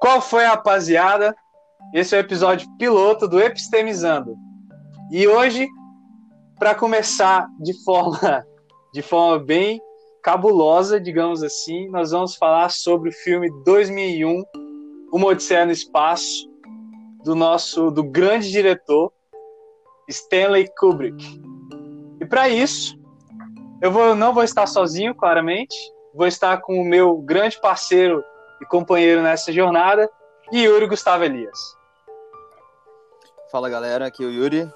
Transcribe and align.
Qual 0.00 0.20
foi, 0.20 0.44
rapaziada? 0.44 1.34
Esse 1.94 2.14
é 2.14 2.18
o 2.18 2.20
episódio 2.20 2.68
piloto 2.76 3.26
do 3.26 3.40
Epistemizando. 3.40 4.36
E 5.10 5.26
hoje, 5.26 5.66
para 6.58 6.74
começar 6.74 7.48
de 7.60 7.72
forma, 7.82 8.46
de 8.92 9.00
forma 9.00 9.38
bem 9.42 9.80
cabulosa, 10.22 11.00
digamos 11.00 11.42
assim, 11.42 11.88
nós 11.88 12.10
vamos 12.10 12.36
falar 12.36 12.68
sobre 12.70 13.08
o 13.08 13.12
filme 13.12 13.50
2001, 13.64 14.44
Uma 15.12 15.28
Odisseia 15.28 15.64
no 15.64 15.72
Espaço, 15.72 16.50
do 17.24 17.34
nosso, 17.34 17.90
do 17.90 18.04
grande 18.04 18.50
diretor 18.50 19.12
Stanley 20.08 20.68
Kubrick. 20.78 21.40
E 22.20 22.26
para 22.26 22.48
isso, 22.48 22.98
eu 23.80 23.90
vou, 23.90 24.14
não 24.14 24.34
vou 24.34 24.42
estar 24.42 24.66
sozinho, 24.66 25.14
claramente, 25.14 25.74
vou 26.14 26.26
estar 26.26 26.58
com 26.58 26.80
o 26.80 26.84
meu 26.84 27.16
grande 27.18 27.58
parceiro 27.60 28.22
e 28.60 28.64
companheiro 28.66 29.22
nessa 29.22 29.52
jornada, 29.52 30.10
Yuri 30.52 30.86
Gustavo 30.86 31.24
Elias. 31.24 31.76
Fala 33.50 33.68
galera, 33.68 34.06
aqui 34.06 34.22
é 34.22 34.26
o 34.26 34.30
Yuri. 34.30 34.70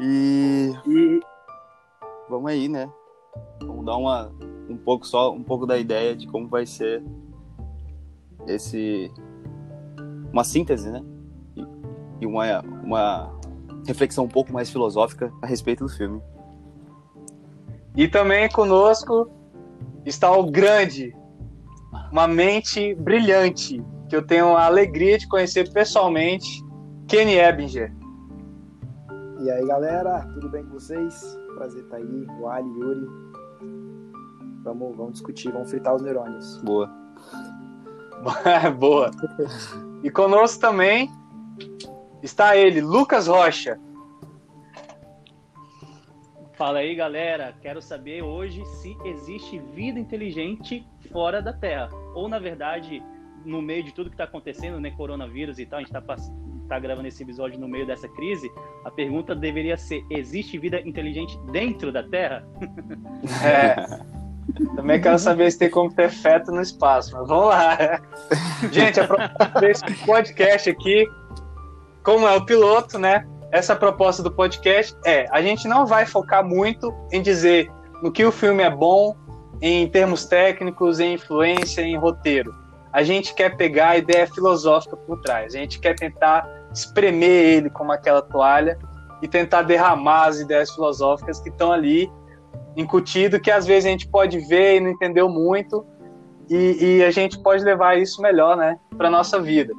E... 0.00 0.72
e... 0.86 1.20
vamos 2.28 2.50
aí, 2.50 2.68
né? 2.68 2.90
Vamos 3.60 3.84
dar 3.84 3.96
uma 3.96 4.32
um 4.68 4.76
pouco 4.76 5.06
só 5.06 5.32
um 5.32 5.42
pouco 5.42 5.66
da 5.66 5.76
ideia 5.76 6.16
de 6.16 6.26
como 6.26 6.48
vai 6.48 6.64
ser 6.64 7.04
esse 8.46 9.12
uma 10.32 10.44
síntese, 10.44 10.90
né? 10.90 11.02
E, 11.56 11.66
e 12.22 12.26
uma 12.26 12.60
uma 12.62 13.38
reflexão 13.86 14.24
um 14.24 14.28
pouco 14.28 14.52
mais 14.52 14.70
filosófica 14.70 15.32
a 15.42 15.46
respeito 15.46 15.84
do 15.84 15.90
filme. 15.90 16.22
E 17.96 18.08
também 18.08 18.48
conosco 18.48 19.30
está 20.04 20.30
o 20.32 20.50
grande, 20.50 21.14
uma 22.10 22.28
mente 22.28 22.94
brilhante, 22.94 23.82
que 24.08 24.16
eu 24.16 24.26
tenho 24.26 24.56
a 24.56 24.66
alegria 24.66 25.18
de 25.18 25.28
conhecer 25.28 25.72
pessoalmente, 25.72 26.62
Kenny 27.08 27.38
Ebinger. 27.38 27.92
E 29.40 29.50
aí, 29.50 29.66
galera, 29.66 30.26
tudo 30.34 30.48
bem 30.48 30.64
com 30.64 30.72
vocês? 30.72 31.38
Prazer 31.56 31.82
estar 31.82 31.96
aí, 31.96 32.26
o 32.40 32.48
Ali, 32.48 32.68
Yuri. 32.68 33.06
Vamos, 34.62 34.96
vamos 34.96 35.12
discutir, 35.14 35.52
vamos 35.52 35.70
fritar 35.70 35.94
os 35.94 36.02
neurônios. 36.02 36.62
Boa. 36.62 36.90
Boa. 38.78 39.10
E 40.02 40.10
conosco 40.10 40.60
também 40.60 41.10
está 42.22 42.56
ele, 42.56 42.80
Lucas 42.80 43.26
Rocha. 43.26 43.78
Fala 46.54 46.78
aí, 46.78 46.94
galera. 46.94 47.54
Quero 47.60 47.82
saber 47.82 48.22
hoje 48.22 48.64
se 48.66 48.96
existe 49.04 49.58
vida 49.74 49.98
inteligente 49.98 50.86
fora 51.14 51.40
da 51.40 51.52
Terra. 51.52 51.88
Ou, 52.12 52.28
na 52.28 52.40
verdade, 52.40 53.00
no 53.44 53.62
meio 53.62 53.84
de 53.84 53.94
tudo 53.94 54.10
que 54.10 54.14
está 54.14 54.24
acontecendo, 54.24 54.80
né, 54.80 54.90
coronavírus 54.90 55.60
e 55.60 55.64
tal, 55.64 55.78
a 55.78 55.82
gente 55.82 55.94
está 55.94 56.02
tá 56.68 56.78
gravando 56.80 57.06
esse 57.06 57.22
episódio 57.22 57.58
no 57.60 57.68
meio 57.68 57.86
dessa 57.86 58.08
crise, 58.08 58.50
a 58.84 58.90
pergunta 58.90 59.34
deveria 59.34 59.76
ser: 59.76 60.04
existe 60.10 60.58
vida 60.58 60.80
inteligente 60.80 61.38
dentro 61.52 61.92
da 61.92 62.02
Terra? 62.02 62.44
É. 63.42 64.14
Também 64.76 65.00
quero 65.00 65.18
saber 65.18 65.50
se 65.50 65.58
tem 65.58 65.70
como 65.70 65.90
ter 65.90 66.10
feto 66.10 66.52
no 66.52 66.60
espaço, 66.60 67.16
mas 67.16 67.26
vamos 67.26 67.46
lá. 67.46 67.78
Gente, 68.70 69.00
a 69.00 69.06
proposta 69.06 69.60
desse 69.60 70.04
podcast 70.04 70.70
aqui, 70.70 71.06
como 72.02 72.28
é 72.28 72.36
o 72.36 72.44
piloto, 72.44 72.98
né? 72.98 73.26
Essa 73.50 73.74
proposta 73.74 74.22
do 74.22 74.30
podcast 74.30 74.94
é: 75.06 75.26
a 75.30 75.40
gente 75.40 75.66
não 75.66 75.86
vai 75.86 76.04
focar 76.04 76.44
muito 76.44 76.94
em 77.10 77.22
dizer 77.22 77.70
no 78.02 78.12
que 78.12 78.22
o 78.22 78.30
filme 78.30 78.62
é 78.62 78.70
bom, 78.70 79.16
em 79.60 79.88
termos 79.88 80.24
técnicos, 80.24 81.00
em 81.00 81.14
influência, 81.14 81.82
em 81.82 81.96
roteiro. 81.96 82.54
A 82.92 83.02
gente 83.02 83.34
quer 83.34 83.56
pegar 83.56 83.90
a 83.90 83.96
ideia 83.96 84.26
filosófica 84.26 84.96
por 84.96 85.20
trás. 85.20 85.54
A 85.54 85.58
gente 85.58 85.80
quer 85.80 85.94
tentar 85.94 86.48
espremer 86.72 87.56
ele 87.56 87.70
como 87.70 87.92
aquela 87.92 88.22
toalha 88.22 88.78
e 89.22 89.28
tentar 89.28 89.62
derramar 89.62 90.26
as 90.26 90.40
ideias 90.40 90.70
filosóficas 90.70 91.40
que 91.40 91.48
estão 91.48 91.72
ali 91.72 92.10
incutido 92.76 93.40
que 93.40 93.50
às 93.50 93.66
vezes 93.66 93.86
a 93.86 93.90
gente 93.90 94.08
pode 94.08 94.38
ver 94.40 94.76
e 94.76 94.80
não 94.80 94.90
entendeu 94.90 95.28
muito 95.28 95.86
e, 96.50 96.98
e 96.98 97.04
a 97.04 97.10
gente 97.10 97.38
pode 97.38 97.64
levar 97.64 97.98
isso 97.98 98.20
melhor, 98.20 98.56
né, 98.56 98.78
para 98.96 99.08
nossa 99.08 99.40
vida. 99.40 99.72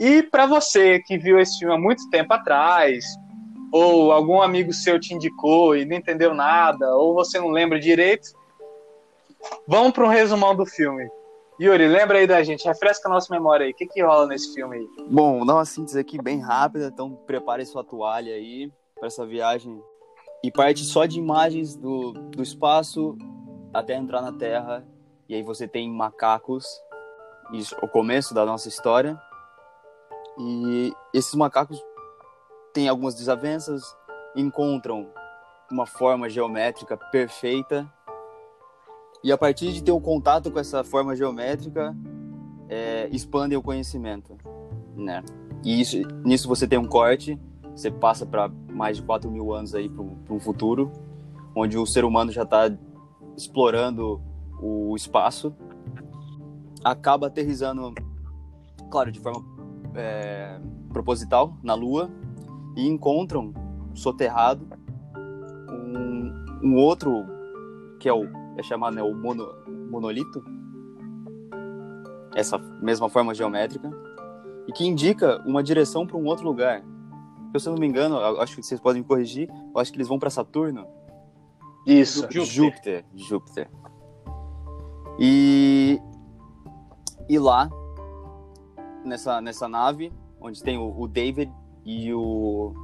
E 0.00 0.22
para 0.22 0.46
você 0.46 1.00
que 1.00 1.16
viu 1.16 1.38
esse 1.38 1.58
filme 1.58 1.74
há 1.74 1.78
muito 1.78 2.08
tempo 2.10 2.32
atrás, 2.32 3.04
ou 3.72 4.12
algum 4.12 4.40
amigo 4.40 4.72
seu 4.72 5.00
te 5.00 5.14
indicou 5.14 5.76
e 5.76 5.84
não 5.84 5.96
entendeu 5.96 6.34
nada, 6.34 6.94
ou 6.96 7.14
você 7.14 7.38
não 7.38 7.48
lembra 7.48 7.80
direito, 7.80 8.28
vamos 9.66 9.92
para 9.92 10.04
um 10.04 10.08
resumão 10.08 10.54
do 10.54 10.66
filme. 10.66 11.08
Yuri, 11.58 11.88
lembra 11.88 12.18
aí 12.18 12.26
da 12.26 12.42
gente, 12.42 12.66
refresca 12.66 13.08
a 13.08 13.12
nossa 13.12 13.32
memória 13.32 13.64
aí. 13.64 13.72
O 13.72 13.74
que, 13.74 13.86
que 13.86 14.02
rola 14.02 14.26
nesse 14.26 14.52
filme 14.52 14.76
aí? 14.76 14.88
Bom, 15.10 15.44
dar 15.46 15.54
uma 15.54 15.64
síntese 15.64 15.98
aqui 15.98 16.20
bem 16.20 16.38
rápida, 16.38 16.90
então 16.92 17.14
prepare 17.26 17.64
sua 17.64 17.82
toalha 17.82 18.34
aí 18.34 18.70
para 18.94 19.06
essa 19.06 19.24
viagem. 19.24 19.80
E 20.44 20.50
parte 20.50 20.84
só 20.84 21.06
de 21.06 21.18
imagens 21.18 21.74
do, 21.74 22.12
do 22.12 22.42
espaço 22.42 23.16
até 23.72 23.94
entrar 23.94 24.20
na 24.20 24.32
Terra. 24.32 24.86
E 25.28 25.34
aí 25.34 25.42
você 25.42 25.66
tem 25.66 25.90
macacos, 25.90 26.66
isso, 27.52 27.74
o 27.82 27.88
começo 27.88 28.34
da 28.34 28.44
nossa 28.44 28.68
história. 28.68 29.18
E 30.38 30.92
esses 31.14 31.34
macacos 31.34 31.82
têm 32.72 32.88
algumas 32.88 33.14
desavenças, 33.14 33.82
encontram 34.34 35.08
uma 35.70 35.86
forma 35.86 36.28
geométrica 36.28 36.96
perfeita 36.96 37.90
e 39.26 39.32
a 39.32 39.38
partir 39.38 39.72
de 39.72 39.82
ter 39.82 39.92
um 39.92 40.00
contato 40.00 40.50
com 40.50 40.58
essa 40.58 40.84
forma 40.84 41.16
geométrica, 41.16 41.96
é, 42.68 43.08
expandem 43.10 43.58
o 43.58 43.62
conhecimento, 43.62 44.36
né? 44.94 45.22
E 45.64 45.80
isso, 45.80 45.96
nisso 46.24 46.46
você 46.46 46.66
tem 46.66 46.78
um 46.78 46.86
corte, 46.86 47.36
você 47.74 47.90
passa 47.90 48.24
para 48.24 48.48
mais 48.70 48.98
de 48.98 49.02
4 49.02 49.30
mil 49.30 49.52
anos 49.52 49.74
aí 49.74 49.88
para 49.88 50.34
um 50.34 50.38
futuro, 50.38 50.92
onde 51.56 51.76
o 51.76 51.86
ser 51.86 52.04
humano 52.04 52.30
já 52.30 52.42
está 52.42 52.70
explorando 53.36 54.20
o 54.60 54.94
espaço, 54.94 55.52
acaba 56.84 57.26
aterrizando, 57.26 57.94
claro, 58.90 59.10
de 59.10 59.18
forma 59.18 59.55
é, 59.96 60.60
proposital 60.92 61.56
na 61.62 61.74
Lua 61.74 62.10
e 62.76 62.86
encontram 62.86 63.52
soterrado 63.94 64.66
um, 65.68 66.44
um 66.62 66.74
outro 66.76 67.24
que 67.98 68.08
é 68.08 68.12
o 68.12 68.24
é 68.56 68.62
chamado 68.62 68.96
né, 68.96 69.02
o 69.02 69.14
mono, 69.14 69.46
monolito, 69.90 70.42
essa 72.34 72.58
mesma 72.80 73.08
forma 73.08 73.34
geométrica, 73.34 73.90
e 74.66 74.72
que 74.72 74.86
indica 74.86 75.42
uma 75.46 75.62
direção 75.62 76.06
para 76.06 76.16
um 76.16 76.24
outro 76.24 76.46
lugar. 76.46 76.82
Se 77.58 77.68
eu 77.68 77.72
não 77.72 77.80
me 77.80 77.86
engano, 77.86 78.18
acho 78.40 78.56
que 78.56 78.62
vocês 78.62 78.80
podem 78.80 79.02
me 79.02 79.08
corrigir, 79.08 79.48
eu 79.48 79.80
acho 79.80 79.90
que 79.90 79.96
eles 79.96 80.08
vão 80.08 80.18
para 80.18 80.28
Saturno. 80.28 80.86
Isso, 81.86 82.26
Júpiter. 82.30 82.44
Júpiter. 82.46 83.04
Júpiter. 83.14 83.70
E, 85.18 86.00
e 87.28 87.38
lá, 87.38 87.70
nessa, 89.06 89.40
nessa 89.40 89.68
nave, 89.68 90.12
onde 90.40 90.62
tem 90.62 90.78
o, 90.78 90.94
o 90.98 91.06
David 91.08 91.52
e 91.84 92.12
o. 92.12 92.74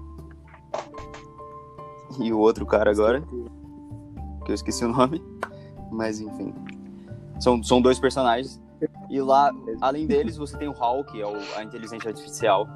E 2.20 2.32
o 2.32 2.38
outro 2.38 2.66
cara 2.66 2.90
agora, 2.90 3.22
que 4.44 4.50
eu 4.50 4.54
esqueci 4.54 4.84
o 4.84 4.88
nome 4.88 5.22
mas 5.92 6.20
enfim. 6.20 6.52
São, 7.38 7.62
são 7.62 7.80
dois 7.80 8.00
personagens. 8.00 8.60
E 9.08 9.20
lá, 9.20 9.52
além 9.80 10.06
deles, 10.06 10.36
você 10.36 10.56
tem 10.56 10.68
o 10.68 10.72
Hal, 10.72 11.04
que 11.04 11.20
é 11.20 11.26
o, 11.26 11.36
a 11.56 11.62
inteligência 11.62 12.08
artificial. 12.08 12.66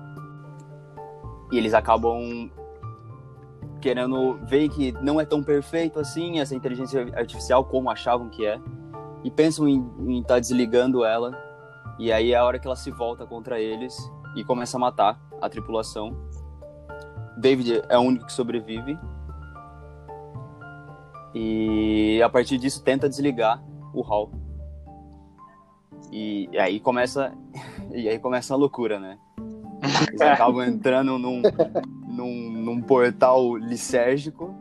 E 1.50 1.58
eles 1.58 1.74
acabam 1.74 2.50
querendo 3.80 4.38
ver 4.44 4.68
que 4.68 4.92
não 5.02 5.20
é 5.20 5.24
tão 5.24 5.42
perfeito 5.42 5.98
assim 5.98 6.40
essa 6.40 6.54
inteligência 6.54 7.02
artificial 7.14 7.64
como 7.64 7.90
achavam 7.90 8.28
que 8.28 8.44
é. 8.46 8.60
E 9.24 9.30
pensam 9.30 9.66
em 9.66 10.18
estar 10.18 10.34
tá 10.34 10.40
desligando 10.40 11.04
ela. 11.04 11.36
E 11.98 12.12
aí 12.12 12.32
é 12.32 12.36
a 12.36 12.44
hora 12.44 12.58
que 12.58 12.66
ela 12.66 12.76
se 12.76 12.90
volta 12.90 13.26
contra 13.26 13.60
eles 13.60 13.96
e 14.34 14.44
começa 14.44 14.76
a 14.76 14.80
matar 14.80 15.20
a 15.40 15.48
tripulação. 15.48 16.14
David 17.38 17.82
é 17.88 17.98
o 17.98 18.02
único 18.02 18.26
que 18.26 18.32
sobrevive 18.32 18.98
e 21.34 22.22
a 22.22 22.28
partir 22.28 22.56
disso 22.56 22.82
tenta 22.82 23.08
desligar 23.08 23.62
o 23.92 24.00
hall. 24.00 24.30
E, 26.10 26.48
e 26.52 26.58
aí 26.58 26.80
começa 26.80 27.32
e 27.92 28.08
aí 28.08 28.18
começa 28.18 28.54
a 28.54 28.56
loucura, 28.56 28.98
né? 28.98 29.18
Eles 30.08 30.20
acabam 30.20 30.62
entrando 30.68 31.18
num, 31.18 31.42
num, 32.06 32.50
num 32.50 32.82
portal 32.82 33.56
lisérgico. 33.56 34.54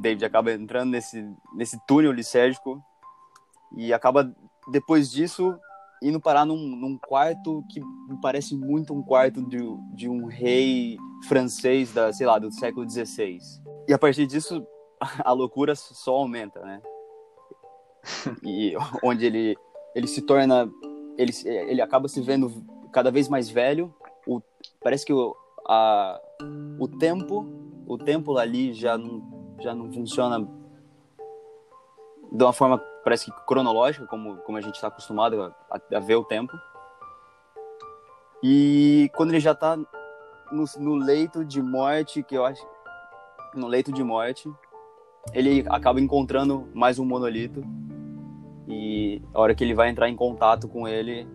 David 0.00 0.24
acaba 0.24 0.52
entrando 0.52 0.90
nesse, 0.90 1.24
nesse 1.54 1.78
túnel 1.86 2.12
lisérgico 2.12 2.80
e 3.76 3.92
acaba 3.92 4.32
depois 4.70 5.10
disso 5.10 5.56
indo 6.08 6.20
parar 6.20 6.44
num, 6.44 6.56
num 6.56 6.98
quarto 6.98 7.64
que 7.70 7.80
parece 8.20 8.54
muito 8.54 8.94
um 8.94 9.02
quarto 9.02 9.42
de, 9.42 9.58
de 9.94 10.08
um 10.08 10.26
rei 10.26 10.96
francês 11.28 11.92
da, 11.92 12.12
sei 12.12 12.26
lá, 12.26 12.38
do 12.38 12.52
século 12.52 12.88
XVI. 12.88 13.38
E 13.88 13.92
a 13.92 13.98
partir 13.98 14.26
disso, 14.26 14.66
a 15.24 15.32
loucura 15.32 15.74
só 15.74 16.14
aumenta, 16.14 16.60
né? 16.60 16.82
E 18.42 18.74
onde 19.02 19.26
ele, 19.26 19.56
ele 19.94 20.06
se 20.06 20.22
torna. 20.22 20.70
Ele, 21.18 21.32
ele 21.44 21.80
acaba 21.80 22.08
se 22.08 22.20
vendo 22.20 22.52
cada 22.92 23.10
vez 23.10 23.28
mais 23.28 23.48
velho. 23.48 23.94
O, 24.26 24.40
parece 24.82 25.04
que 25.04 25.12
o, 25.12 25.34
a, 25.68 26.20
o 26.78 26.86
tempo 26.86 27.66
o 27.86 27.96
tempo 27.96 28.36
ali 28.36 28.74
já 28.74 28.98
não, 28.98 29.56
já 29.60 29.74
não 29.74 29.90
funciona 29.92 30.46
de 32.30 32.44
uma 32.44 32.52
forma 32.52 32.78
parece 33.04 33.30
que 33.30 33.46
cronológica 33.46 34.06
como, 34.06 34.36
como 34.38 34.58
a 34.58 34.60
gente 34.60 34.74
está 34.74 34.88
acostumado 34.88 35.54
a, 35.70 35.80
a, 35.96 36.00
ver 36.00 36.16
o 36.16 36.24
tempo. 36.24 36.52
E 38.42 39.10
quando 39.14 39.30
ele 39.30 39.40
já 39.40 39.52
está 39.52 39.76
no, 39.76 40.64
no 40.78 40.94
leito 40.94 41.44
de 41.44 41.62
morte 41.62 42.22
que 42.22 42.36
eu 42.36 42.44
acho 42.44 42.66
no 43.54 43.66
leito 43.66 43.92
de 43.92 44.04
morte 44.04 44.52
ele 45.32 45.64
acaba 45.68 46.00
encontrando 46.00 46.68
mais 46.74 46.98
um 46.98 47.04
monolito. 47.04 47.62
E 48.68 49.22
a 49.32 49.40
hora 49.40 49.54
que 49.54 49.62
ele 49.62 49.74
vai 49.74 49.88
entrar 49.88 50.08
em 50.08 50.16
contato 50.16 50.68
com 50.68 50.86
ele 50.86 51.26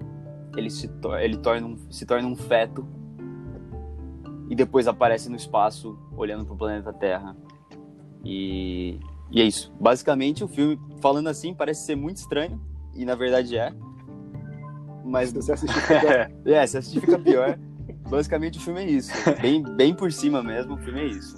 ele 0.58 0.70
se, 0.70 0.90
ele 1.22 1.38
torna 1.38 1.68
um, 1.68 1.78
se 1.92 2.06
torna 2.06 2.28
um 2.28 2.36
feto. 2.36 2.86
E 4.50 4.56
depois 4.56 4.88
aparece 4.88 5.30
no 5.30 5.36
espaço 5.36 5.98
olhando 6.16 6.46
para 6.46 6.54
o 6.54 6.58
planeta 6.58 6.92
Terra. 6.92 7.36
E, 8.24 9.00
e 9.32 9.42
é 9.42 9.46
isso. 9.46 9.74
Basicamente, 9.80 10.44
o 10.44 10.48
filme, 10.48 10.80
falando 11.02 11.30
assim, 11.30 11.54
parece 11.54 11.86
ser 11.86 11.96
muito 11.96 12.18
estranho, 12.18 12.62
e 12.94 13.06
na 13.06 13.16
verdade 13.16 13.58
é. 13.58 13.72
Mas. 15.04 15.30
Se 15.30 15.36
você 15.42 15.54
assistir 15.54 15.82
fica 15.82 16.00
pior. 16.00 16.32
é, 16.46 16.68
se 16.68 16.78
assistir 16.78 17.00
fica 17.00 17.20
pior. 17.20 17.60
Basicamente, 18.10 18.58
o 18.58 18.62
filme 18.62 18.82
é 18.82 18.90
isso. 18.90 19.12
Bem, 19.42 19.64
bem 19.64 19.96
por 19.96 20.12
cima 20.12 20.44
mesmo, 20.44 20.76
o 20.76 20.78
filme 20.78 21.02
é 21.02 21.06
isso. 21.06 21.36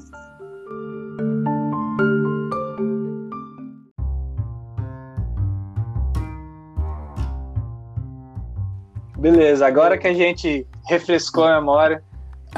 Beleza, 9.18 9.66
agora 9.66 9.98
que 9.98 10.08
a 10.08 10.14
gente 10.14 10.68
refrescou 10.86 11.46
a 11.46 11.58
memória, 11.58 12.04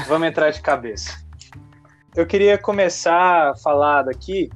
Vamos 0.07 0.27
entrar 0.27 0.51
de 0.51 0.61
cabeça. 0.61 1.17
Eu 2.15 2.27
queria 2.27 2.57
começar 2.57 3.51
a 3.51 3.55
falar 3.55 4.03
daqui 4.03 4.49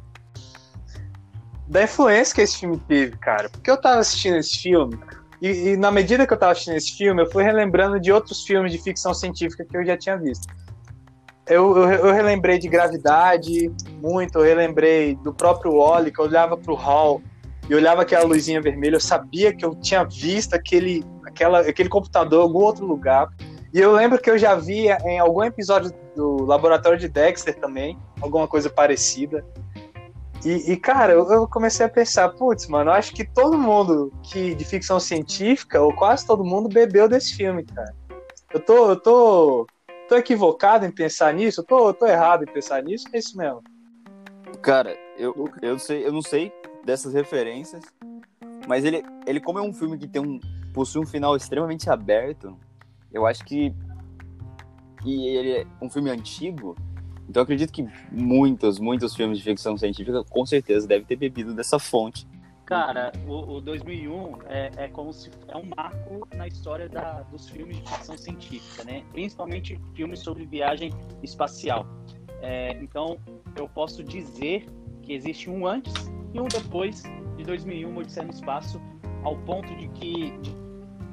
da 1.69 1.83
influência 1.83 2.33
que 2.33 2.41
esse 2.41 2.57
filme 2.57 2.77
teve, 2.87 3.15
cara. 3.17 3.47
Porque 3.47 3.69
eu 3.69 3.79
tava 3.79 3.99
assistindo 3.99 4.37
esse 4.37 4.57
filme, 4.57 4.99
e, 5.41 5.69
e, 5.69 5.77
na 5.77 5.91
medida 5.91 6.27
que 6.27 6.33
eu 6.33 6.37
tava 6.37 6.51
assistindo 6.51 6.75
esse 6.75 6.97
filme, 6.97 7.21
eu 7.21 7.31
fui 7.31 7.43
relembrando 7.43 7.99
de 7.99 8.11
outros 8.11 8.43
filmes 8.43 8.71
de 8.71 8.77
ficção 8.77 9.13
científica 9.13 9.63
que 9.63 9.77
eu 9.77 9.85
já 9.85 9.95
tinha 9.95 10.17
visto. 10.17 10.47
Eu, 11.47 11.77
eu, 11.77 11.89
eu 11.89 12.13
relembrei 12.13 12.59
de 12.59 12.67
Gravidade 12.67 13.71
muito, 14.01 14.39
eu 14.39 14.43
relembrei 14.43 15.15
do 15.15 15.33
próprio 15.33 15.77
Wally, 15.77 16.11
que 16.11 16.19
eu 16.19 16.25
olhava 16.25 16.57
pro 16.57 16.73
Hall 16.73 17.21
e 17.69 17.75
olhava 17.75 18.01
aquela 18.01 18.25
luzinha 18.25 18.61
vermelha, 18.61 18.95
eu 18.95 18.99
sabia 18.99 19.53
que 19.53 19.63
eu 19.63 19.75
tinha 19.75 20.03
visto 20.03 20.55
aquele, 20.55 21.05
aquela, 21.25 21.61
aquele 21.61 21.87
computador 21.87 22.39
em 22.39 22.43
algum 22.43 22.59
outro 22.59 22.85
lugar. 22.85 23.29
E 23.73 23.79
eu 23.79 23.91
lembro 23.91 24.19
que 24.19 24.29
eu 24.29 24.37
já 24.37 24.55
via 24.55 24.97
em 25.05 25.19
algum 25.19 25.43
episódio 25.43 25.93
do 26.15 26.43
Laboratório 26.45 26.99
de 26.99 27.07
Dexter 27.07 27.55
também, 27.59 27.97
alguma 28.19 28.47
coisa 28.47 28.69
parecida. 28.69 29.45
E, 30.45 30.71
e 30.71 30.77
cara, 30.77 31.13
eu, 31.13 31.29
eu, 31.31 31.47
comecei 31.47 31.85
a 31.85 31.89
pensar, 31.89 32.29
putz, 32.29 32.67
mano, 32.67 32.89
eu 32.89 32.93
acho 32.93 33.13
que 33.13 33.25
todo 33.25 33.57
mundo 33.57 34.11
que 34.23 34.55
de 34.55 34.63
ficção 34.63 34.99
científica, 34.99 35.81
ou 35.81 35.93
quase 35.93 36.25
todo 36.25 36.45
mundo, 36.45 36.69
bebeu 36.69 37.09
desse 37.09 37.35
filme, 37.35 37.65
cara. 37.65 37.93
Eu 38.53 38.59
tô, 38.59 38.89
eu 38.89 38.95
tô, 38.95 39.67
tô 40.07 40.15
equivocado 40.15 40.85
em 40.85 40.91
pensar 40.91 41.33
nisso? 41.33 41.61
Eu 41.61 41.65
tô, 41.65 41.89
eu 41.89 41.93
tô 41.93 42.05
errado 42.05 42.43
em 42.43 42.51
pensar 42.51 42.81
nisso? 42.81 43.05
É 43.11 43.17
isso 43.17 43.37
mesmo. 43.37 43.61
Cara, 44.61 44.97
eu, 45.17 45.49
eu, 45.61 45.77
sei, 45.77 46.05
eu 46.05 46.11
não 46.11 46.21
sei 46.21 46.51
dessas 46.85 47.13
referências, 47.13 47.83
mas 48.67 48.85
ele, 48.85 49.03
ele 49.27 49.41
como 49.41 49.59
é 49.59 49.61
um 49.61 49.73
filme 49.73 49.97
que 49.97 50.07
tem 50.07 50.21
um, 50.21 50.39
possui 50.73 51.01
um 51.01 51.05
final 51.05 51.35
extremamente 51.35 51.89
aberto, 51.89 52.57
eu 53.11 53.25
acho 53.25 53.43
que, 53.43 53.73
que 55.01 55.27
ele 55.27 55.51
é 55.51 55.67
um 55.81 55.89
filme 55.89 56.09
antigo, 56.09 56.75
então 57.29 57.43
acredito 57.43 57.71
que 57.71 57.87
muitos, 58.11 58.79
muitos 58.79 59.15
filmes 59.15 59.37
de 59.37 59.43
ficção 59.43 59.77
científica 59.77 60.23
com 60.23 60.45
certeza 60.45 60.87
devem 60.87 61.05
ter 61.05 61.15
bebido 61.15 61.53
dessa 61.53 61.77
fonte. 61.77 62.27
Cara, 62.65 63.11
o, 63.27 63.55
o 63.57 63.61
2001 63.61 64.37
é, 64.47 64.71
é, 64.77 64.87
como 64.87 65.13
se 65.13 65.29
é 65.47 65.57
um 65.57 65.65
marco 65.75 66.27
na 66.35 66.47
história 66.47 66.89
da, 66.89 67.21
dos 67.23 67.49
filmes 67.49 67.77
de 67.77 67.91
ficção 67.91 68.17
científica, 68.17 68.83
né? 68.83 69.03
Principalmente 69.11 69.79
filmes 69.95 70.19
sobre 70.19 70.45
viagem 70.45 70.91
espacial. 71.23 71.87
É, 72.41 72.77
então, 72.81 73.19
eu 73.55 73.67
posso 73.67 74.03
dizer 74.03 74.67
que 75.01 75.13
existe 75.13 75.49
um 75.49 75.65
antes 75.65 75.93
e 76.33 76.39
um 76.39 76.47
depois 76.47 77.03
de 77.37 77.43
2001, 77.43 77.97
Odisseia 77.97 78.25
no 78.25 78.33
Espaço, 78.33 78.81
ao 79.23 79.35
ponto 79.37 79.75
de 79.75 79.87
que 79.89 80.33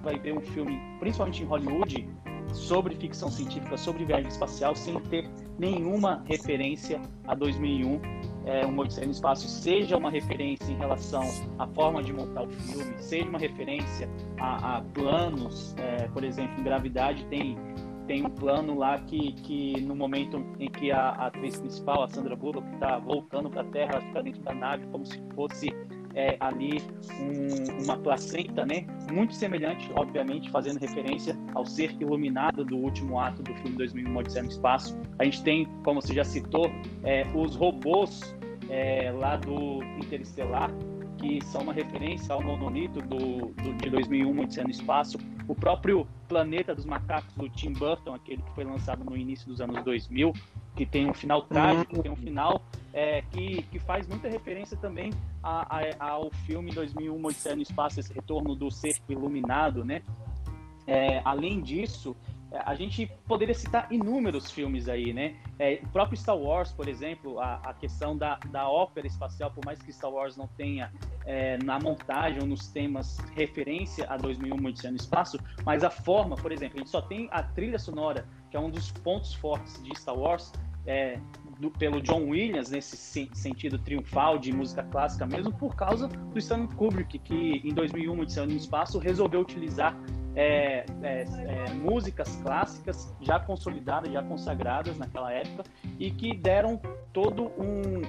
vai 0.02 0.18
ver 0.18 0.32
um 0.32 0.40
filme, 0.40 0.78
principalmente 0.98 1.42
em 1.42 1.46
Hollywood, 1.46 2.08
sobre 2.52 2.94
ficção 2.94 3.30
científica, 3.30 3.76
sobre 3.76 4.04
viagem 4.04 4.28
espacial, 4.28 4.76
sem 4.76 5.00
ter 5.00 5.28
nenhuma 5.58 6.22
referência 6.26 7.00
a 7.26 7.34
2001, 7.34 8.00
é, 8.44 8.66
um. 8.66 8.78
Odisseia 8.78 9.06
no 9.06 9.12
Espaço, 9.12 9.48
seja 9.48 9.96
uma 9.96 10.10
referência 10.10 10.70
em 10.70 10.76
relação 10.76 11.24
à 11.58 11.66
forma 11.66 12.02
de 12.02 12.12
montar 12.12 12.42
o 12.42 12.50
filme, 12.50 12.94
seja 12.98 13.28
uma 13.28 13.38
referência 13.38 14.08
a, 14.38 14.76
a 14.76 14.80
planos, 14.82 15.74
é, 15.78 16.08
por 16.08 16.22
exemplo, 16.22 16.60
em 16.60 16.62
Gravidade 16.64 17.24
tem 17.26 17.56
tem 18.06 18.24
um 18.24 18.30
plano 18.30 18.78
lá 18.78 18.98
que, 19.00 19.32
que 19.32 19.80
no 19.80 19.96
momento 19.96 20.36
em 20.60 20.70
que 20.70 20.92
a, 20.92 21.08
a 21.08 21.26
atriz 21.26 21.58
principal, 21.58 22.04
a 22.04 22.08
Sandra 22.08 22.36
Bullock, 22.36 22.66
está 22.74 22.98
voltando 22.98 23.50
para 23.50 23.62
a 23.62 23.64
Terra, 23.64 23.94
ela 23.94 24.00
fica 24.02 24.22
dentro 24.22 24.42
da 24.42 24.54
nave 24.54 24.86
como 24.92 25.04
se 25.04 25.20
fosse 25.34 25.68
é, 26.16 26.36
ali 26.40 26.82
um, 27.20 27.84
uma 27.84 27.96
placenta, 27.98 28.64
né? 28.64 28.86
Muito 29.12 29.34
semelhante, 29.34 29.88
obviamente, 29.94 30.50
fazendo 30.50 30.78
referência 30.78 31.38
ao 31.54 31.66
ser 31.66 31.94
iluminado 32.00 32.64
do 32.64 32.76
último 32.76 33.20
ato 33.20 33.42
do 33.42 33.54
filme 33.56 33.76
2001 33.76 34.16
Odisseia 34.16 34.42
no 34.42 34.50
Espaço. 34.50 34.98
A 35.18 35.24
gente 35.24 35.42
tem, 35.42 35.66
como 35.84 36.00
você 36.00 36.14
já 36.14 36.24
citou, 36.24 36.72
é, 37.04 37.24
os 37.34 37.54
robôs 37.54 38.34
é, 38.70 39.12
lá 39.12 39.36
do 39.36 39.82
Interestelar, 39.98 40.70
que 41.18 41.44
são 41.44 41.62
uma 41.62 41.72
referência 41.72 42.34
ao 42.34 42.42
monolito 42.42 43.00
do, 43.02 43.52
do, 43.52 43.74
de 43.74 43.90
2001 43.90 44.40
Odisseia 44.40 44.64
no 44.64 44.70
Espaço. 44.70 45.18
O 45.46 45.54
próprio 45.54 46.08
Planeta 46.28 46.74
dos 46.74 46.86
Macacos, 46.86 47.32
do 47.34 47.48
Tim 47.50 47.74
Burton, 47.74 48.14
aquele 48.14 48.40
que 48.42 48.50
foi 48.54 48.64
lançado 48.64 49.04
no 49.04 49.16
início 49.16 49.46
dos 49.46 49.60
anos 49.60 49.84
2000, 49.84 50.32
que 50.76 50.84
tem 50.84 51.08
um 51.08 51.14
final 51.14 51.42
trágico, 51.42 52.02
tem 52.02 52.12
um 52.12 52.16
final 52.16 52.62
é, 52.92 53.22
que, 53.30 53.62
que 53.62 53.78
faz 53.78 54.06
muita 54.06 54.28
referência 54.28 54.76
também 54.76 55.10
a, 55.42 55.78
a, 55.78 56.10
ao 56.10 56.30
filme 56.46 56.70
2001 56.70 57.24
Odisseia 57.24 57.56
no 57.56 57.62
Espaço, 57.62 57.98
esse 57.98 58.12
retorno 58.12 58.54
do 58.54 58.70
ser 58.70 58.96
iluminado, 59.08 59.84
né? 59.84 60.02
É, 60.86 61.20
além 61.24 61.60
disso, 61.60 62.14
é, 62.52 62.62
a 62.64 62.74
gente 62.74 63.10
poderia 63.26 63.54
citar 63.54 63.90
inúmeros 63.90 64.50
filmes 64.50 64.88
aí, 64.88 65.12
né? 65.12 65.34
É, 65.58 65.80
o 65.82 65.88
próprio 65.88 66.16
Star 66.16 66.36
Wars, 66.36 66.70
por 66.72 66.88
exemplo, 66.88 67.40
a, 67.40 67.56
a, 67.56 67.74
questão 67.74 68.16
da, 68.16 68.38
da 68.50 68.68
ópera 68.68 69.06
espacial, 69.06 69.50
por 69.50 69.64
mais 69.64 69.80
que 69.80 69.92
Star 69.92 70.10
Wars 70.10 70.36
não 70.36 70.46
tenha 70.46 70.92
é, 71.24 71.58
na 71.64 71.78
montagem 71.80 72.40
ou 72.40 72.46
nos 72.46 72.68
temas 72.68 73.18
referência 73.34 74.06
a 74.08 74.16
2001 74.16 74.64
Odisseia 74.64 74.90
no 74.92 74.96
Espaço, 74.96 75.38
mas 75.64 75.82
a 75.82 75.90
forma, 75.90 76.36
por 76.36 76.52
exemplo, 76.52 76.76
a 76.76 76.78
gente 76.78 76.90
só 76.90 77.02
tem 77.02 77.28
a 77.32 77.42
trilha 77.42 77.78
sonora, 77.78 78.26
que 78.50 78.56
é 78.56 78.60
um 78.60 78.70
dos 78.70 78.92
pontos 78.92 79.34
fortes 79.34 79.82
de 79.82 79.96
Star 79.98 80.16
Wars, 80.16 80.52
é, 80.86 81.18
do, 81.58 81.70
pelo 81.70 82.00
John 82.00 82.28
Williams, 82.28 82.70
nesse 82.70 82.96
sentido 83.32 83.78
triunfal 83.78 84.38
de 84.38 84.52
música 84.52 84.82
clássica 84.82 85.26
mesmo, 85.26 85.52
por 85.52 85.74
causa 85.74 86.08
do 86.08 86.38
Stanley 86.38 86.68
Kubrick, 86.76 87.18
que 87.18 87.62
em 87.64 87.72
2001 87.72 88.20
Odisseia 88.20 88.46
no 88.46 88.52
Espaço 88.52 88.98
resolveu 88.98 89.40
utilizar 89.40 89.96
é, 90.34 90.84
é, 91.02 91.22
é, 91.22 91.72
músicas 91.72 92.36
clássicas 92.42 93.14
já 93.20 93.40
consolidadas, 93.40 94.12
já 94.12 94.22
consagradas 94.22 94.98
naquela 94.98 95.32
época 95.32 95.64
e 95.98 96.10
que 96.10 96.36
deram 96.36 96.80
todo 97.12 97.50
um, 97.58 98.02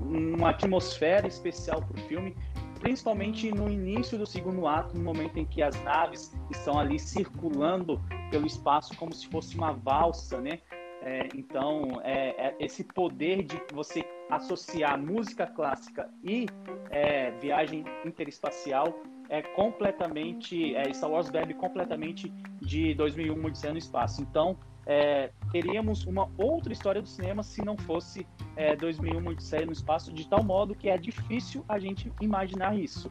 um, 0.00 0.34
uma 0.34 0.50
atmosfera 0.50 1.28
especial 1.28 1.82
para 1.82 2.00
o 2.00 2.08
filme, 2.08 2.34
principalmente 2.80 3.52
no 3.52 3.70
início 3.70 4.16
do 4.16 4.26
segundo 4.26 4.66
ato, 4.66 4.96
no 4.96 5.04
momento 5.04 5.36
em 5.38 5.44
que 5.44 5.62
as 5.62 5.80
naves 5.84 6.34
estão 6.50 6.78
ali 6.78 6.98
circulando 6.98 8.00
pelo 8.30 8.46
espaço 8.46 8.96
como 8.96 9.12
se 9.12 9.28
fosse 9.28 9.54
uma 9.54 9.72
valsa, 9.72 10.40
né? 10.40 10.60
É, 11.04 11.28
então, 11.34 12.00
é, 12.04 12.48
é, 12.48 12.56
esse 12.60 12.84
poder 12.84 13.42
de 13.42 13.60
você 13.72 14.04
associar 14.30 14.96
música 14.96 15.46
clássica 15.46 16.08
e 16.22 16.46
é, 16.90 17.32
viagem 17.32 17.84
interespacial 18.04 18.94
é 19.28 19.42
completamente. 19.42 20.76
É, 20.76 20.92
Star 20.94 21.10
Wars 21.10 21.28
bebe 21.28 21.54
completamente 21.54 22.32
de 22.60 22.94
2001 22.94 23.44
Odisseia 23.44 23.72
no 23.72 23.78
Espaço. 23.78 24.22
Então, 24.22 24.56
é, 24.86 25.30
teríamos 25.50 26.04
uma 26.04 26.30
outra 26.38 26.72
história 26.72 27.02
do 27.02 27.08
cinema 27.08 27.42
se 27.42 27.64
não 27.64 27.76
fosse 27.76 28.24
é, 28.54 28.76
2001 28.76 29.26
Odisseia 29.26 29.66
no 29.66 29.72
Espaço, 29.72 30.12
de 30.12 30.28
tal 30.28 30.44
modo 30.44 30.72
que 30.72 30.88
é 30.88 30.96
difícil 30.96 31.64
a 31.68 31.80
gente 31.80 32.12
imaginar 32.20 32.78
isso. 32.78 33.10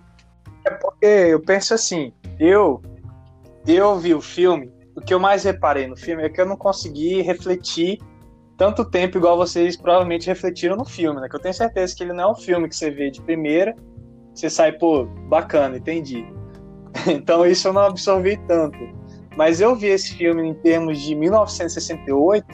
É 0.65 0.71
porque 0.75 1.05
eu 1.05 1.41
penso 1.41 1.74
assim, 1.74 2.13
eu, 2.39 2.81
eu 3.67 4.00
vi 4.00 4.13
o 4.13 4.21
filme, 4.21 4.71
o 5.01 5.03
que 5.03 5.13
eu 5.13 5.20
mais 5.20 5.43
reparei 5.43 5.88
no 5.88 5.98
filme 5.98 6.24
é 6.24 6.29
que 6.29 6.39
eu 6.39 6.46
não 6.46 6.55
consegui 6.55 7.22
refletir 7.22 8.00
tanto 8.55 8.86
tempo 8.86 9.17
igual 9.17 9.36
vocês 9.36 9.75
provavelmente 9.75 10.27
refletiram 10.27 10.75
no 10.75 10.86
filme, 10.86 11.20
né? 11.20 11.27
Que 11.27 11.36
eu 11.36 11.39
tenho 11.39 11.53
certeza 11.53 11.96
que 11.96 12.03
ele 12.03 12.13
não 12.13 12.24
é 12.25 12.31
um 12.31 12.36
filme 12.36 12.70
que 12.70 12.75
você 12.75 12.91
vê 12.91 13.10
de 13.10 13.20
primeira, 13.20 13.75
você 14.34 14.48
sai, 14.48 14.74
pô, 14.74 15.05
bacana, 15.27 15.77
entendi. 15.77 16.25
Então 17.08 17.46
isso 17.46 17.70
eu 17.70 17.74
não 17.74 17.84
absorvi 17.84 18.38
tanto. 18.48 18.77
Mas 19.36 19.62
eu 19.62 19.75
vi 19.75 19.88
esse 19.88 20.13
filme 20.13 20.48
em 20.48 20.53
termos 20.53 21.00
de 21.00 21.15
1968, 21.15 22.46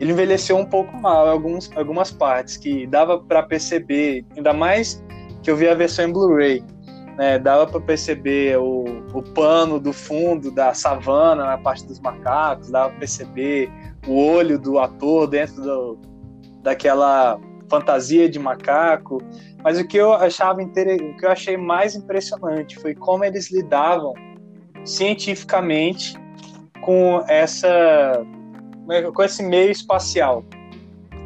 ele 0.00 0.12
envelheceu 0.12 0.56
um 0.56 0.64
pouco 0.64 0.96
mal 0.96 1.26
em 1.26 1.30
alguns, 1.30 1.70
algumas 1.76 2.10
partes, 2.10 2.56
que 2.56 2.86
dava 2.86 3.18
para 3.18 3.42
perceber, 3.42 4.24
ainda 4.34 4.54
mais 4.54 5.04
que 5.42 5.50
eu 5.50 5.56
vi 5.56 5.68
a 5.68 5.74
versão 5.74 6.08
em 6.08 6.12
Blu-ray, 6.12 6.64
né, 7.16 7.38
dava 7.38 7.66
para 7.66 7.80
perceber 7.80 8.58
o, 8.58 8.84
o 9.12 9.22
pano 9.22 9.78
do 9.78 9.92
fundo 9.92 10.50
da 10.50 10.74
savana 10.74 11.44
na 11.44 11.58
parte 11.58 11.86
dos 11.86 12.00
macacos, 12.00 12.70
dava 12.70 12.90
para 12.90 12.98
perceber 12.98 13.70
o 14.06 14.18
olho 14.18 14.58
do 14.58 14.78
ator 14.78 15.26
dentro 15.26 15.62
do, 15.62 15.98
daquela 16.62 17.38
fantasia 17.68 18.28
de 18.28 18.38
macaco. 18.38 19.22
Mas 19.62 19.78
o 19.78 19.86
que 19.86 19.96
eu 19.96 20.12
achava 20.12 20.62
o 20.62 20.72
que 20.72 21.24
eu 21.24 21.30
achei 21.30 21.56
mais 21.56 21.94
impressionante 21.94 22.78
foi 22.78 22.94
como 22.94 23.24
eles 23.24 23.50
lidavam 23.50 24.12
cientificamente 24.84 26.14
com 26.82 27.24
essa 27.28 28.24
com 29.14 29.22
esse 29.22 29.42
meio 29.42 29.70
espacial. 29.70 30.44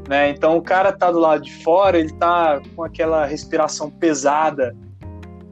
Né? 0.08 0.30
Então 0.30 0.56
o 0.56 0.62
cara 0.62 0.92
tá 0.92 1.10
do 1.10 1.18
lado 1.18 1.42
de 1.42 1.52
fora, 1.62 1.98
ele 1.98 2.12
tá 2.14 2.60
com 2.76 2.84
aquela 2.84 3.26
respiração 3.26 3.90
pesada 3.90 4.74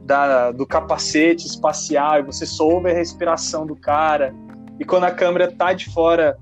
da, 0.07 0.51
do 0.51 0.65
capacete 0.65 1.45
espacial, 1.45 2.19
e 2.19 2.23
você 2.23 2.45
soube 2.45 2.89
a 2.89 2.93
respiração 2.93 3.67
do 3.67 3.75
cara. 3.75 4.33
E 4.79 4.85
quando 4.85 5.03
a 5.03 5.11
câmera 5.11 5.51
tá 5.51 5.73
de 5.73 5.91
fora 5.91 6.37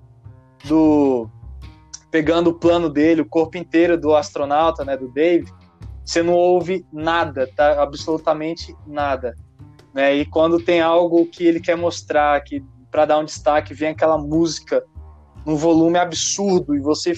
do 0.66 1.28
pegando 2.12 2.52
o 2.52 2.54
plano 2.54 2.90
dele, 2.90 3.22
o 3.22 3.26
corpo 3.26 3.58
inteiro 3.58 3.98
do 3.98 4.16
astronauta, 4.16 4.86
né, 4.86 4.96
do 4.96 5.12
Dave, 5.12 5.52
você 6.06 6.24
não 6.24 6.34
ouve 6.34 6.86
nada, 6.94 7.50
tá? 7.58 7.82
Absolutamente 7.82 8.74
nada. 8.88 9.36
Né? 9.94 10.16
E 10.16 10.26
quando 10.26 10.62
tem 10.62 10.80
algo 10.80 11.26
que 11.26 11.46
ele 11.46 11.60
quer 11.60 11.76
mostrar, 11.76 12.40
que 12.42 12.64
para 12.90 13.06
dar 13.06 13.18
um 13.18 13.26
destaque, 13.26 13.74
vem 13.74 13.90
aquela 13.90 14.18
música 14.18 14.82
num 15.46 15.58
volume 15.58 15.98
absurdo 15.98 16.74
e 16.74 16.80
você 16.80 17.14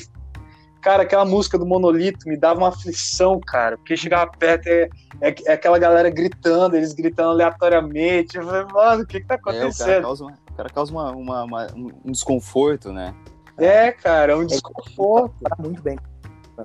cara, 0.81 1.03
aquela 1.03 1.25
música 1.25 1.57
do 1.57 1.65
Monolito 1.65 2.27
me 2.27 2.37
dava 2.37 2.59
uma 2.59 2.69
aflição, 2.69 3.39
cara, 3.39 3.77
porque 3.77 3.97
chegava 3.97 4.31
perto 4.31 4.67
é, 4.67 4.89
é, 5.21 5.35
é 5.45 5.53
aquela 5.53 5.77
galera 5.77 6.09
gritando, 6.09 6.75
eles 6.75 6.93
gritando 6.93 7.31
aleatoriamente. 7.31 8.37
Eu 8.37 8.45
falei, 8.45 8.65
mano, 8.73 9.03
o 9.03 9.05
que 9.07 9.19
que 9.19 9.27
tá 9.27 9.35
acontecendo? 9.35 9.89
É, 9.89 9.99
o 9.99 10.01
cara 10.01 10.01
causa, 10.01 10.23
uma, 10.23 10.37
cara 10.55 10.69
causa 10.69 10.91
uma, 10.91 11.11
uma, 11.11 11.43
uma, 11.43 11.67
um 12.05 12.11
desconforto, 12.11 12.91
né? 12.91 13.13
É, 13.57 13.91
cara, 13.91 14.37
um 14.37 14.45
desconforto. 14.45 15.35
Tá 15.43 15.55
muito 15.59 15.81
bem, 15.81 15.97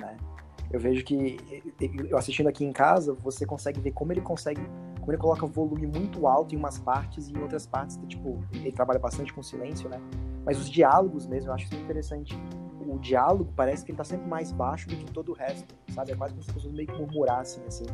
né? 0.00 0.16
Eu 0.70 0.80
vejo 0.80 1.04
que, 1.04 1.38
eu 2.08 2.16
assistindo 2.16 2.48
aqui 2.48 2.64
em 2.64 2.72
casa, 2.72 3.12
você 3.12 3.44
consegue 3.44 3.78
ver 3.78 3.92
como 3.92 4.10
ele 4.10 4.22
consegue, 4.22 4.60
como 4.98 5.12
ele 5.12 5.18
coloca 5.18 5.46
volume 5.46 5.86
muito 5.86 6.26
alto 6.26 6.54
em 6.54 6.58
umas 6.58 6.78
partes 6.78 7.28
e 7.28 7.32
em 7.32 7.42
outras 7.42 7.66
partes, 7.66 7.98
tipo, 8.08 8.42
ele 8.52 8.72
trabalha 8.72 8.98
bastante 8.98 9.32
com 9.34 9.42
silêncio, 9.42 9.88
né? 9.90 10.00
Mas 10.46 10.58
os 10.58 10.70
diálogos 10.70 11.26
mesmo, 11.26 11.50
eu 11.50 11.54
acho 11.54 11.66
isso 11.66 11.74
interessante. 11.74 12.38
O 12.92 12.98
diálogo 12.98 13.52
parece 13.56 13.84
que 13.84 13.90
ele 13.90 13.98
tá 13.98 14.04
sempre 14.04 14.28
mais 14.28 14.52
baixo 14.52 14.88
do 14.88 14.96
que 14.96 15.04
todo 15.10 15.30
o 15.30 15.34
resto, 15.34 15.74
sabe? 15.94 16.12
É 16.12 16.16
quase 16.16 16.34
como 16.34 16.44
se 16.44 16.50
as 16.50 16.54
pessoas 16.56 16.74
meio 16.74 16.86
que 16.86 16.94
murmurassem, 16.94 17.64
assim. 17.66 17.86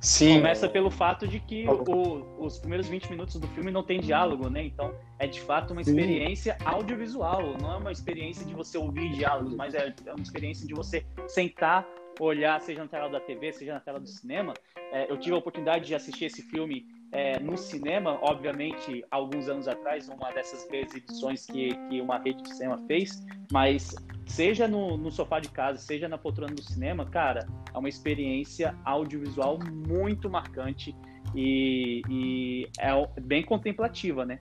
Sim. 0.00 0.36
Começa 0.36 0.68
pelo 0.68 0.90
fato 0.90 1.28
de 1.28 1.38
que 1.38 1.68
o, 1.68 2.44
os 2.44 2.58
primeiros 2.58 2.88
20 2.88 3.10
minutos 3.10 3.38
do 3.38 3.46
filme 3.48 3.70
não 3.70 3.82
tem 3.82 4.00
diálogo, 4.00 4.48
né? 4.48 4.64
Então 4.64 4.94
é 5.18 5.26
de 5.26 5.40
fato 5.40 5.72
uma 5.72 5.82
experiência 5.82 6.56
Sim. 6.58 6.66
audiovisual, 6.66 7.56
não 7.60 7.74
é 7.74 7.76
uma 7.76 7.92
experiência 7.92 8.44
de 8.44 8.54
você 8.54 8.78
ouvir 8.78 9.12
diálogos, 9.12 9.54
mas 9.54 9.74
é, 9.74 9.94
é 10.06 10.12
uma 10.12 10.22
experiência 10.22 10.66
de 10.66 10.74
você 10.74 11.04
sentar 11.28 11.86
olhar, 12.18 12.60
seja 12.60 12.82
na 12.82 12.88
tela 12.88 13.08
da 13.08 13.20
TV, 13.20 13.52
seja 13.52 13.74
na 13.74 13.80
tela 13.80 14.00
do 14.00 14.08
cinema. 14.08 14.54
É, 14.90 15.10
eu 15.10 15.18
tive 15.18 15.34
a 15.34 15.38
oportunidade 15.38 15.86
de 15.86 15.94
assistir 15.94 16.24
esse 16.24 16.42
filme 16.42 16.86
é, 17.12 17.40
no 17.40 17.56
cinema, 17.56 18.18
obviamente, 18.22 19.04
alguns 19.10 19.48
anos 19.48 19.66
atrás, 19.66 20.08
uma 20.08 20.30
dessas 20.32 20.66
exibições 20.72 21.44
que, 21.44 21.74
que 21.88 22.00
uma 22.00 22.18
rede 22.18 22.42
de 22.42 22.54
cinema 22.54 22.78
fez, 22.86 23.24
mas 23.50 23.94
seja 24.26 24.68
no, 24.68 24.96
no 24.96 25.10
sofá 25.10 25.40
de 25.40 25.48
casa, 25.48 25.78
seja 25.78 26.08
na 26.08 26.16
poltrona 26.16 26.54
do 26.54 26.62
cinema, 26.62 27.04
cara, 27.04 27.46
é 27.74 27.76
uma 27.76 27.88
experiência 27.88 28.76
audiovisual 28.84 29.58
muito 29.72 30.30
marcante 30.30 30.94
e, 31.34 32.02
e 32.08 32.68
é 32.78 33.20
bem 33.20 33.44
contemplativa, 33.44 34.24
né? 34.24 34.38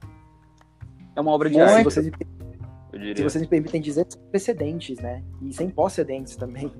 É 1.16 1.22
uma 1.22 1.32
obra 1.32 1.50
de 1.50 1.60
arte. 1.60 1.78
Se 3.16 3.24
vocês, 3.24 3.42
me 3.42 3.48
permitem 3.48 3.82
dizer, 3.82 4.06
precedentes, 4.32 5.00
né? 5.00 5.24
E 5.42 5.54
sem 5.54 5.70
precedentes 5.70 6.36
também. 6.36 6.72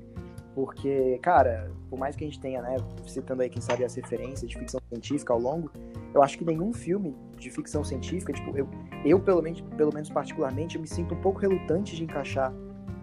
Porque, 0.54 1.18
cara, 1.22 1.70
por 1.88 1.98
mais 1.98 2.16
que 2.16 2.24
a 2.24 2.26
gente 2.26 2.40
tenha, 2.40 2.60
né, 2.60 2.76
citando 3.06 3.42
aí, 3.42 3.48
quem 3.48 3.62
sabe, 3.62 3.84
as 3.84 3.94
referências 3.94 4.50
de 4.50 4.58
ficção 4.58 4.80
científica 4.88 5.32
ao 5.32 5.38
longo, 5.38 5.70
eu 6.12 6.22
acho 6.22 6.36
que 6.36 6.44
nenhum 6.44 6.72
filme 6.72 7.16
de 7.38 7.50
ficção 7.50 7.84
científica, 7.84 8.32
tipo, 8.32 8.56
eu, 8.56 8.68
eu 9.04 9.20
pelo, 9.20 9.40
menos, 9.42 9.60
pelo 9.60 9.94
menos 9.94 10.10
particularmente, 10.10 10.74
eu 10.74 10.82
me 10.82 10.88
sinto 10.88 11.14
um 11.14 11.20
pouco 11.20 11.38
relutante 11.38 11.94
de 11.94 12.02
encaixar 12.02 12.52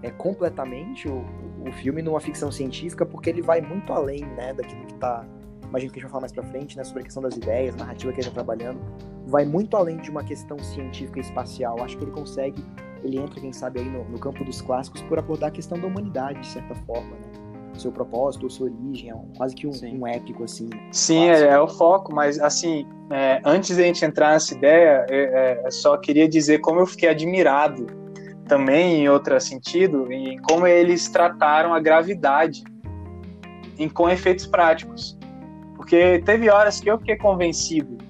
é, 0.04 0.12
completamente 0.12 1.08
o, 1.08 1.25
o 1.66 1.72
filme 1.72 2.01
numa 2.01 2.20
ficção 2.20 2.51
científica, 2.51 3.06
porque 3.06 3.30
ele 3.30 3.42
vai 3.42 3.62
muito 3.62 3.94
além, 3.94 4.25
né, 4.25 4.54
daquilo 4.54 4.86
que 4.86 4.94
tá. 4.96 5.25
Imagino 5.70 5.92
que 5.92 6.00
a 6.00 6.01
gente 6.01 6.04
vai 6.04 6.12
falar 6.12 6.22
mais 6.22 6.32
pra 6.32 6.44
frente, 6.44 6.77
né, 6.77 6.84
sobre 6.84 7.01
a 7.01 7.04
questão 7.06 7.22
das 7.22 7.36
ideias, 7.36 7.75
narrativa 7.75 8.12
que 8.13 8.20
ele 8.20 8.27
tá 8.27 8.34
trabalhando. 8.34 8.80
Vai 9.25 9.46
muito 9.46 9.75
além 9.75 9.98
de 9.98 10.10
uma 10.10 10.24
questão 10.24 10.58
científica 10.60 11.20
e 11.20 11.22
espacial. 11.22 11.82
Acho 11.82 11.98
que 11.98 12.06
ele 12.06 12.12
consegue 12.12 12.63
ele 13.08 13.18
entra, 13.18 13.40
quem 13.40 13.54
sabe, 13.54 13.80
aí 13.80 13.86
no, 13.86 14.04
no, 14.06 14.20
campo 14.20 14.44
dos 14.44 14.62
clássicos 14.62 15.02
por 15.04 15.18
abordar 15.18 15.50
a 15.50 15.52
questão 15.52 15.80
da 15.80 15.88
humanidade, 15.88 16.40
de 16.40 16.48
certa 16.48 16.76
forma, 16.76 17.12
né? 17.12 17.48
Seu 17.74 17.92
propósito, 17.92 18.50
sua 18.50 18.68
origem, 18.68 19.12
é 19.12 19.16
um, 19.16 19.28
quase 19.38 19.54
que 19.54 19.68
um, 19.68 19.72
um, 19.72 20.08
épico, 20.08 20.44
assim. 20.44 20.68
Sim, 20.92 21.30
é, 21.30 21.44
é, 21.44 21.60
o 21.60 21.68
foco, 21.68 22.14
mas, 22.14 22.40
assim, 22.40 22.88
é, 23.12 23.40
antes 23.46 23.76
de 23.76 23.84
a 23.84 23.86
gente 23.86 24.04
entrar 24.04 24.32
nessa 24.32 24.56
ideia, 24.56 25.06
é, 25.10 25.62
é 25.64 25.72
só 25.72 25.96
queria 25.98 26.28
dizer 26.28 26.60
como 26.60 26.80
eu 26.80 26.88
fiquei 26.88 27.08
admirado 27.10 27.86
também, 28.48 29.02
em 29.02 29.10
outro 29.10 29.40
sentido, 29.40 30.12
em 30.12 30.38
como 30.42 30.66
eles 30.66 31.08
trataram 31.08 31.74
a 31.74 31.80
gravidade 31.80 32.64
em, 33.78 33.88
com 33.88 34.10
efeitos 34.10 34.48
práticos. 34.48 35.18
Porque 35.76 36.20
teve 36.26 36.50
horas 36.50 36.80
que 36.80 36.90
eu 36.90 36.98
fiquei 36.98 37.18
convencido 37.18 38.07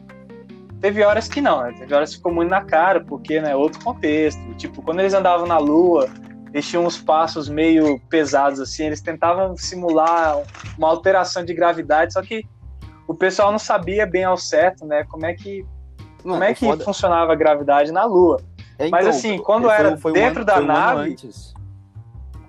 Teve 0.79 1.03
horas 1.03 1.27
que 1.27 1.41
não, 1.41 1.63
né? 1.63 1.73
Teve 1.77 1.93
horas 1.93 2.11
que 2.11 2.17
ficou 2.17 2.31
muito 2.31 2.49
na 2.49 2.61
cara, 2.61 3.03
porque, 3.03 3.41
né, 3.41 3.55
outro 3.55 3.83
contexto. 3.83 4.39
Tipo, 4.55 4.81
quando 4.81 4.99
eles 4.99 5.13
andavam 5.13 5.47
na 5.47 5.57
Lua, 5.57 6.07
eles 6.53 6.67
tinham 6.67 6.85
uns 6.85 6.99
passos 6.99 7.49
meio 7.49 7.99
pesados, 8.09 8.59
assim, 8.59 8.85
eles 8.85 9.01
tentavam 9.01 9.55
simular 9.57 10.41
uma 10.77 10.87
alteração 10.87 11.43
de 11.43 11.53
gravidade, 11.53 12.13
só 12.13 12.21
que 12.21 12.43
o 13.07 13.13
pessoal 13.13 13.51
não 13.51 13.59
sabia 13.59 14.05
bem 14.05 14.23
ao 14.23 14.37
certo, 14.37 14.85
né, 14.85 15.03
como 15.05 15.25
é 15.25 15.33
que, 15.33 15.65
não, 16.23 16.33
como 16.33 16.43
é 16.43 16.53
que 16.53 16.65
foda... 16.65 16.83
funcionava 16.83 17.33
a 17.33 17.35
gravidade 17.35 17.91
na 17.91 18.05
Lua. 18.05 18.41
É, 18.79 18.87
então, 18.87 18.91
Mas 18.91 19.07
assim, 19.07 19.37
quando 19.39 19.69
era 19.69 19.97
foi 19.97 20.13
dentro 20.13 20.39
um 20.39 20.43
ano, 20.43 20.45
da 20.45 20.61
nave... 20.61 21.15
Um 21.23 21.57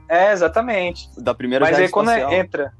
é, 0.09 0.33
exatamente. 0.33 1.09
Da 1.19 1.35
primeira 1.35 1.65
Mas 1.65 1.79
aí 1.79 1.89
quando 1.89 2.11
entra... 2.11 2.73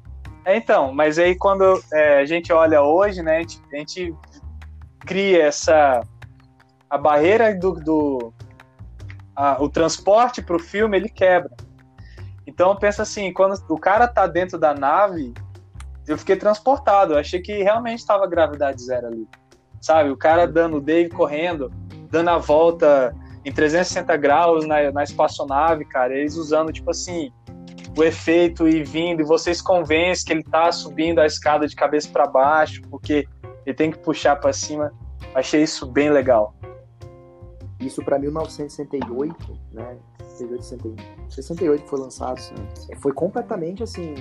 É, 0.45 0.57
então, 0.57 0.91
mas 0.91 1.19
aí 1.19 1.35
quando 1.35 1.79
é, 1.93 2.19
a 2.19 2.25
gente 2.25 2.51
olha 2.51 2.81
hoje, 2.81 3.21
né, 3.21 3.37
a 3.37 3.39
gente, 3.41 3.61
a 3.71 3.77
gente 3.77 4.15
cria 4.99 5.43
essa 5.43 6.01
a 6.89 6.97
barreira 6.97 7.53
do, 7.55 7.73
do 7.73 8.33
a, 9.35 9.61
o 9.61 9.69
transporte 9.69 10.41
para 10.41 10.55
o 10.55 10.59
filme 10.59 10.97
ele 10.97 11.09
quebra. 11.09 11.51
Então 12.45 12.75
pensa 12.75 13.03
assim, 13.03 13.31
quando 13.31 13.55
o 13.69 13.77
cara 13.77 14.07
tá 14.07 14.25
dentro 14.25 14.57
da 14.57 14.73
nave, 14.73 15.33
eu 16.07 16.17
fiquei 16.17 16.35
transportado. 16.35 17.13
Eu 17.13 17.19
achei 17.19 17.39
que 17.39 17.61
realmente 17.61 17.99
estava 17.99 18.27
gravidade 18.27 18.81
zero 18.81 19.07
ali, 19.07 19.27
sabe? 19.79 20.09
O 20.09 20.17
cara 20.17 20.47
dando 20.47 20.77
o 20.77 20.81
Dave 20.81 21.09
correndo, 21.09 21.71
dando 22.09 22.29
a 22.29 22.37
volta 22.37 23.15
em 23.45 23.51
360 23.51 24.17
graus 24.17 24.65
na, 24.65 24.91
na 24.91 25.03
espaçonave, 25.03 25.85
cara. 25.85 26.13
Eles 26.13 26.35
usando 26.35 26.73
tipo 26.73 26.89
assim 26.89 27.31
o 27.97 28.03
efeito 28.03 28.67
e 28.67 28.83
vindo, 28.83 29.21
e 29.21 29.25
vocês 29.25 29.61
convencem 29.61 30.25
que 30.25 30.33
ele 30.33 30.43
tá 30.43 30.71
subindo 30.71 31.19
a 31.19 31.25
escada 31.25 31.67
de 31.67 31.75
cabeça 31.75 32.09
para 32.09 32.27
baixo, 32.27 32.81
porque 32.89 33.27
ele 33.69 33.75
tem 33.75 33.91
que 33.91 33.99
puxar 33.99 34.35
para 34.35 34.51
cima. 34.51 34.91
Achei 35.35 35.61
isso 35.61 35.85
bem 35.85 36.09
legal. 36.09 36.55
Isso 37.79 38.03
para 38.03 38.17
1968, 38.17 39.59
né? 39.71 39.97
68, 40.17 41.03
68 41.29 41.83
que 41.83 41.89
foi 41.89 41.99
lançado, 41.99 42.39
é, 42.89 42.95
foi 42.95 43.11
completamente 43.13 43.83
assim 43.83 44.15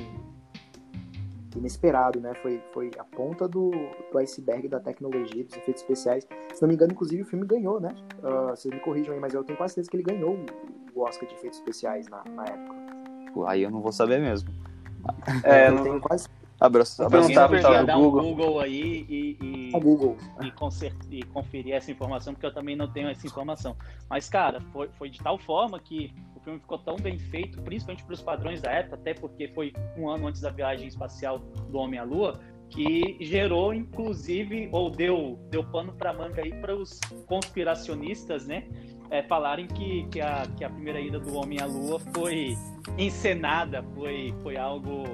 inesperado, 1.57 2.21
né? 2.21 2.35
Foi, 2.43 2.63
foi 2.73 2.91
a 2.99 3.05
ponta 3.05 3.49
do, 3.49 3.71
do 4.13 4.19
iceberg 4.19 4.69
da 4.69 4.79
tecnologia, 4.79 5.45
dos 5.45 5.57
efeitos 5.57 5.83
especiais. 5.83 6.27
Se 6.53 6.61
não 6.61 6.69
me 6.69 6.75
engano, 6.75 6.93
inclusive 6.93 7.23
o 7.23 7.25
filme 7.25 7.47
ganhou, 7.47 7.81
né? 7.81 7.95
Uh, 8.19 8.51
vocês 8.51 8.73
me 8.73 8.81
corrijam 8.81 9.15
aí, 9.15 9.21
mas 9.21 9.33
eu 9.33 9.43
tenho 9.43 9.57
quase 9.57 9.75
certeza 9.75 9.91
que 9.91 9.97
ele 9.97 10.05
ganhou 10.05 10.37
o 10.95 11.01
Oscar 11.03 11.29
de 11.29 11.35
efeitos 11.35 11.59
especiais 11.59 12.07
na, 12.09 12.23
na 12.31 12.45
época. 12.45 12.77
Aí 13.47 13.63
eu 13.63 13.71
não 13.71 13.81
vou 13.81 13.93
saber 13.93 14.21
mesmo. 14.21 14.51
É, 15.43 15.69
eu 15.69 15.73
não... 15.73 15.83
tenho 15.83 16.01
quase 16.01 16.29
Abraço, 16.61 17.01
abraço 17.05 17.33
tá, 17.33 17.83
dar 17.85 17.97
Google. 17.97 18.21
um 18.21 18.35
Google 18.35 18.61
aí 18.61 19.07
e, 19.09 19.39
e, 19.41 19.71
Google. 19.71 20.17
E, 20.43 21.19
e, 21.19 21.23
conferir 21.23 21.75
essa 21.75 21.93
informação, 21.93 22.35
porque 22.35 22.47
eu 22.47 22.53
também 22.53 22.75
não 22.75 22.89
tenho 22.89 23.09
essa 23.09 23.25
informação. 23.25 23.77
Mas, 24.11 24.29
cara, 24.29 24.61
foi, 24.73 24.89
foi 24.99 25.09
de 25.09 25.21
tal 25.21 25.39
forma 25.39 25.79
que 25.79 26.13
o 26.35 26.41
filme 26.41 26.59
ficou 26.59 26.79
tão 26.79 26.97
bem 26.97 27.17
feito, 27.17 27.63
principalmente 27.63 28.05
para 28.05 28.15
os 28.15 28.23
padrões 28.23 28.61
da 28.61 28.73
época, 28.73 28.97
até 28.97 29.15
porque 29.15 29.47
foi 29.49 29.73
um 29.97 30.09
ano 30.09 30.27
antes 30.27 30.41
da 30.41 30.51
viagem 30.51 30.89
espacial 30.89 31.39
do 31.39 31.79
Homem 31.79 32.01
à 32.01 32.03
Lua, 32.03 32.41
que 32.69 33.17
gerou, 33.21 33.73
inclusive, 33.73 34.69
ou 34.73 34.91
deu, 34.91 35.39
deu 35.51 35.63
pano 35.63 35.93
para 35.93 36.13
manga 36.13 36.43
aí 36.43 36.53
para 36.61 36.75
os 36.75 36.99
conspiracionistas, 37.27 38.47
né? 38.47 38.69
É, 39.11 39.23
falarem 39.23 39.67
que, 39.69 40.07
que, 40.09 40.21
a, 40.21 40.43
que 40.57 40.65
a 40.65 40.69
primeira 40.69 41.01
ida 41.01 41.21
do 41.21 41.35
Homem 41.35 41.61
à 41.61 41.67
Lua 41.67 41.99
foi 42.13 42.59
encenada, 42.99 43.83
foi, 43.95 44.35
foi 44.43 44.57
algo 44.57 45.05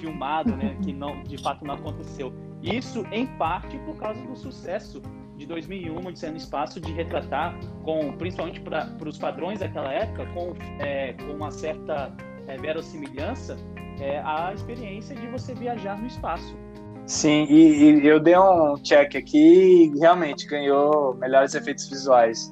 filmado, 0.00 0.56
né? 0.56 0.76
Que 0.82 0.92
não, 0.92 1.22
de 1.22 1.38
fato 1.38 1.64
não 1.64 1.74
aconteceu. 1.74 2.32
Isso, 2.62 3.06
em 3.12 3.26
parte, 3.38 3.78
por 3.80 3.96
causa 3.96 4.20
do 4.22 4.36
sucesso 4.36 5.00
de 5.36 5.46
2001, 5.46 6.06
Odisseia 6.06 6.32
no 6.32 6.38
Espaço, 6.38 6.80
de 6.80 6.92
retratar, 6.92 7.58
com, 7.82 8.12
principalmente 8.12 8.60
para 8.60 9.08
os 9.08 9.16
padrões 9.16 9.60
daquela 9.60 9.92
época, 9.92 10.26
com, 10.34 10.54
é, 10.78 11.14
com 11.14 11.32
uma 11.32 11.50
certa 11.50 12.12
é, 12.46 12.56
verossimilhança, 12.58 13.56
é, 13.98 14.20
a 14.20 14.52
experiência 14.54 15.16
de 15.16 15.26
você 15.28 15.54
viajar 15.54 15.98
no 15.98 16.06
espaço. 16.06 16.54
Sim, 17.06 17.46
e, 17.48 18.00
e, 18.00 18.06
eu 18.06 18.20
dei 18.20 18.36
um 18.36 18.76
check 18.82 19.16
aqui 19.16 19.90
e 19.94 19.98
realmente 19.98 20.46
ganhou 20.46 21.14
melhores 21.16 21.54
efeitos 21.54 21.88
visuais. 21.88 22.50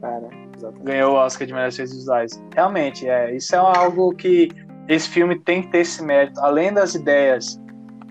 Cara, 0.00 0.28
ganhou 0.82 1.14
o 1.14 1.16
Oscar 1.16 1.46
de 1.46 1.52
melhores 1.52 1.74
efeitos 1.74 1.96
visuais. 1.96 2.42
Realmente, 2.54 3.08
é, 3.08 3.34
isso 3.34 3.54
é 3.54 3.58
algo 3.58 4.14
que 4.14 4.48
esse 4.88 5.08
filme 5.08 5.38
tem 5.38 5.62
que 5.62 5.68
ter 5.68 5.78
esse 5.78 6.02
mérito. 6.02 6.40
Além 6.40 6.72
das 6.72 6.94
ideias 6.94 7.60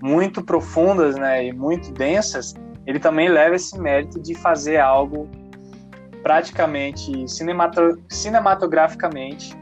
muito 0.00 0.42
profundas 0.42 1.16
né, 1.16 1.46
e 1.46 1.52
muito 1.52 1.92
densas, 1.92 2.54
ele 2.86 2.98
também 2.98 3.28
leva 3.28 3.54
esse 3.54 3.78
mérito 3.78 4.20
de 4.20 4.34
fazer 4.34 4.78
algo 4.78 5.28
praticamente 6.22 7.28
cinemato 7.28 8.00
cinematograficamente 8.08 9.56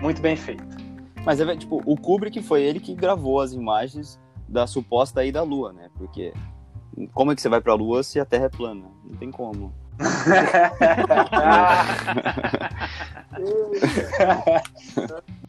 muito 0.00 0.20
bem 0.20 0.36
feito. 0.36 0.76
Mas 1.24 1.40
é 1.40 1.56
tipo, 1.56 1.82
o 1.84 1.96
Kubrick 1.96 2.42
foi 2.42 2.62
ele 2.62 2.80
que 2.80 2.94
gravou 2.94 3.40
as 3.40 3.52
imagens 3.52 4.18
da 4.48 4.66
suposta 4.66 5.24
ida 5.24 5.40
à 5.40 5.42
Lua, 5.42 5.72
né? 5.72 5.88
Porque 5.96 6.32
como 7.12 7.32
é 7.32 7.34
que 7.34 7.42
você 7.42 7.48
vai 7.48 7.60
para 7.60 7.72
a 7.72 7.76
Lua 7.76 8.02
se 8.02 8.18
a 8.18 8.24
Terra 8.24 8.46
é 8.46 8.48
plana? 8.48 8.86
Não 9.04 9.16
tem 9.16 9.30
como. 9.30 9.72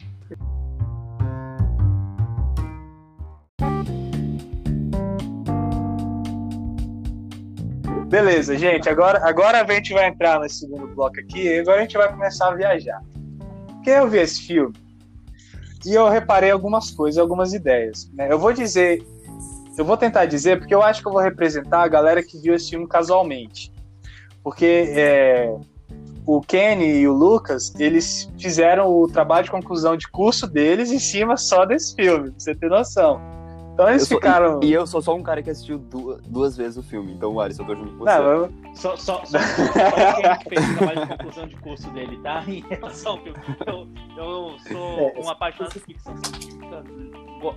Beleza, 8.12 8.58
gente. 8.58 8.90
Agora, 8.90 9.26
agora 9.26 9.62
a 9.62 9.72
gente 9.72 9.94
vai 9.94 10.08
entrar 10.08 10.38
no 10.38 10.46
segundo 10.46 10.86
bloco 10.86 11.18
aqui. 11.18 11.44
E 11.44 11.60
agora 11.60 11.78
a 11.78 11.80
gente 11.80 11.96
vai 11.96 12.12
começar 12.12 12.48
a 12.48 12.54
viajar. 12.54 13.02
Porque 13.68 13.88
eu 13.88 14.06
vi 14.06 14.18
esse 14.18 14.42
filme 14.42 14.74
e 15.86 15.94
eu 15.94 16.06
reparei 16.10 16.50
algumas 16.50 16.90
coisas, 16.90 17.18
algumas 17.18 17.54
ideias. 17.54 18.10
Né? 18.12 18.30
Eu 18.30 18.38
vou 18.38 18.52
dizer, 18.52 19.02
eu 19.78 19.84
vou 19.86 19.96
tentar 19.96 20.26
dizer, 20.26 20.58
porque 20.58 20.74
eu 20.74 20.82
acho 20.82 21.00
que 21.00 21.08
eu 21.08 21.12
vou 21.12 21.22
representar 21.22 21.84
a 21.84 21.88
galera 21.88 22.22
que 22.22 22.38
viu 22.38 22.54
esse 22.54 22.68
filme 22.68 22.86
casualmente. 22.86 23.72
Porque 24.44 24.92
é, 24.94 25.56
o 26.26 26.42
Kenny 26.42 26.98
e 26.98 27.08
o 27.08 27.14
Lucas, 27.14 27.72
eles 27.78 28.30
fizeram 28.38 28.94
o 28.94 29.08
trabalho 29.08 29.44
de 29.44 29.50
conclusão 29.50 29.96
de 29.96 30.06
curso 30.06 30.46
deles 30.46 30.92
em 30.92 30.98
cima 30.98 31.38
só 31.38 31.64
desse 31.64 31.94
filme, 31.94 32.30
pra 32.30 32.38
você 32.38 32.54
ter 32.54 32.68
noção. 32.68 33.22
Então 33.82 33.90
eles 33.90 34.10
eu 34.10 34.16
ficaram. 34.16 34.52
Sou, 34.52 34.64
e 34.64 34.72
eu 34.72 34.86
sou 34.86 35.02
só 35.02 35.14
um 35.14 35.22
cara 35.22 35.42
que 35.42 35.50
assistiu 35.50 35.78
duas, 35.78 36.20
duas 36.22 36.56
vezes 36.56 36.76
o 36.76 36.82
filme, 36.82 37.12
então, 37.12 37.38
Alisson, 37.38 37.62
eu 37.62 37.66
tô 37.66 37.74
junto 37.76 37.92
com 37.92 37.98
você. 37.98 38.18
Não, 38.18 38.24
eu... 38.24 38.52
Só, 38.74 38.96
só, 38.96 39.24
só, 39.24 39.38
só 39.38 40.36
quem 40.38 40.56
fez 40.56 40.70
o 40.70 40.78
trabalho 40.78 41.00
de 41.00 41.08
conclusão 41.08 41.46
de 41.46 41.56
curso 41.56 41.90
dele, 41.90 42.18
tá? 42.22 42.44
Em 42.48 42.60
relação 42.60 43.12
ao 43.12 43.22
filme. 43.22 43.38
Eu, 43.66 43.88
eu 44.16 44.56
sou 44.70 44.98
é, 44.98 45.14
um 45.18 45.28
apaixonado 45.28 45.72
por 45.72 45.82
ficção 45.82 46.16
científica, 46.16 46.84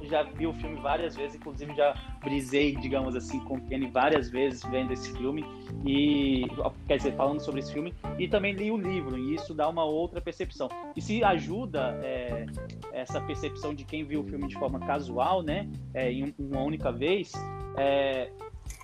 já 0.03 0.23
vi 0.23 0.47
o 0.47 0.53
filme 0.53 0.79
várias 0.81 1.15
vezes, 1.15 1.35
inclusive 1.35 1.75
já 1.75 1.95
brisei, 2.23 2.75
digamos 2.75 3.15
assim, 3.15 3.39
com 3.41 3.55
o 3.55 3.61
Kenny 3.61 3.89
várias 3.89 4.29
vezes 4.29 4.63
vendo 4.63 4.91
esse 4.91 5.15
filme, 5.15 5.45
e 5.85 6.47
quer 6.87 6.97
dizer, 6.97 7.15
falando 7.15 7.39
sobre 7.39 7.59
esse 7.59 7.71
filme, 7.71 7.93
e 8.17 8.27
também 8.27 8.53
li 8.53 8.71
o 8.71 8.77
livro, 8.77 9.17
e 9.17 9.35
isso 9.35 9.53
dá 9.53 9.69
uma 9.69 9.83
outra 9.83 10.19
percepção. 10.19 10.69
E 10.95 11.01
se 11.01 11.23
ajuda 11.23 11.99
é, 12.01 12.45
essa 12.91 13.21
percepção 13.21 13.73
de 13.73 13.83
quem 13.83 14.03
viu 14.03 14.21
o 14.21 14.23
filme 14.23 14.47
de 14.47 14.55
forma 14.55 14.79
casual, 14.79 15.43
né, 15.43 15.69
é, 15.93 16.11
em 16.21 16.35
uma 16.37 16.61
única 16.61 16.91
vez, 16.91 17.31
é, 17.77 18.29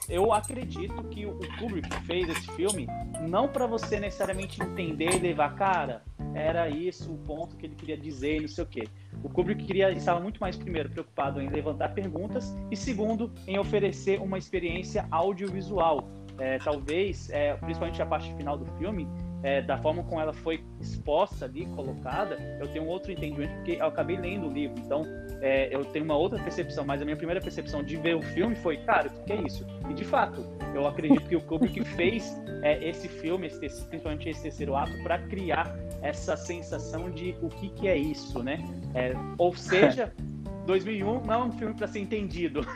eu 0.09 0.33
acredito 0.33 1.03
que 1.05 1.25
o 1.25 1.39
Kubrick 1.57 1.89
fez 2.05 2.27
esse 2.29 2.51
filme 2.51 2.87
não 3.27 3.47
para 3.47 3.65
você 3.65 3.99
necessariamente 3.99 4.61
entender 4.61 5.15
e 5.15 5.19
levar, 5.19 5.55
cara, 5.55 6.03
era 6.33 6.69
isso 6.69 7.13
o 7.13 7.17
ponto 7.17 7.55
que 7.55 7.65
ele 7.65 7.75
queria 7.75 7.97
dizer, 7.97 8.41
não 8.41 8.47
sei 8.47 8.63
o 8.63 8.67
quê. 8.67 8.87
O 9.23 9.29
Kubrick 9.29 9.63
queria, 9.63 9.91
estava 9.91 10.19
muito 10.19 10.39
mais, 10.39 10.57
primeiro, 10.57 10.89
preocupado 10.89 11.41
em 11.41 11.49
levantar 11.49 11.89
perguntas 11.89 12.55
e, 12.69 12.75
segundo, 12.75 13.31
em 13.47 13.59
oferecer 13.59 14.19
uma 14.19 14.37
experiência 14.37 15.07
audiovisual. 15.11 16.09
É, 16.37 16.57
talvez, 16.57 17.29
é, 17.29 17.53
principalmente 17.55 18.01
a 18.01 18.05
parte 18.05 18.33
final 18.35 18.57
do 18.57 18.65
filme, 18.77 19.07
é, 19.43 19.61
da 19.61 19.77
forma 19.77 20.03
como 20.03 20.21
ela 20.21 20.33
foi 20.33 20.63
exposta 20.79 21.45
ali, 21.45 21.65
colocada, 21.67 22.37
eu 22.59 22.67
tenho 22.67 22.85
um 22.85 22.87
outro 22.87 23.11
entendimento, 23.11 23.53
porque 23.55 23.73
eu 23.73 23.85
acabei 23.85 24.17
lendo 24.17 24.47
o 24.47 24.51
livro, 24.51 24.79
então 24.79 25.03
é, 25.41 25.73
eu 25.75 25.83
tenho 25.85 26.05
uma 26.05 26.15
outra 26.15 26.41
percepção, 26.41 26.85
mas 26.85 27.01
a 27.01 27.05
minha 27.05 27.17
primeira 27.17 27.41
percepção 27.41 27.83
de 27.83 27.97
ver 27.97 28.15
o 28.15 28.21
filme 28.21 28.55
foi, 28.55 28.77
cara, 28.77 29.07
o 29.07 29.23
que 29.25 29.33
é 29.33 29.41
isso? 29.41 29.65
E 29.89 29.93
de 29.93 30.05
fato, 30.05 30.45
eu 30.75 30.87
acredito 30.87 31.27
que 31.27 31.35
o 31.35 31.41
Kubrick 31.41 31.83
fez 31.83 32.39
é, 32.61 32.87
esse 32.87 33.07
filme, 33.07 33.47
esse, 33.47 33.59
principalmente 33.85 34.29
esse 34.29 34.43
terceiro 34.43 34.75
ato, 34.75 34.91
para 35.03 35.17
criar 35.17 35.75
essa 36.01 36.37
sensação 36.37 37.09
de 37.09 37.35
o 37.41 37.49
que, 37.49 37.69
que 37.69 37.87
é 37.87 37.97
isso, 37.97 38.43
né? 38.43 38.59
É, 38.93 39.13
ou 39.37 39.55
seja, 39.55 40.13
2001 40.65 41.21
não 41.25 41.33
é 41.33 41.43
um 41.43 41.51
filme 41.51 41.73
para 41.73 41.87
ser 41.87 41.99
entendido. 41.99 42.61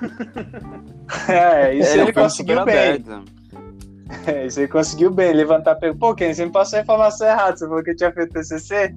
É, 1.29 1.75
isso 1.75 1.91
ele, 1.91 2.01
ele 2.01 2.13
conseguiu 2.13 2.65
bem. 2.65 2.75
Aberto. 2.75 3.25
É, 4.27 4.45
isso 4.45 4.59
aí 4.59 4.67
conseguiu 4.67 5.11
bem 5.11 5.33
levantar 5.33 5.71
a 5.71 5.75
pergunta. 5.75 5.99
Pô, 5.99 6.15
Ken, 6.15 6.33
você 6.33 6.45
me 6.45 6.51
passou 6.51 6.77
a 6.77 6.81
informação 6.81 7.27
errada. 7.27 7.57
Você 7.57 7.67
falou 7.67 7.83
que 7.83 7.91
eu 7.91 7.95
tinha 7.95 8.11
feito 8.11 8.33
TCC? 8.33 8.93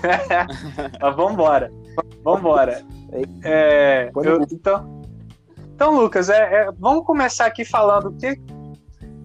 Mas 1.00 1.16
vambora. 1.16 1.70
Vambora. 2.24 2.82
É, 3.42 4.10
eu, 4.14 4.42
então, 4.50 5.02
então, 5.74 5.98
Lucas, 5.98 6.28
é, 6.28 6.36
é, 6.36 6.70
vamos 6.78 7.04
começar 7.04 7.46
aqui 7.46 7.64
falando 7.64 8.12
que 8.12 8.38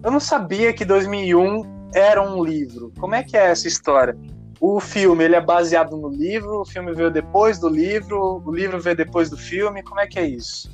eu 0.02 0.10
não 0.10 0.18
sabia 0.18 0.72
que 0.72 0.84
2001 0.84 1.90
era 1.94 2.22
um 2.22 2.42
livro. 2.42 2.92
Como 2.98 3.14
é 3.14 3.22
que 3.22 3.36
é 3.36 3.50
essa 3.50 3.68
história? 3.68 4.16
O 4.58 4.80
filme, 4.80 5.22
ele 5.24 5.36
é 5.36 5.40
baseado 5.40 5.96
no 5.96 6.08
livro, 6.08 6.62
o 6.62 6.64
filme 6.64 6.94
veio 6.94 7.10
depois 7.10 7.58
do 7.58 7.68
livro, 7.68 8.42
o 8.44 8.50
livro 8.50 8.80
veio 8.80 8.96
depois 8.96 9.28
do 9.28 9.36
filme, 9.36 9.82
como 9.82 10.00
é 10.00 10.06
que 10.06 10.18
é 10.18 10.26
isso? 10.26 10.70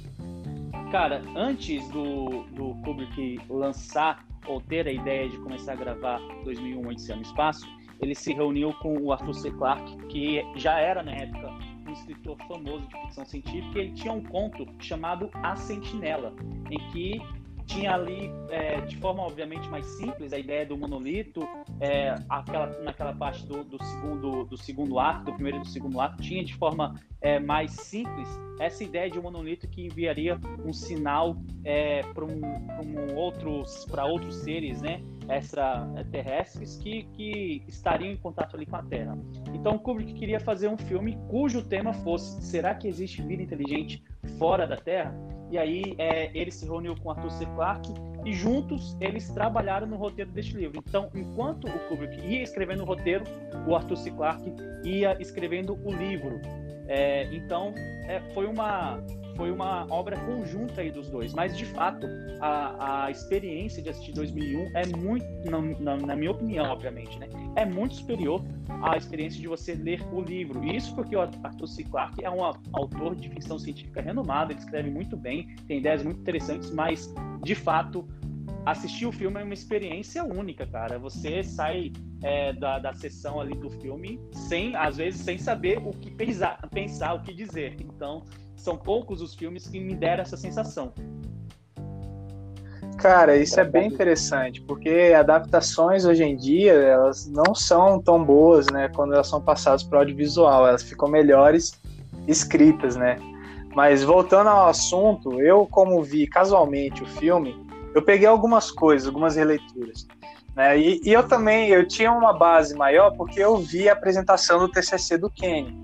Cara, 0.93 1.23
antes 1.35 1.89
do, 1.89 2.43
do 2.51 2.75
Kubrick 2.85 3.41
lançar 3.49 4.27
ou 4.47 4.61
ter 4.61 4.87
a 4.87 4.93
ideia 4.93 5.27
de 5.27 5.39
começar 5.39 5.73
a 5.73 5.77
gravar 5.77 6.19
2001 6.45 6.87
Odisseia 6.87 7.17
no 7.17 7.23
Espaço, 7.23 7.67
ele 7.99 8.15
se 8.15 8.35
reuniu 8.35 8.75
com 8.75 8.99
o 8.99 9.11
Arthur 9.11 9.33
C. 9.33 9.51
Clarke, 9.53 9.97
que 10.09 10.45
já 10.55 10.79
era 10.79 11.03
na 11.03 11.13
época 11.13 11.49
um 11.89 11.93
escritor 11.95 12.37
famoso 12.47 12.87
de 12.89 13.01
ficção 13.01 13.25
científica, 13.25 13.79
e 13.79 13.83
ele 13.85 13.93
tinha 13.93 14.13
um 14.13 14.23
conto 14.23 14.67
chamado 14.81 15.31
A 15.43 15.57
Sentinela, 15.57 16.35
em 16.71 16.79
que 16.91 17.23
tinha 17.67 17.95
ali, 17.95 18.31
é, 18.51 18.81
de 18.81 18.97
forma 18.97 19.23
obviamente 19.23 19.69
mais 19.69 19.87
simples, 19.87 20.33
a 20.33 20.39
ideia 20.39 20.67
do 20.67 20.77
monolito, 20.77 21.47
é, 21.81 22.15
aquela, 22.29 22.67
naquela 22.83 23.15
parte 23.15 23.47
do, 23.47 23.65
do, 23.65 23.83
segundo, 23.83 24.45
do 24.45 24.57
segundo 24.57 24.99
ato, 24.99 25.27
do 25.27 25.35
primeiro 25.35 25.59
e 25.59 25.61
do 25.61 25.69
segundo 25.69 26.01
ato, 26.01 26.23
tinha 26.23 26.45
de 26.45 26.55
forma 26.55 26.95
é, 27.21 27.39
mais 27.39 27.73
simples 27.73 28.29
essa 28.61 28.85
ideia 28.85 29.11
de 29.11 29.19
um 29.19 29.23
monolito 29.23 29.69
que 29.69 29.87
enviaria 29.87 30.39
um 30.65 30.73
sinal 30.73 31.37
é, 31.65 32.03
para 32.03 32.25
um, 32.25 32.41
um 32.41 33.17
outros, 33.17 33.85
para 33.91 34.05
outros 34.05 34.37
seres, 34.37 34.81
né? 34.81 35.03
Extraterrestres 35.29 36.77
que, 36.77 37.05
que 37.15 37.63
estariam 37.69 38.13
em 38.13 38.17
contato 38.17 38.57
ali 38.57 38.67
com 38.67 38.77
a 38.77 38.83
Terra. 38.83 39.17
Então 39.55 39.79
Kubrick 39.79 40.15
queria 40.15 40.41
fazer 40.41 40.69
um 40.69 40.77
filme 40.77 41.19
cujo 41.29 41.63
tema 41.63 41.93
fosse: 41.93 42.43
será 42.43 42.75
que 42.75 42.89
existe 42.89 43.23
vida 43.23 43.43
inteligente 43.43 44.03
fora 44.39 44.67
da 44.67 44.77
Terra? 44.77 45.15
E 45.51 45.59
aí 45.59 45.95
é, 45.99 46.31
ele 46.37 46.51
se 46.51 46.65
reuniu 46.65 46.97
com 46.97 47.11
Arthur 47.11 47.31
C. 47.31 47.45
Clarke 47.47 47.93
e 48.25 48.33
juntos 48.33 48.97
eles 49.01 49.29
trabalharam 49.31 49.87
no 49.87 49.97
roteiro 49.97 50.31
deste 50.31 50.57
livro. 50.57 50.83
Então, 50.87 51.11
enquanto 51.15 51.67
o 51.67 51.89
Kubrick 51.89 52.19
ia 52.27 52.43
escrevendo 52.43 52.83
o 52.83 52.87
roteiro, 52.87 53.25
o 53.67 53.75
Arthur 53.75 53.97
C. 53.97 54.11
Clarke 54.11 54.55
ia 54.85 55.21
escrevendo 55.21 55.79
o 55.85 55.93
livro. 55.93 56.41
É, 56.89 57.25
então, 57.35 57.75
é, 58.07 58.21
foi 58.33 58.47
uma 58.47 59.03
foi 59.37 59.51
uma 59.51 59.87
obra 59.91 60.17
conjunta 60.17 60.81
aí 60.81 60.91
dos 60.91 61.09
dois. 61.09 61.33
Mas, 61.33 61.57
de 61.57 61.65
fato, 61.67 62.07
a, 62.41 63.05
a 63.05 63.11
experiência 63.11 63.83
de 63.83 63.89
assistir 63.89 64.13
2001 64.13 64.77
é 64.77 64.87
muito, 64.87 65.27
na, 65.51 65.61
na, 65.61 66.07
na, 66.07 66.17
minha 66.17 66.31
opinião, 66.31 66.67
obviamente, 66.67 67.19
né? 67.19 67.29
É 67.57 67.65
muito 67.65 67.95
superior 67.95 68.45
à 68.83 68.97
experiência 68.97 69.41
de 69.41 69.49
você 69.49 69.75
ler 69.75 70.03
o 70.13 70.21
livro. 70.21 70.65
E 70.65 70.77
isso 70.77 70.95
porque 70.95 71.17
o 71.17 71.21
Arthur 71.21 71.67
C. 71.67 71.85
Clarke 71.85 72.25
é 72.25 72.31
um 72.31 72.43
autor 72.45 73.15
de 73.15 73.29
ficção 73.29 73.59
científica 73.59 74.01
renomado, 74.01 74.53
ele 74.53 74.61
escreve 74.61 74.91
muito 74.91 75.17
bem, 75.17 75.55
tem 75.67 75.79
ideias 75.79 76.03
muito 76.03 76.21
interessantes, 76.21 76.71
mas, 76.71 77.13
de 77.43 77.55
fato, 77.55 78.07
assistir 78.65 79.07
o 79.07 79.13
filme 79.13 79.41
é 79.41 79.45
uma 79.45 79.55
experiência 79.55 80.25
única, 80.25 80.67
cara. 80.67 80.99
Você 80.99 81.43
sai 81.43 81.93
é, 82.23 82.53
da, 82.53 82.79
da 82.79 82.95
sessão 82.95 83.41
ali 83.41 83.57
do 83.57 83.71
filme 83.71 84.21
sem, 84.33 84.75
às 84.77 84.97
vezes, 84.97 85.21
sem 85.21 85.39
saber 85.39 85.79
o 85.79 85.91
que 85.91 86.11
pensar, 86.11 86.59
pensar, 86.71 87.15
o 87.15 87.23
que 87.23 87.33
dizer. 87.33 87.77
Então, 87.81 88.23
são 88.63 88.77
poucos 88.77 89.21
os 89.21 89.35
filmes 89.35 89.67
que 89.67 89.81
me 89.81 89.95
deram 89.95 90.23
essa 90.23 90.37
sensação. 90.37 90.93
Cara, 92.97 93.37
isso 93.37 93.59
é 93.59 93.65
bem 93.65 93.89
interessante, 93.89 94.61
porque 94.61 95.13
adaptações 95.19 96.05
hoje 96.05 96.23
em 96.23 96.37
dia, 96.37 96.73
elas 96.73 97.27
não 97.27 97.55
são 97.55 98.01
tão 98.01 98.25
boas, 98.25 98.67
né, 98.69 98.89
quando 98.95 99.15
elas 99.15 99.27
são 99.27 99.41
passadas 99.41 99.83
para 99.83 99.97
o 99.97 100.01
audiovisual, 100.01 100.69
elas 100.69 100.85
ficam 100.85 101.09
melhores 101.09 101.73
escritas, 102.29 102.95
né? 102.95 103.19
Mas 103.75 104.05
voltando 104.05 104.49
ao 104.49 104.69
assunto, 104.69 105.41
eu 105.41 105.67
como 105.67 106.01
vi 106.03 106.29
casualmente 106.29 107.03
o 107.03 107.07
filme, 107.07 107.57
eu 107.95 108.03
peguei 108.03 108.29
algumas 108.29 108.71
coisas, 108.71 109.09
algumas 109.09 109.35
releituras. 109.35 110.07
Né? 110.55 110.79
E, 110.79 111.01
e, 111.03 111.13
eu 111.13 111.27
também 111.27 111.71
eu 111.71 111.89
tinha 111.89 112.13
uma 112.13 112.33
base 112.33 112.75
maior 112.77 113.17
porque 113.17 113.41
eu 113.41 113.57
vi 113.57 113.89
a 113.89 113.95
apresentação 113.95 114.61
do 114.61 114.69
TCC 114.69 115.17
do 115.17 115.31
Kenny 115.31 115.75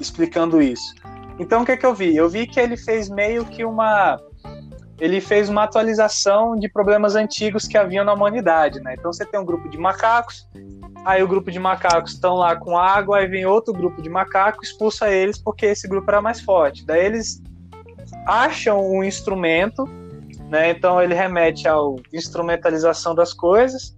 explicando 0.00 0.62
isso. 0.62 0.94
Então 1.38 1.62
o 1.62 1.64
que, 1.64 1.72
é 1.72 1.76
que 1.76 1.86
eu 1.86 1.94
vi? 1.94 2.16
Eu 2.16 2.28
vi 2.28 2.46
que 2.46 2.58
ele 2.58 2.76
fez 2.76 3.08
meio 3.08 3.44
que 3.44 3.64
uma 3.64 4.18
ele 5.00 5.20
fez 5.20 5.48
uma 5.48 5.62
atualização 5.62 6.56
de 6.56 6.68
problemas 6.68 7.14
antigos 7.14 7.68
que 7.68 7.78
haviam 7.78 8.04
na 8.04 8.12
humanidade, 8.12 8.80
né? 8.80 8.96
Então 8.98 9.12
você 9.12 9.24
tem 9.24 9.38
um 9.38 9.44
grupo 9.44 9.68
de 9.68 9.78
macacos, 9.78 10.48
aí 11.04 11.22
o 11.22 11.28
grupo 11.28 11.52
de 11.52 11.58
macacos 11.60 12.14
estão 12.14 12.34
lá 12.34 12.56
com 12.56 12.76
água, 12.76 13.18
aí 13.18 13.28
vem 13.28 13.46
outro 13.46 13.72
grupo 13.72 14.02
de 14.02 14.10
macacos, 14.10 14.70
expulsa 14.70 15.08
eles 15.08 15.38
porque 15.38 15.66
esse 15.66 15.86
grupo 15.86 16.10
era 16.10 16.20
mais 16.20 16.40
forte. 16.40 16.84
Daí 16.84 17.06
eles 17.06 17.40
acham 18.26 18.84
um 18.90 19.04
instrumento 19.04 19.88
né? 20.48 20.70
Então 20.70 21.00
ele 21.00 21.14
remete 21.14 21.68
à 21.68 21.76
instrumentalização 22.12 23.14
das 23.14 23.32
coisas 23.32 23.96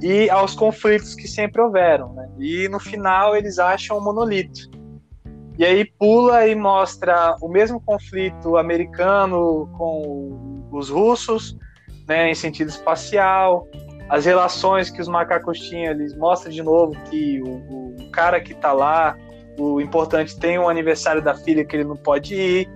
e 0.00 0.30
aos 0.30 0.54
conflitos 0.54 1.14
que 1.14 1.26
sempre 1.26 1.60
houveram. 1.60 2.12
Né? 2.12 2.28
E 2.38 2.68
no 2.68 2.78
final 2.78 3.36
eles 3.36 3.58
acham 3.58 3.98
um 3.98 4.00
monolito. 4.00 4.70
E 5.60 5.64
aí 5.66 5.84
pula 5.84 6.46
e 6.46 6.54
mostra 6.54 7.36
o 7.42 7.46
mesmo 7.46 7.78
conflito 7.82 8.56
americano 8.56 9.68
com 9.76 10.66
os 10.72 10.88
russos, 10.88 11.54
né, 12.08 12.30
em 12.30 12.34
sentido 12.34 12.68
espacial, 12.68 13.68
as 14.08 14.24
relações 14.24 14.88
que 14.88 15.02
os 15.02 15.06
macacos 15.06 15.60
tinham, 15.60 15.92
eles 15.92 16.16
mostram 16.16 16.50
de 16.50 16.62
novo 16.62 16.98
que 17.10 17.42
o, 17.42 17.96
o 18.02 18.10
cara 18.10 18.40
que 18.40 18.54
está 18.54 18.72
lá, 18.72 19.18
o 19.58 19.82
importante 19.82 20.34
tem 20.40 20.58
um 20.58 20.66
aniversário 20.66 21.20
da 21.20 21.34
filha 21.34 21.62
que 21.62 21.76
ele 21.76 21.84
não 21.84 21.96
pode 21.96 22.34
ir, 22.34 22.66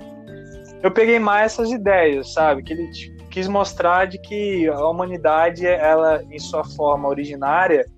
eu 0.83 0.90
peguei 0.90 1.18
mais 1.18 1.53
essas 1.53 1.70
ideias, 1.70 2.35
sabe? 2.35 2.62
Que 2.62 2.75
ele 2.75 2.90
quis 3.31 3.49
mostrar 3.49 4.05
de 4.09 4.18
que 4.18 4.68
a 4.68 4.87
humanidade, 4.87 5.66
ela 5.66 6.23
em 6.31 6.38
sua 6.38 6.62
forma 6.62 7.09
originária, 7.09 7.90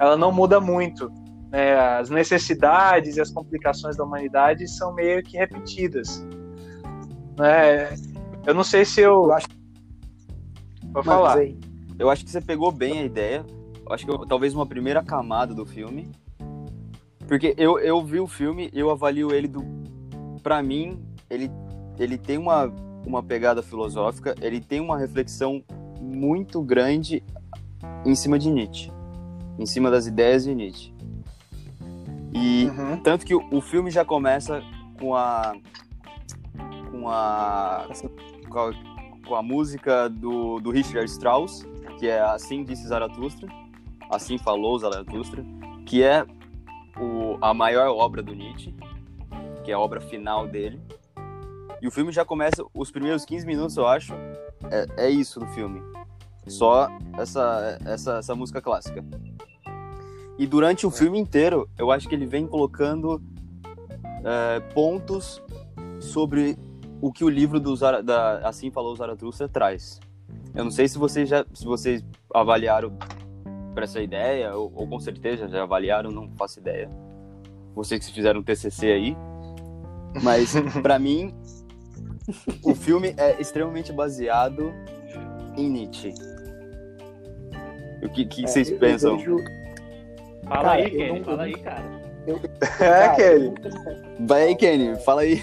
ela 0.00 0.16
não 0.16 0.32
muda 0.32 0.58
muito. 0.58 1.12
Né? 1.50 1.74
As 1.76 2.10
necessidades 2.10 3.16
e 3.16 3.20
as 3.20 3.30
complicações 3.30 3.96
da 3.96 4.04
humanidade 4.04 4.66
são 4.68 4.94
meio 4.94 5.22
que 5.22 5.36
repetidas. 5.36 6.24
Né? 7.38 7.94
Eu 8.46 8.54
não 8.54 8.64
sei 8.64 8.84
se 8.84 9.00
eu. 9.00 9.24
eu 9.24 9.32
acho... 9.32 9.48
Vou 10.92 11.02
falar. 11.02 11.38
Eu 11.98 12.10
acho 12.10 12.24
que 12.24 12.30
você 12.30 12.40
pegou 12.40 12.70
bem 12.70 13.00
a 13.00 13.04
ideia. 13.04 13.44
Eu 13.84 13.92
acho 13.92 14.04
que 14.04 14.10
eu, 14.10 14.26
talvez 14.26 14.54
uma 14.54 14.66
primeira 14.66 15.02
camada 15.02 15.54
do 15.54 15.64
filme. 15.64 16.10
Porque 17.26 17.54
eu, 17.56 17.78
eu 17.78 18.04
vi 18.04 18.20
o 18.20 18.26
filme, 18.26 18.70
eu 18.72 18.90
avalio 18.90 19.32
ele 19.32 19.48
do. 19.48 19.64
Pra 20.42 20.62
mim, 20.62 21.02
ele 21.28 21.50
ele 21.98 22.18
tem 22.18 22.38
uma, 22.38 22.72
uma 23.06 23.22
pegada 23.22 23.62
filosófica, 23.62 24.34
ele 24.40 24.60
tem 24.60 24.80
uma 24.80 24.98
reflexão 24.98 25.62
muito 26.00 26.62
grande 26.62 27.22
em 28.04 28.14
cima 28.14 28.38
de 28.38 28.50
Nietzsche, 28.50 28.92
em 29.58 29.66
cima 29.66 29.90
das 29.90 30.06
ideias 30.06 30.44
de 30.44 30.54
Nietzsche. 30.54 30.94
E 32.36 32.66
uhum. 32.66 33.00
tanto 33.00 33.24
que 33.24 33.34
o, 33.34 33.42
o, 33.50 33.62
filme 33.62 33.90
já 33.90 34.04
começa 34.04 34.62
com 35.00 35.14
a 35.14 35.54
com 36.90 37.08
a 37.08 37.86
com 38.50 38.58
a, 38.58 38.72
com 39.26 39.34
a 39.34 39.42
música 39.42 40.08
do, 40.08 40.60
do 40.60 40.70
Richard 40.70 41.10
Strauss, 41.10 41.66
que 41.98 42.06
é 42.06 42.20
Assim 42.20 42.62
disse 42.62 42.86
Zaratustra, 42.86 43.48
Assim 44.10 44.36
falou 44.36 44.78
Zaratustra, 44.78 45.42
que 45.86 46.02
é 46.02 46.26
o, 47.00 47.38
a 47.40 47.54
maior 47.54 47.88
obra 47.88 48.22
do 48.22 48.34
Nietzsche, 48.34 48.74
que 49.64 49.70
é 49.70 49.74
a 49.74 49.78
obra 49.78 50.00
final 50.00 50.46
dele. 50.46 50.78
E 51.80 51.88
o 51.88 51.90
filme 51.90 52.12
já 52.12 52.24
começa, 52.24 52.64
os 52.74 52.90
primeiros 52.90 53.24
15 53.24 53.46
minutos, 53.46 53.76
eu 53.76 53.86
acho, 53.86 54.12
é, 54.70 55.06
é 55.06 55.10
isso 55.10 55.40
do 55.40 55.46
filme. 55.48 55.80
Só 56.46 56.88
essa, 57.18 57.78
essa, 57.84 58.18
essa 58.18 58.34
música 58.34 58.60
clássica. 58.60 59.04
E 60.38 60.46
durante 60.46 60.86
o 60.86 60.90
filme 60.90 61.18
inteiro, 61.18 61.68
eu 61.78 61.90
acho 61.90 62.08
que 62.08 62.14
ele 62.14 62.26
vem 62.26 62.46
colocando 62.46 63.22
é, 64.24 64.60
pontos 64.74 65.42
sobre 65.98 66.58
o 67.00 67.12
que 67.12 67.24
o 67.24 67.28
livro 67.28 67.58
do 67.58 67.74
Zara, 67.74 68.02
da 68.02 68.38
Assim 68.46 68.70
Falou 68.70 68.94
Zaratustra 68.94 69.48
traz. 69.48 70.00
Eu 70.54 70.64
não 70.64 70.70
sei 70.70 70.88
se 70.88 70.98
vocês 70.98 71.28
já 71.28 71.44
se 71.52 71.64
vocês 71.64 72.04
avaliaram 72.34 72.96
para 73.74 73.84
essa 73.84 74.00
ideia, 74.00 74.54
ou, 74.54 74.72
ou, 74.74 74.86
com 74.88 74.98
certeza 74.98 75.48
já 75.48 75.62
avaliaram, 75.62 76.10
não 76.10 76.30
faço 76.36 76.58
ideia. 76.58 76.88
Vocês 77.74 78.06
que 78.06 78.12
fizeram 78.12 78.40
um 78.40 78.42
TCC 78.42 78.86
aí. 78.86 79.16
Mas, 80.22 80.54
para 80.82 80.98
mim, 80.98 81.34
o 82.62 82.74
filme 82.74 83.14
é 83.18 83.38
extremamente 83.40 83.92
baseado 83.92 84.72
em 85.56 85.68
Nietzsche. 85.68 86.14
O 88.02 88.08
que, 88.08 88.24
que 88.24 88.44
é, 88.44 88.46
vocês 88.46 88.70
eu, 88.70 88.78
pensam? 88.78 89.12
Eu 89.12 89.18
vejo... 89.18 89.65
Fala 90.46 90.62
cara, 90.62 90.72
aí, 90.74 90.90
Kenny, 90.90 91.18
não... 91.18 91.24
fala 91.24 91.42
aí, 91.42 91.54
cara. 91.54 91.84
Eu... 92.26 92.40
É, 92.80 93.08
Kenny. 93.16 93.54
Vai 94.26 94.42
aí, 94.42 94.56
Kenny, 94.56 94.96
fala 94.96 95.22
aí. 95.22 95.42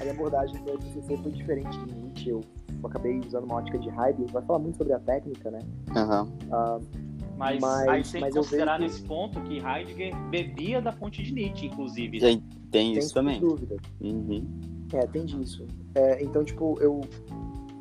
a 0.00 0.10
abordagem 0.10 0.62
do 0.64 0.78
TCC 0.78 1.16
foi 1.16 1.32
diferente 1.32 1.78
de 1.78 1.94
Nietzsche. 1.94 2.30
Eu 2.30 2.40
acabei 2.84 3.18
usando 3.18 3.44
uma 3.44 3.56
ótica 3.56 3.78
de 3.78 3.88
Heidegger. 3.88 4.32
Vai 4.32 4.42
falar 4.42 4.58
muito 4.58 4.78
sobre 4.78 4.92
a 4.92 4.98
técnica, 4.98 5.50
né? 5.50 5.58
Uhum. 5.94 6.22
Uh, 6.22 6.80
mas, 7.36 7.60
mas 7.60 7.88
aí 7.88 8.02
tem 8.02 8.22
que 8.22 8.30
considerar 8.30 8.76
que... 8.78 8.84
nesse 8.84 9.02
ponto 9.02 9.40
que 9.42 9.58
Heidegger 9.58 10.14
bebia 10.28 10.80
da 10.80 10.92
fonte 10.92 11.22
de 11.22 11.32
Nietzsche, 11.32 11.66
inclusive. 11.66 12.20
Tem, 12.20 12.42
tem 12.70 12.92
isso 12.96 13.14
também. 13.14 13.40
dúvida. 13.40 13.76
Uhum. 14.00 14.46
É, 14.92 15.06
tem 15.06 15.24
disso. 15.24 15.66
É, 15.94 16.22
então, 16.22 16.44
tipo, 16.44 16.76
eu, 16.80 17.00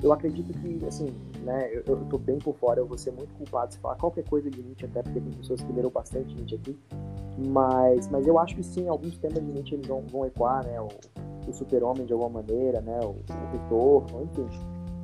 eu 0.02 0.14
acredito 0.14 0.54
que, 0.60 0.86
assim, 0.86 1.08
né, 1.50 1.70
eu, 1.74 1.84
eu 1.88 2.06
tô 2.06 2.18
bem 2.18 2.38
por 2.38 2.56
fora, 2.56 2.80
eu 2.80 2.86
vou 2.86 2.98
ser 2.98 3.12
muito 3.12 3.34
culpado 3.34 3.74
se 3.74 3.80
falar 3.80 3.96
qualquer 3.96 4.24
coisa 4.24 4.50
de 4.50 4.62
Nietzsche, 4.62 4.86
até 4.86 5.02
porque 5.02 5.20
tem 5.20 5.32
pessoas 5.34 5.62
que 5.62 5.72
leram 5.74 5.90
bastante 5.90 6.34
Nietzsche 6.36 6.56
aqui. 6.56 6.80
Mas, 7.48 8.08
mas 8.10 8.28
eu 8.28 8.38
acho 8.38 8.56
que 8.56 8.64
sim, 8.64 8.88
alguns 8.88 9.18
temas 9.18 9.44
de 9.44 9.52
Nietzsche 9.52 9.76
eles 9.76 9.88
vão, 9.88 10.04
vão 10.12 10.26
ecoar, 10.26 10.66
né? 10.66 10.80
O, 10.80 10.90
o 11.50 11.54
super-homem 11.54 12.06
de 12.06 12.14
alguma 12.14 12.42
maneira, 12.42 12.82
né? 12.82 13.00
O, 13.04 13.10
o 13.10 13.52
retorno, 13.52 14.24
enfim 14.24 14.48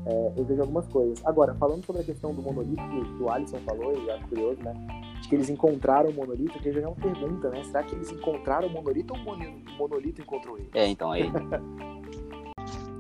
é, 0.06 0.32
eu 0.38 0.46
vejo 0.46 0.62
algumas 0.62 0.88
coisas. 0.88 1.20
Agora, 1.26 1.56
falando 1.56 1.84
sobre 1.84 2.04
a 2.04 2.06
questão 2.06 2.34
do 2.34 2.42
monolito 2.42 2.82
que, 2.90 3.24
o 3.24 3.30
Alisson 3.30 3.58
falou, 3.66 3.92
eu 3.92 4.14
acho 4.14 4.28
curioso, 4.28 4.62
né? 4.62 4.74
De 5.22 5.28
que 5.28 5.36
eles 5.36 5.50
encontraram 5.50 6.12
o 6.12 6.14
monolito, 6.14 6.60
que 6.60 6.72
já 6.72 6.82
é 6.82 6.88
uma 6.88 6.96
pergunta, 6.96 7.50
né? 7.50 7.64
Será 7.64 7.84
que 7.84 7.96
eles 7.96 8.12
encontraram 8.12 8.68
o 8.68 8.72
monolito 8.72 9.14
ou 9.14 9.20
o 9.20 9.78
monolito 9.78 10.22
encontrou 10.22 10.58
ele? 10.58 10.70
É, 10.76 10.88
então 10.88 11.12
aí. 11.12 11.24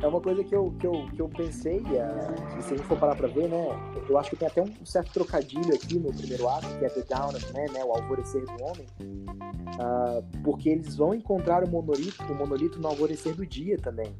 é 0.01 0.07
uma 0.07 0.19
coisa 0.19 0.43
que 0.43 0.53
eu, 0.53 0.73
que 0.79 0.85
eu, 0.85 1.07
que 1.15 1.21
eu 1.21 1.29
pensei, 1.29 1.79
uh, 1.79 2.61
se 2.61 2.73
a 2.73 2.77
gente 2.77 2.85
for 2.85 2.97
parar 2.97 3.15
pra 3.15 3.27
ver, 3.27 3.47
né? 3.47 3.67
Eu 4.09 4.17
acho 4.17 4.29
que 4.29 4.35
tem 4.35 4.47
até 4.47 4.61
um 4.61 4.85
certo 4.85 5.11
trocadilho 5.13 5.73
aqui 5.73 5.97
no 5.97 6.13
primeiro 6.13 6.47
ato, 6.49 6.67
que 6.77 6.85
é 6.85 6.89
The 6.89 7.03
Dawn 7.09 7.29
of 7.29 7.53
Man, 7.53 7.73
né? 7.73 7.83
O 7.83 7.93
alvorecer 7.93 8.43
do 8.45 8.63
homem. 8.63 8.85
Uh, 8.99 10.41
porque 10.43 10.69
eles 10.69 10.95
vão 10.95 11.13
encontrar 11.13 11.63
o 11.63 11.69
monolito, 11.69 12.23
o 12.23 12.35
monolito 12.35 12.79
no 12.79 12.87
alvorecer 12.87 13.35
do 13.35 13.45
dia 13.45 13.77
também. 13.77 14.15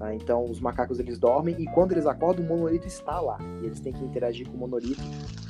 Uh, 0.00 0.12
então 0.14 0.44
os 0.44 0.58
macacos 0.58 0.98
eles 0.98 1.18
dormem 1.18 1.54
e 1.58 1.66
quando 1.66 1.92
eles 1.92 2.06
acordam 2.06 2.44
o 2.44 2.48
monolito 2.48 2.86
está 2.86 3.20
lá 3.20 3.38
e 3.62 3.66
eles 3.66 3.80
têm 3.80 3.92
que 3.92 4.04
interagir 4.04 4.48
com 4.48 4.56
o 4.56 4.58
monolito. 4.58 5.02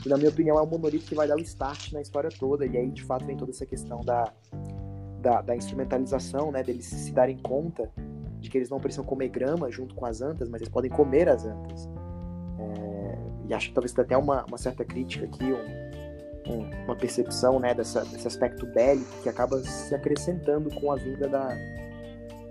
E 0.05 0.09
na 0.09 0.17
minha 0.17 0.31
opinião 0.31 0.59
é 0.59 0.63
o 0.63 0.67
monolito 0.67 1.07
que 1.07 1.15
vai 1.15 1.29
dar 1.29 1.37
o 1.37 1.41
start 1.41 1.93
na 1.93 2.01
história 2.01 2.29
toda 2.29 2.67
e 2.67 2.77
aí 2.77 2.91
de 2.91 3.03
fato 3.03 3.25
vem 3.25 3.37
toda 3.37 3.53
essa 3.53 3.65
questão 3.65 4.01
da 4.05 4.33
da, 5.21 5.41
da 5.41 5.57
instrumentalização, 5.57 6.53
né? 6.53 6.63
Deles 6.63 6.85
se 6.85 7.11
darem 7.11 7.39
conta 7.39 7.91
de 8.45 8.51
que 8.51 8.59
eles 8.59 8.69
não 8.69 8.79
precisam 8.79 9.05
comer 9.05 9.29
grama 9.29 9.71
junto 9.71 9.95
com 9.95 10.05
as 10.05 10.21
antas, 10.21 10.49
mas 10.51 10.61
eles 10.61 10.73
podem 10.73 10.91
comer 10.91 11.29
as 11.29 11.47
antas. 11.47 11.89
É, 12.59 13.19
e 13.49 13.55
acho 13.55 13.69
que 13.69 13.75
talvez 13.75 13.93
tenha 13.93 14.05
até 14.05 14.17
uma, 14.17 14.45
uma 14.45 14.59
certa 14.59 14.85
crítica 14.85 15.25
aqui, 15.25 15.45
um, 15.45 16.53
um, 16.53 16.85
uma 16.85 16.95
percepção 16.95 17.59
né, 17.59 17.73
dessa, 17.73 18.05
desse 18.05 18.29
aspecto 18.29 18.67
bélico 18.67 19.11
que 19.23 19.29
acaba 19.31 19.59
se 19.61 19.95
acrescentando 19.95 20.69
com 20.79 20.93
a 20.93 20.97
vinda 20.97 21.27
da, 21.27 21.49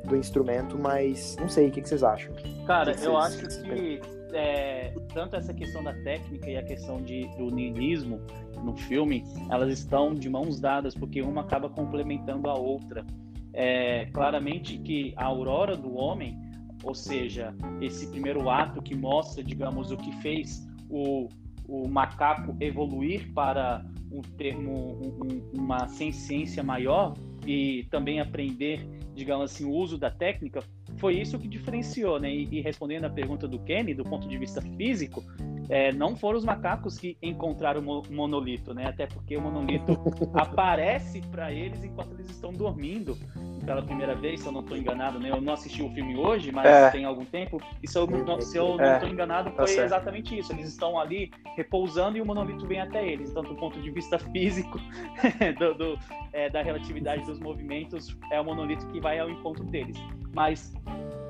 do 0.03 0.17
instrumento, 0.17 0.79
mas 0.79 1.37
não 1.39 1.47
sei, 1.47 1.67
o 1.67 1.71
que, 1.71 1.81
que 1.81 1.87
vocês 1.87 2.03
acham? 2.03 2.33
Cara, 2.65 2.95
que 2.95 3.05
eu 3.05 3.15
acho 3.15 3.47
que 3.47 4.01
é, 4.33 4.95
tanto 5.13 5.35
essa 5.35 5.53
questão 5.53 5.83
da 5.83 5.93
técnica 5.93 6.49
e 6.49 6.57
a 6.57 6.63
questão 6.63 7.03
de, 7.03 7.27
do 7.37 7.51
niilismo 7.51 8.19
no 8.63 8.75
filme, 8.75 9.23
elas 9.51 9.71
estão 9.71 10.15
de 10.15 10.27
mãos 10.27 10.59
dadas, 10.59 10.95
porque 10.95 11.21
uma 11.21 11.41
acaba 11.41 11.69
complementando 11.69 12.49
a 12.49 12.55
outra 12.55 13.05
é, 13.53 14.07
claramente 14.07 14.77
que 14.77 15.13
a 15.15 15.25
aurora 15.25 15.75
do 15.75 15.95
homem 15.95 16.43
ou 16.83 16.93
seja, 16.93 17.55
esse 17.81 18.07
primeiro 18.07 18.49
ato 18.49 18.81
que 18.81 18.93
mostra, 18.93 19.41
digamos, 19.41 19.89
o 19.89 19.97
que 19.97 20.11
fez 20.21 20.67
o, 20.89 21.29
o 21.67 21.87
macaco 21.87 22.55
evoluir 22.59 23.31
para 23.33 23.85
um 24.11 24.21
termo, 24.21 24.99
um, 25.01 25.59
uma 25.59 25.87
ciência 25.87 26.61
maior 26.61 27.13
e 27.47 27.87
também 27.89 28.19
aprender, 28.19 28.85
digamos 29.15 29.51
assim, 29.51 29.63
o 29.63 29.71
uso 29.71 29.97
da 29.97 30.11
técnica, 30.11 30.61
foi 30.97 31.19
isso 31.19 31.39
que 31.39 31.47
diferenciou, 31.47 32.19
né? 32.19 32.33
E, 32.33 32.47
e 32.51 32.61
respondendo 32.61 33.05
à 33.05 33.09
pergunta 33.09 33.47
do 33.47 33.59
Kenny, 33.59 33.93
do 33.93 34.03
ponto 34.03 34.27
de 34.27 34.37
vista 34.37 34.61
físico, 34.61 35.23
é, 35.69 35.91
não 35.91 36.15
foram 36.15 36.37
os 36.37 36.45
macacos 36.45 36.97
que 36.97 37.17
encontraram 37.21 37.81
o 37.81 38.03
monolito, 38.11 38.73
né? 38.73 38.87
Até 38.87 39.07
porque 39.07 39.35
o 39.37 39.41
monolito 39.41 39.97
aparece 40.33 41.21
para 41.31 41.51
eles 41.51 41.83
enquanto 41.83 42.13
eles 42.13 42.29
estão 42.29 42.51
dormindo 42.51 43.17
pela 43.65 43.81
primeira 43.81 44.13
vez, 44.13 44.41
se 44.41 44.47
eu 44.47 44.51
não 44.51 44.59
estou 44.59 44.77
enganado, 44.77 45.19
né? 45.19 45.29
Eu 45.29 45.41
não 45.41 45.53
assisti 45.53 45.81
o 45.81 45.89
filme 45.89 46.17
hoje, 46.17 46.51
mas 46.51 46.65
é. 46.65 46.89
tem 46.89 47.05
algum 47.05 47.25
tempo. 47.25 47.61
E 47.81 47.87
se 47.87 47.97
eu 47.97 48.05
não, 48.05 48.41
se 48.41 48.57
eu 48.57 48.77
não 48.77 48.93
estou 48.93 49.09
é. 49.09 49.11
enganado, 49.11 49.51
tá 49.51 49.65
foi 49.65 49.75
tá 49.75 49.83
exatamente 49.83 50.37
isso. 50.37 50.51
Eles 50.51 50.67
estão 50.67 50.99
ali 50.99 51.31
repousando 51.55 52.17
e 52.17 52.21
o 52.21 52.25
monolito 52.25 52.67
vem 52.67 52.81
até 52.81 53.07
eles. 53.07 53.29
Então, 53.29 53.43
do 53.43 53.55
ponto 53.55 53.79
de 53.81 53.89
vista 53.89 54.19
físico, 54.31 54.77
do, 55.59 55.73
do 55.75 55.99
é, 56.33 56.49
da 56.49 56.61
relatividade 56.61 57.25
dos 57.25 57.39
movimentos, 57.39 58.17
é 58.31 58.39
o 58.39 58.43
monolito 58.43 58.85
que 58.87 58.99
vai 58.99 59.19
ao 59.19 59.29
encontro 59.29 59.63
deles. 59.65 59.97
Mas 60.33 60.73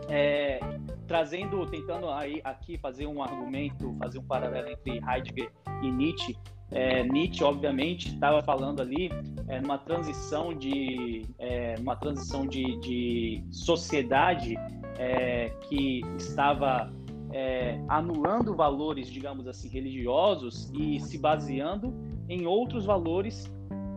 é, 0.09 0.59
trazendo, 1.07 1.65
tentando 1.67 2.09
aí 2.09 2.41
aqui 2.43 2.77
fazer 2.77 3.05
um 3.05 3.21
argumento, 3.21 3.95
fazer 3.99 4.19
um 4.19 4.23
paralelo 4.23 4.69
entre 4.69 4.99
Heidegger 4.99 5.51
e 5.81 5.91
Nietzsche. 5.91 6.37
É, 6.71 7.03
Nietzsche, 7.03 7.43
obviamente, 7.43 8.13
estava 8.13 8.41
falando 8.41 8.81
ali 8.81 9.11
é, 9.47 9.61
numa 9.61 9.77
transição 9.77 10.53
de, 10.53 11.23
é, 11.37 11.75
uma 11.79 11.95
transição 11.95 12.47
de, 12.47 12.79
de 12.79 13.43
sociedade 13.51 14.55
é, 14.97 15.49
que 15.61 16.01
estava 16.17 16.91
é, 17.31 17.79
anulando 17.87 18.55
valores, 18.55 19.07
digamos 19.07 19.47
assim, 19.47 19.67
religiosos 19.67 20.71
e 20.73 20.99
se 20.99 21.17
baseando 21.17 21.93
em 22.29 22.45
outros 22.47 22.85
valores, 22.85 23.51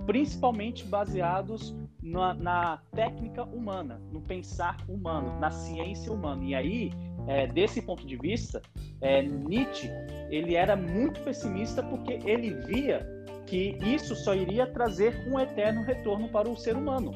principalmente 0.06 0.84
baseados 0.84 1.74
na, 2.06 2.34
na, 2.34 2.78
técnica 2.92 3.42
humana, 3.44 4.00
no 4.12 4.20
pensar 4.20 4.76
humano, 4.88 5.38
na 5.40 5.50
ciência 5.50 6.12
humana. 6.12 6.44
E 6.44 6.54
aí, 6.54 6.92
é, 7.26 7.46
desse 7.46 7.82
ponto 7.82 8.06
de 8.06 8.16
vista, 8.16 8.62
é, 9.00 9.22
Nietzsche 9.22 9.90
ele 10.30 10.54
era 10.54 10.76
muito 10.76 11.20
pessimista 11.22 11.82
porque 11.82 12.20
ele 12.24 12.54
via 12.66 13.06
que 13.46 13.78
isso 13.82 14.14
só 14.14 14.34
iria 14.34 14.66
trazer 14.66 15.26
um 15.28 15.38
eterno 15.38 15.82
retorno 15.82 16.28
para 16.28 16.48
o 16.48 16.56
ser 16.56 16.76
humano. 16.76 17.12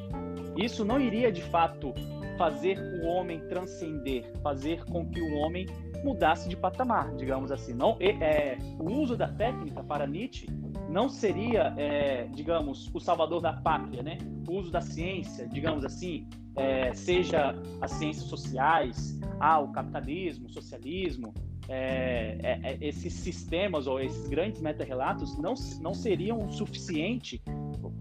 Isso 0.57 0.83
não 0.83 0.99
iria 0.99 1.31
de 1.31 1.41
fato 1.41 1.93
fazer 2.37 2.79
o 2.79 3.05
homem 3.05 3.39
transcender, 3.47 4.25
fazer 4.41 4.83
com 4.85 5.05
que 5.09 5.21
o 5.21 5.35
homem 5.35 5.67
mudasse 6.03 6.49
de 6.49 6.57
patamar, 6.57 7.13
digamos 7.15 7.51
assim. 7.51 7.73
Não, 7.73 7.97
é, 7.99 8.57
o 8.79 8.91
uso 8.91 9.15
da 9.15 9.27
técnica 9.27 9.83
para 9.83 10.07
Nietzsche 10.07 10.47
não 10.91 11.07
seria, 11.07 11.73
é, 11.77 12.27
digamos, 12.33 12.93
o 12.93 12.99
salvador 12.99 13.41
da 13.41 13.53
pátria, 13.53 14.03
né? 14.03 14.17
O 14.47 14.57
uso 14.57 14.69
da 14.69 14.81
ciência, 14.81 15.47
digamos 15.47 15.85
assim, 15.85 16.27
é, 16.57 16.93
seja 16.93 17.55
as 17.79 17.91
ciências 17.91 18.25
sociais, 18.25 19.17
ah, 19.39 19.59
o 19.59 19.71
capitalismo, 19.71 20.47
o 20.47 20.49
socialismo, 20.49 21.33
é, 21.69 22.37
é, 22.43 22.59
é 22.63 22.77
esses 22.81 23.13
sistemas 23.13 23.87
ou 23.87 24.01
esses 24.01 24.27
grandes 24.27 24.61
meta-relatos 24.61 25.37
não, 25.37 25.53
não 25.79 25.93
seriam 25.93 26.39
o 26.39 26.51
suficiente. 26.51 27.41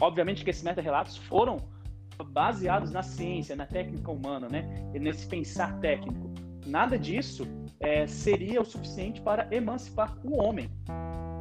Obviamente 0.01 0.43
que 0.43 0.51
esses 0.51 0.65
meta-relatos 0.65 1.17
foram 1.17 1.59
baseados 2.33 2.91
na 2.91 3.05
ciência, 3.05 3.55
na 3.55 3.67
técnica 3.67 4.11
humana, 4.11 4.49
né? 4.49 4.91
E 4.93 4.99
nesse 4.99 5.29
pensar 5.29 5.79
técnico. 5.79 6.29
Nada 6.67 6.99
disso 6.99 7.47
é, 7.79 8.05
seria 8.09 8.61
o 8.61 8.65
suficiente 8.65 9.21
para 9.21 9.47
emancipar 9.55 10.19
o 10.25 10.43
homem. 10.43 10.69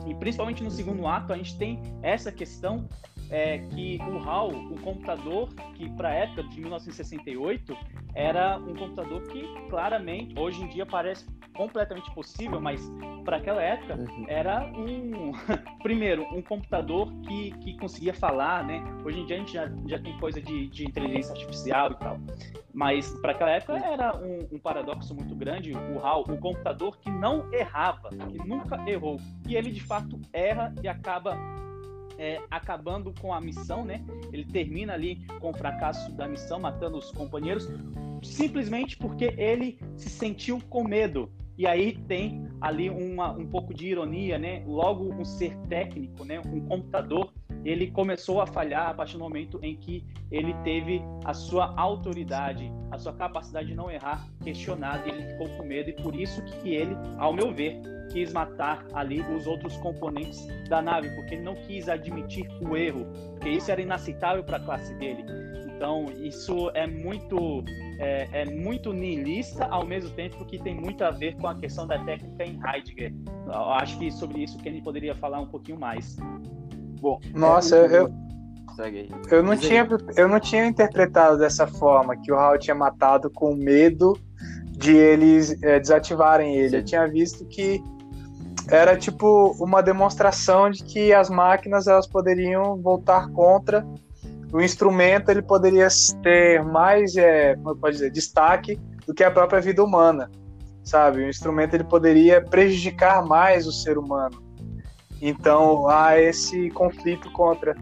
E 0.08 0.16
principalmente 0.16 0.64
no 0.64 0.72
segundo 0.72 1.06
ato, 1.08 1.34
a 1.34 1.38
gente 1.38 1.58
tem 1.58 1.80
essa 2.02 2.32
questão 2.32 2.88
é, 3.30 3.60
que 3.60 4.00
o 4.02 4.18
HAL, 4.18 4.50
o 4.50 4.80
computador, 4.82 5.50
que 5.76 5.90
para 5.92 6.10
a 6.10 6.14
época 6.14 6.44
de 6.44 6.60
1968 6.60 7.78
era 8.14 8.58
um 8.58 8.76
computador 8.76 9.22
que 9.24 9.48
claramente, 9.70 10.38
hoje 10.38 10.64
em 10.64 10.68
dia 10.68 10.86
parece 10.86 11.26
completamente 11.60 12.10
possível, 12.14 12.62
mas 12.62 12.82
para 13.26 13.38
aquela 13.38 13.62
época 13.62 13.96
uhum. 13.96 14.26
era 14.30 14.66
um, 14.66 15.34
primeiro, 15.84 16.24
um 16.34 16.42
computador 16.42 17.12
que, 17.24 17.52
que 17.60 17.78
conseguia 17.78 18.14
falar, 18.14 18.64
né? 18.64 18.82
Hoje 19.04 19.20
em 19.20 19.26
dia 19.26 19.36
a 19.36 19.40
gente 19.40 19.54
já, 19.54 19.70
já 19.86 20.00
tem 20.00 20.18
coisa 20.20 20.42
de, 20.42 20.68
de 20.68 20.86
inteligência 20.86 21.34
artificial 21.34 21.92
e 21.92 21.96
tal. 21.96 22.18
Mas 22.74 23.14
para 23.20 23.34
aquela 23.34 23.52
época 23.52 23.74
era 23.78 24.16
um, 24.16 24.48
um, 24.54 24.60
paradoxo 24.60 25.14
muito 25.14 25.36
grande, 25.36 25.74
o 25.74 26.00
HAL, 26.00 26.22
o 26.22 26.38
computador 26.38 26.98
que 26.98 27.12
não 27.12 27.52
errava, 27.54 28.10
que 28.10 28.38
nunca 28.48 28.82
errou. 28.90 29.18
E 29.46 29.56
ele 29.56 29.72
de 29.72 29.82
fato 29.82 30.18
erra 30.32 30.74
e 30.82 30.88
acaba 30.88 31.38
é, 32.20 32.42
acabando 32.52 33.14
com 33.20 33.34
a 33.34 33.40
missão, 33.40 33.86
né? 33.86 34.04
Ele 34.32 34.44
termina 34.44 34.94
ali 34.94 35.26
com 35.40 35.52
o 35.52 35.54
fracasso 35.54 36.12
da 36.12 36.28
missão, 36.28 36.60
matando 36.60 36.98
os 36.98 37.12
companheiros, 37.12 37.68
simplesmente 38.22 38.98
porque 38.98 39.34
ele 39.38 39.80
se 39.96 40.10
sentiu 40.10 40.62
com 40.70 40.84
medo. 40.84 41.32
E 41.58 41.66
aí 41.66 41.94
tem 42.08 42.48
ali 42.60 42.90
uma, 42.90 43.32
um 43.32 43.48
pouco 43.48 43.74
de 43.74 43.88
ironia, 43.88 44.38
né? 44.38 44.64
Logo 44.68 45.14
um 45.14 45.24
ser 45.24 45.56
técnico, 45.70 46.26
né? 46.26 46.40
Um 46.40 46.60
computador, 46.68 47.34
ele 47.64 47.92
começou 47.92 48.42
a 48.42 48.48
falhar 48.48 48.90
a 48.90 48.94
partir 48.94 49.14
do 49.14 49.20
momento 49.20 49.60
em 49.62 49.76
que 49.76 50.04
ele 50.32 50.54
teve 50.64 51.02
a 51.26 51.34
sua 51.34 51.74
autoridade, 51.76 52.72
a 52.92 52.98
sua 52.98 53.14
capacidade 53.14 53.68
de 53.68 53.76
não 53.76 53.90
errar 53.90 54.28
questionada. 54.44 55.08
Ele 55.08 55.24
ficou 55.24 55.50
com 55.50 55.64
medo 55.64 55.90
e 55.90 55.94
por 55.94 56.16
isso 56.16 56.44
que 56.44 56.74
ele, 56.74 56.96
ao 57.18 57.34
meu 57.34 57.54
ver, 57.54 57.82
quis 58.12 58.34
matar 58.34 58.86
ali 58.94 59.22
os 59.22 59.46
outros 59.48 59.76
componentes 59.78 60.48
da 60.68 60.82
nave, 60.82 61.10
porque 61.16 61.36
ele 61.36 61.44
não 61.44 61.56
quis 61.56 61.88
admitir 61.88 62.48
o 62.62 62.76
erro, 62.76 63.06
porque 63.32 63.50
isso 63.50 63.72
era 63.72 63.82
inaceitável 63.82 64.44
para 64.44 64.58
a 64.58 64.60
classe 64.60 64.94
dele. 64.96 65.24
Então, 65.76 66.08
isso 66.22 66.70
é 66.74 66.86
muito 66.86 67.64
é, 68.00 68.28
é, 68.32 68.46
muito 68.46 68.94
niilista, 68.94 69.66
ao 69.66 69.86
mesmo 69.86 70.10
tempo 70.12 70.44
que 70.46 70.58
tem 70.58 70.74
muito 70.74 71.04
a 71.04 71.12
ver 71.12 71.36
com 71.36 71.48
a 71.48 71.56
questão 71.56 71.86
da 71.86 72.00
técnica 72.00 72.46
em 72.46 72.60
Heidegger. 72.66 73.14
Eu 73.46 73.72
acho 73.72 73.98
que 74.00 74.10
sobre 74.12 74.44
isso 74.44 74.58
o 74.58 74.62
Kenny 74.62 74.82
poderia 74.82 75.14
falar 75.16 75.40
um 75.40 75.48
pouquinho 75.48 75.80
mais. 75.80 76.18
Bom, 77.00 77.20
nossa, 77.34 77.78
é, 77.78 78.00
eu, 78.00 78.12
eu 79.32 79.44
não 79.44 79.56
tinha 79.56 79.88
eu 80.16 80.28
não 80.28 80.40
tinha 80.40 80.66
interpretado 80.66 81.38
dessa 81.38 81.66
forma 81.66 82.16
que 82.18 82.32
o 82.32 82.36
Hal 82.36 82.58
tinha 82.58 82.76
matado 82.76 83.30
com 83.30 83.56
medo 83.56 84.18
de 84.72 84.96
eles 84.96 85.62
é, 85.64 85.80
desativarem 85.80 86.56
ele. 86.56 86.78
Eu 86.78 86.84
tinha 86.84 87.08
visto 87.08 87.46
que 87.46 87.82
era 88.70 88.96
tipo 88.98 89.56
uma 89.60 89.82
demonstração 89.82 90.70
de 90.70 90.84
que 90.84 91.14
as 91.14 91.30
máquinas 91.30 91.88
elas 91.88 92.08
poderiam 92.08 92.78
voltar 92.82 93.30
contra 93.32 93.86
o 94.52 94.62
instrumento 94.62 95.30
ele 95.30 95.42
poderia 95.42 95.88
ter 96.24 96.64
mais 96.64 97.16
é, 97.16 97.56
como 97.56 97.76
pode 97.76 97.98
dizer 97.98 98.12
destaque 98.12 98.80
do 99.06 99.14
que 99.14 99.24
a 99.24 99.32
própria 99.32 99.62
vida 99.62 99.84
humana 99.84 100.30
sabe? 100.90 101.24
O 101.24 101.30
instrumento 101.30 101.76
ele 101.76 101.84
poderia 101.84 102.42
prejudicar 102.42 103.24
mais 103.24 103.68
o 103.68 103.72
ser 103.72 103.98
humano 103.98 104.42
então 105.22 105.88
há 105.90 106.20
esse 106.20 106.70
conflito 106.72 107.32
contra 107.32 107.76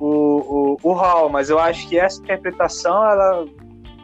o, 0.00 0.76
o, 0.76 0.76
o 0.82 0.92
Hall 0.92 1.28
mas 1.28 1.50
eu 1.50 1.58
acho 1.58 1.88
que 1.88 1.98
essa 1.98 2.20
interpretação 2.22 3.04
ela 3.04 3.46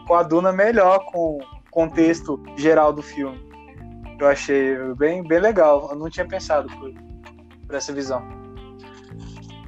coaduna 0.07 0.53
melhor 0.53 1.05
com 1.07 1.39
o 1.39 1.41
contexto 1.71 2.41
geral 2.57 2.93
do 2.93 3.03
filme 3.03 3.51
eu 4.21 4.29
achei 4.29 4.77
bem, 4.97 5.23
bem 5.23 5.41
legal. 5.41 5.89
Eu 5.91 5.97
não 5.97 6.11
tinha 6.11 6.27
pensado 6.27 6.69
por, 6.77 6.93
por 7.67 7.75
essa 7.75 7.93
visão. 7.93 8.23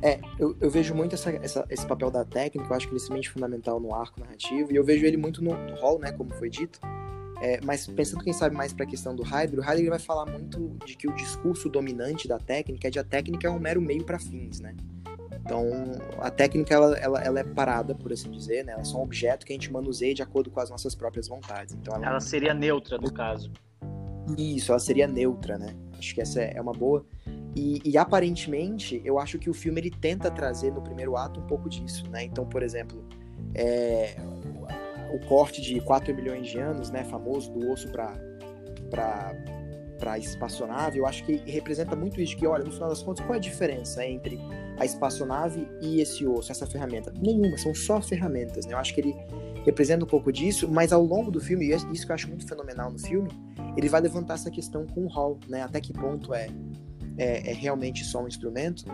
É, 0.02 0.20
eu, 0.38 0.56
eu 0.60 0.68
vejo 0.68 0.94
muito 0.94 1.14
essa, 1.14 1.30
essa, 1.30 1.64
esse 1.70 1.86
papel 1.86 2.10
da 2.10 2.24
técnica, 2.24 2.68
eu 2.68 2.76
acho 2.76 2.86
que 2.86 2.92
ele 2.92 2.96
é 2.96 3.02
extremamente 3.02 3.30
fundamental 3.30 3.78
no 3.78 3.94
arco 3.94 4.18
narrativo, 4.18 4.72
e 4.72 4.76
eu 4.76 4.84
vejo 4.84 5.06
ele 5.06 5.16
muito 5.16 5.42
no, 5.42 5.56
no 5.56 5.76
hall, 5.76 5.98
né, 6.00 6.10
como 6.10 6.34
foi 6.34 6.50
dito. 6.50 6.80
É, 7.42 7.58
mas 7.64 7.88
pensando, 7.88 8.22
quem 8.22 8.32
sabe, 8.32 8.54
mais 8.54 8.72
para 8.72 8.84
a 8.84 8.88
questão 8.88 9.16
do 9.16 9.24
Heidegger, 9.24 9.58
o 9.58 9.68
Heidegger 9.68 9.90
vai 9.90 9.98
falar 9.98 10.30
muito 10.30 10.76
de 10.86 10.94
que 10.94 11.08
o 11.08 11.14
discurso 11.16 11.68
dominante 11.68 12.28
da 12.28 12.38
técnica 12.38 12.86
é 12.86 12.90
de 12.90 13.00
a 13.00 13.04
técnica 13.04 13.48
é 13.48 13.50
um 13.50 13.58
mero 13.58 13.82
meio 13.82 14.04
para 14.04 14.16
fins, 14.16 14.60
né? 14.60 14.76
Então, 15.40 15.66
a 16.18 16.30
técnica, 16.30 16.72
ela, 16.72 16.96
ela, 16.96 17.20
ela, 17.20 17.40
é 17.40 17.42
parada, 17.42 17.96
por 17.96 18.12
assim 18.12 18.30
dizer, 18.30 18.64
né? 18.64 18.74
Ela 18.74 18.82
é 18.82 18.84
só 18.84 18.98
um 18.98 19.02
objeto 19.02 19.44
que 19.44 19.52
a 19.52 19.56
gente 19.56 19.72
manuseia 19.72 20.14
de 20.14 20.22
acordo 20.22 20.52
com 20.52 20.60
as 20.60 20.70
nossas 20.70 20.94
próprias 20.94 21.26
vontades. 21.26 21.74
Então, 21.74 21.96
ela, 21.96 22.06
ela 22.06 22.20
seria 22.20 22.54
neutra, 22.54 22.96
no 22.96 23.12
caso. 23.12 23.50
Isso, 24.38 24.70
ela 24.70 24.78
seria 24.78 25.08
neutra, 25.08 25.58
né? 25.58 25.74
Acho 25.98 26.14
que 26.14 26.20
essa 26.20 26.40
é 26.40 26.60
uma 26.60 26.72
boa. 26.72 27.04
E, 27.56 27.82
e, 27.84 27.98
aparentemente, 27.98 29.02
eu 29.04 29.18
acho 29.18 29.36
que 29.36 29.50
o 29.50 29.54
filme 29.54 29.80
ele 29.80 29.90
tenta 29.90 30.30
trazer 30.30 30.70
no 30.70 30.80
primeiro 30.80 31.16
ato 31.16 31.40
um 31.40 31.46
pouco 31.48 31.68
disso, 31.68 32.08
né? 32.08 32.22
Então, 32.22 32.46
por 32.46 32.62
exemplo, 32.62 33.04
é, 33.52 34.14
o 35.12 35.20
corte 35.26 35.60
de 35.60 35.80
4 35.80 36.14
milhões 36.14 36.48
de 36.48 36.58
anos, 36.58 36.90
né, 36.90 37.04
famoso 37.04 37.52
do 37.52 37.70
osso 37.70 37.88
para 37.90 38.14
para 40.02 40.18
espaçonave, 40.18 40.98
eu 40.98 41.06
acho 41.06 41.24
que 41.24 41.36
representa 41.46 41.94
muito 41.94 42.20
isso 42.20 42.36
que, 42.36 42.44
olha, 42.44 42.64
no 42.64 42.72
final 42.72 42.88
das 42.88 43.04
contas, 43.04 43.24
qual 43.24 43.34
é 43.34 43.38
a 43.38 43.40
diferença 43.40 44.04
entre 44.04 44.36
a 44.76 44.84
espaçonave 44.84 45.68
e 45.80 46.00
esse 46.00 46.26
osso, 46.26 46.50
essa 46.50 46.66
ferramenta? 46.66 47.14
Nenhuma, 47.22 47.56
são 47.56 47.72
só 47.72 48.02
ferramentas, 48.02 48.66
né? 48.66 48.74
Eu 48.74 48.78
acho 48.78 48.92
que 48.92 49.00
ele 49.00 49.14
representa 49.64 50.04
um 50.04 50.08
pouco 50.08 50.32
disso, 50.32 50.68
mas 50.68 50.92
ao 50.92 51.04
longo 51.04 51.30
do 51.30 51.40
filme, 51.40 51.68
e 51.68 51.72
é 51.72 51.76
isso 51.92 52.04
que 52.04 52.10
eu 52.10 52.14
acho 52.16 52.26
muito 52.26 52.44
fenomenal 52.48 52.90
no 52.90 52.98
filme, 52.98 53.30
ele 53.76 53.88
vai 53.88 54.00
levantar 54.00 54.34
essa 54.34 54.50
questão 54.50 54.84
com 54.86 55.04
o 55.04 55.08
Hall, 55.08 55.38
né? 55.48 55.62
Até 55.62 55.80
que 55.80 55.92
ponto 55.92 56.34
é, 56.34 56.48
é, 57.16 57.50
é 57.50 57.54
realmente 57.54 58.04
só 58.04 58.24
um 58.24 58.26
instrumento. 58.26 58.84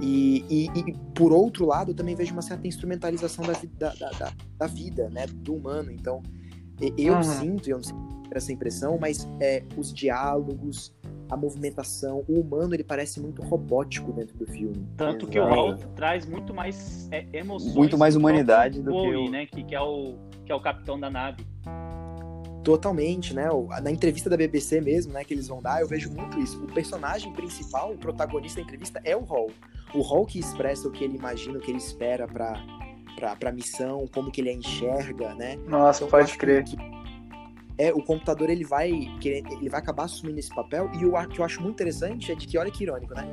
E, 0.00 0.44
e, 0.48 0.66
e, 0.78 0.94
por 1.14 1.32
outro 1.32 1.66
lado, 1.66 1.90
eu 1.90 1.94
também 1.94 2.14
vejo 2.14 2.32
uma 2.32 2.42
certa 2.42 2.66
instrumentalização 2.66 3.44
da, 3.44 3.92
da, 3.94 4.10
da, 4.10 4.32
da 4.58 4.66
vida, 4.66 5.08
né? 5.10 5.26
Do 5.26 5.54
humano. 5.54 5.90
Então, 5.90 6.22
eu 6.96 7.14
uhum. 7.14 7.22
sinto, 7.22 7.68
eu 7.68 7.76
não 7.76 7.84
sei 7.84 7.96
essa 8.32 8.52
impressão, 8.52 8.98
mas 9.00 9.28
é, 9.40 9.64
os 9.76 9.92
diálogos, 9.92 10.94
a 11.28 11.36
movimentação, 11.36 12.24
o 12.28 12.40
humano 12.40 12.74
ele 12.74 12.84
parece 12.84 13.20
muito 13.20 13.42
robótico 13.42 14.12
dentro 14.12 14.36
do 14.36 14.46
filme. 14.46 14.86
Tanto 14.96 15.26
Exato. 15.26 15.26
que 15.26 15.38
o 15.38 15.44
Hall 15.44 15.76
traz 15.96 16.26
muito 16.26 16.54
mais 16.54 17.08
é, 17.10 17.26
emoções, 17.32 17.74
muito 17.74 17.98
mais 17.98 18.16
humanidade 18.16 18.82
do 18.82 18.90
que 18.90 19.16
o... 19.16 19.30
né, 19.30 19.46
que, 19.46 19.64
que 19.64 19.74
é 19.74 19.80
o 19.80 20.16
que 20.44 20.52
é 20.52 20.54
o 20.54 20.60
capitão 20.60 20.98
da 20.98 21.10
nave. 21.10 21.44
Totalmente, 22.62 23.34
né? 23.34 23.48
Na 23.82 23.90
entrevista 23.90 24.28
da 24.28 24.36
BBC 24.36 24.80
mesmo, 24.80 25.12
né, 25.12 25.24
que 25.24 25.32
eles 25.32 25.48
vão 25.48 25.62
dar, 25.62 25.80
eu 25.80 25.88
vejo 25.88 26.10
muito 26.10 26.38
isso. 26.38 26.62
O 26.62 26.66
personagem 26.72 27.32
principal, 27.32 27.92
o 27.92 27.98
protagonista 27.98 28.60
da 28.60 28.64
entrevista 28.64 29.00
é 29.04 29.16
o 29.16 29.20
Hall. 29.20 29.50
O 29.94 30.02
Hall 30.02 30.26
que 30.26 30.38
expressa 30.38 30.86
o 30.86 30.90
que 30.90 31.02
ele 31.02 31.16
imagina, 31.16 31.58
o 31.58 31.60
que 31.60 31.70
ele 31.70 31.78
espera 31.78 32.28
para 32.28 32.54
para 33.38 33.52
missão, 33.52 34.06
como 34.14 34.30
que 34.30 34.40
ele 34.40 34.48
a 34.48 34.54
enxerga, 34.54 35.34
né? 35.34 35.56
Nossa, 35.66 36.04
então, 36.04 36.08
pode 36.08 36.38
crer. 36.38 36.64
Que 36.64 36.76
é 37.76 37.92
o 37.92 38.02
computador 38.02 38.50
ele 38.50 38.64
vai 38.64 38.90
ele 39.22 39.68
vai 39.68 39.80
acabar 39.80 40.04
assumindo 40.04 40.38
esse 40.38 40.54
papel 40.54 40.90
e 40.94 41.04
o 41.04 41.12
que 41.28 41.40
eu 41.40 41.44
acho 41.44 41.60
muito 41.60 41.74
interessante 41.74 42.30
é 42.30 42.34
de 42.34 42.46
que 42.46 42.58
olha 42.58 42.70
que 42.70 42.84
irônico, 42.84 43.14
né? 43.14 43.26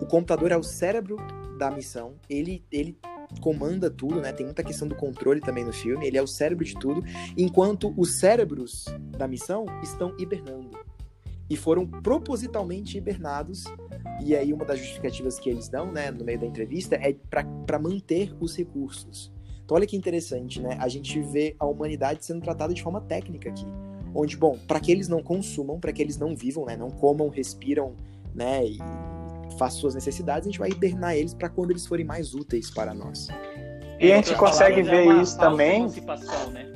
O 0.00 0.06
computador 0.06 0.52
é 0.52 0.56
o 0.56 0.62
cérebro 0.62 1.16
da 1.58 1.70
missão, 1.70 2.14
ele 2.28 2.64
ele 2.70 2.96
comanda 3.40 3.90
tudo, 3.90 4.20
né? 4.20 4.32
Tem 4.32 4.46
muita 4.46 4.62
questão 4.62 4.88
do 4.88 4.94
controle 4.94 5.40
também 5.40 5.64
no 5.64 5.72
filme, 5.72 6.06
ele 6.06 6.16
é 6.16 6.22
o 6.22 6.26
cérebro 6.26 6.64
de 6.64 6.74
tudo, 6.74 7.02
enquanto 7.36 7.92
os 7.96 8.18
cérebros 8.18 8.86
da 9.16 9.28
missão 9.28 9.66
estão 9.82 10.14
hibernando. 10.18 10.78
E 11.50 11.56
foram 11.56 11.86
propositalmente 11.86 12.98
hibernados. 12.98 13.64
E 14.22 14.36
aí 14.36 14.52
uma 14.52 14.64
das 14.64 14.78
justificativas 14.78 15.38
que 15.38 15.48
eles 15.48 15.68
dão, 15.68 15.90
né, 15.90 16.10
no 16.10 16.24
meio 16.24 16.38
da 16.38 16.46
entrevista 16.46 16.96
é 16.96 17.14
para 17.30 17.78
manter 17.78 18.34
os 18.38 18.56
recursos. 18.56 19.32
Então 19.64 19.76
olha 19.76 19.86
que 19.86 19.96
interessante, 19.96 20.60
né? 20.60 20.76
A 20.80 20.88
gente 20.88 21.20
vê 21.20 21.54
a 21.58 21.66
humanidade 21.66 22.24
sendo 22.24 22.42
tratada 22.42 22.74
de 22.74 22.82
forma 22.82 23.00
técnica 23.00 23.48
aqui 23.48 23.66
onde, 24.14 24.36
bom, 24.36 24.58
para 24.66 24.80
que 24.80 24.90
eles 24.90 25.08
não 25.08 25.22
consumam, 25.22 25.78
para 25.78 25.92
que 25.92 26.02
eles 26.02 26.16
não 26.16 26.34
vivam, 26.34 26.64
né, 26.64 26.76
não 26.76 26.90
comam, 26.90 27.28
respiram, 27.28 27.94
né, 28.34 28.64
e 28.66 28.78
façam 29.56 29.80
suas 29.80 29.94
necessidades, 29.94 30.46
a 30.46 30.50
gente 30.50 30.58
vai 30.58 30.70
hibernar 30.70 31.14
eles 31.14 31.34
para 31.34 31.48
quando 31.48 31.70
eles 31.70 31.86
forem 31.86 32.04
mais 32.04 32.34
úteis 32.34 32.70
para 32.70 32.92
nós. 32.92 33.28
E 34.00 34.12
a 34.12 34.16
gente 34.16 34.34
consegue 34.34 34.82
ver 34.82 35.08
é 35.08 35.20
isso 35.20 35.38
também. 35.38 35.82
Né? 36.52 36.72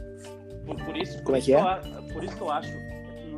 Por, 0.67 0.77
por, 0.85 0.97
isso, 0.97 1.23
Como 1.23 1.37
é 1.37 1.41
que 1.41 1.55
é? 1.55 1.61
Eu, 1.61 2.03
por 2.13 2.25
isso 2.25 2.37
que 2.37 2.43
eu 2.43 2.51
acho, 2.51 2.73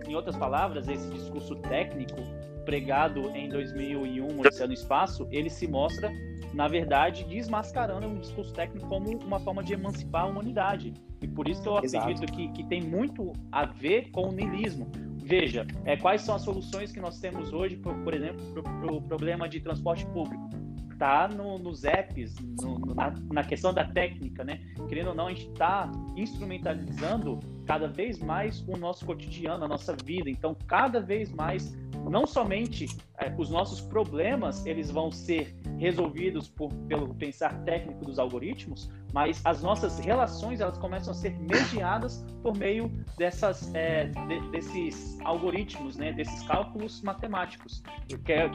em 0.07 0.15
outras 0.15 0.37
palavras, 0.37 0.89
esse 0.89 1.09
discurso 1.11 1.57
técnico 1.57 2.17
pregado 2.65 3.31
em 3.31 3.49
2001, 3.49 4.41
Odisseia 4.41 4.67
no 4.67 4.73
Espaço, 4.73 5.29
ele 5.31 5.51
se 5.51 5.67
mostra, 5.67 6.11
na 6.53 6.67
verdade, 6.67 7.25
desmascarando 7.25 8.07
um 8.07 8.19
discurso 8.19 8.53
técnico 8.53 8.89
como 8.89 9.11
uma 9.19 9.39
forma 9.41 9.63
de 9.63 9.75
emancipar 9.75 10.23
a 10.23 10.27
humanidade. 10.27 10.95
E 11.21 11.29
por 11.29 11.49
isso 11.49 11.63
que 11.63 11.69
eu 11.69 11.77
acredito 11.77 12.33
que, 12.33 12.49
que 12.49 12.65
tem 12.65 12.83
muito 12.83 13.33
a 13.53 13.65
ver 13.67 14.11
com 14.11 14.29
o 14.29 14.33
niilismo. 14.33 14.91
Veja, 15.25 15.67
é, 15.87 15.97
quais 15.97 16.21
são 16.21 16.35
as 16.35 16.43
soluções 16.43 16.93
que 16.93 17.01
nós 17.01 17.19
temos 17.19 17.51
hoje, 17.51 17.77
por, 17.77 17.95
por 18.05 18.13
exemplo, 18.13 18.45
para 18.53 18.61
o 18.61 18.81
pro 18.81 19.03
problema 19.03 19.49
de 19.49 19.59
transporte 19.59 20.05
público? 20.07 20.51
Tá 20.99 21.27
no, 21.27 21.59
nos 21.59 21.83
apps, 21.85 22.37
no, 22.63 22.95
na, 22.95 23.11
na, 23.33 23.43
questão 23.43 23.73
da 23.73 23.85
técnica, 23.85 24.45
né? 24.45 24.61
Querendo 24.87 25.09
ou 25.09 25.15
não, 25.15 25.27
a 25.27 25.31
gente 25.31 25.49
está 25.49 25.91
instrumentalizando 26.15 27.41
cada 27.67 27.89
vez 27.89 28.19
mais 28.19 28.63
o 28.69 28.77
nosso 28.77 29.05
cotidiano, 29.05 29.65
a 29.65 29.69
nossa 29.69 29.97
vida. 30.05 30.29
Então, 30.29 30.55
cada 30.67 31.01
vez 31.01 31.33
mais 31.33 31.75
não 32.11 32.27
somente 32.27 32.87
é, 33.19 33.33
os 33.37 33.51
nossos 33.51 33.81
problemas 33.81 34.65
eles 34.67 34.91
vão 34.91 35.11
ser 35.11 35.55
resolvidos 35.79 36.49
por, 36.49 36.73
pelo 36.89 37.15
pensar 37.15 37.63
técnico 37.65 38.05
dos 38.05 38.19
algoritmos, 38.19 38.91
mas 39.13 39.41
as 39.45 39.63
nossas 39.63 39.99
relações 39.99 40.61
elas 40.61 40.79
começam 40.79 41.13
a 41.13 41.15
ser 41.15 41.39
mediadas 41.39 42.25
por 42.43 42.57
meio 42.57 42.89
dessas, 43.17 43.73
é, 43.75 44.07
de, 44.07 44.41
desses 44.51 45.19
algoritmos, 45.21 45.97
né, 45.97 46.13
desses 46.13 46.43
cálculos 46.43 47.01
matemáticos, 47.03 47.83
que 48.25 48.33
é 48.33 48.51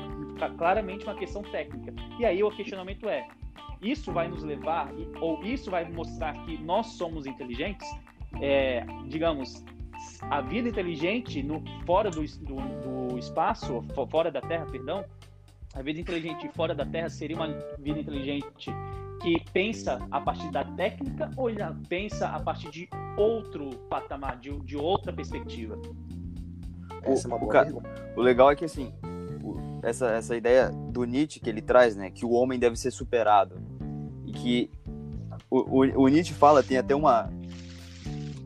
claramente 0.58 1.06
uma 1.06 1.16
questão 1.16 1.42
técnica. 1.44 1.94
E 2.20 2.26
aí 2.26 2.44
o 2.44 2.52
questionamento 2.52 3.08
é: 3.08 3.28
isso 3.82 4.12
vai 4.12 4.28
nos 4.28 4.44
levar, 4.44 4.92
ou 5.22 5.44
isso 5.44 5.72
vai 5.72 5.90
mostrar 5.90 6.34
que 6.46 6.58
nós 6.58 6.88
somos 6.88 7.26
inteligentes? 7.26 7.88
É, 8.42 8.86
digamos, 9.08 9.66
a 10.22 10.42
vida 10.42 10.70
inteligente 10.70 11.42
no, 11.44 11.64
fora 11.86 12.10
do, 12.10 12.22
do, 12.22 13.08
do 13.10 13.18
espaço, 13.18 13.84
fora 14.10 14.32
da 14.32 14.42
Terra, 14.42 14.66
perdão, 14.66 15.04
a 15.74 15.82
vida 15.82 16.00
inteligente 16.00 16.50
fora 16.50 16.74
da 16.74 16.86
Terra 16.86 17.10
seria 17.10 17.36
uma 17.36 17.48
vida 17.78 18.00
inteligente 18.00 18.72
que 19.22 19.44
pensa 19.52 20.00
a 20.10 20.22
partir 20.22 20.50
da 20.52 20.64
técnica 20.64 21.30
ou 21.36 21.54
já 21.54 21.76
pensa 21.88 22.28
a 22.28 22.40
partir 22.40 22.72
de 22.72 22.90
outro 23.18 23.70
patamar, 23.90 24.40
de, 24.40 24.58
de 24.62 24.78
outra 24.78 25.12
perspectiva? 25.12 25.80
Essa 27.04 27.28
é 27.28 27.32
uma 27.32 27.38
boa 27.38 27.66
o, 28.16 28.20
o 28.20 28.24
legal 28.24 28.50
é 28.52 28.56
que 28.56 28.66
assim, 28.66 28.94
o, 29.44 29.80
essa, 29.84 30.12
essa 30.12 30.36
ideia 30.36 30.70
do 30.70 31.04
Nietzsche 31.04 31.40
que 31.40 31.50
ele 31.50 31.62
traz, 31.62 31.96
né, 31.96 32.10
que 32.10 32.26
o 32.26 32.32
homem 32.32 32.58
deve 32.58 32.76
ser 32.76 32.92
superado 32.92 33.62
e 34.26 34.32
que 34.32 34.72
o, 35.50 35.84
o, 35.84 36.04
o 36.04 36.08
Nietzsche 36.08 36.34
fala, 36.34 36.64
tem 36.64 36.78
até 36.78 36.96
uma 36.96 37.30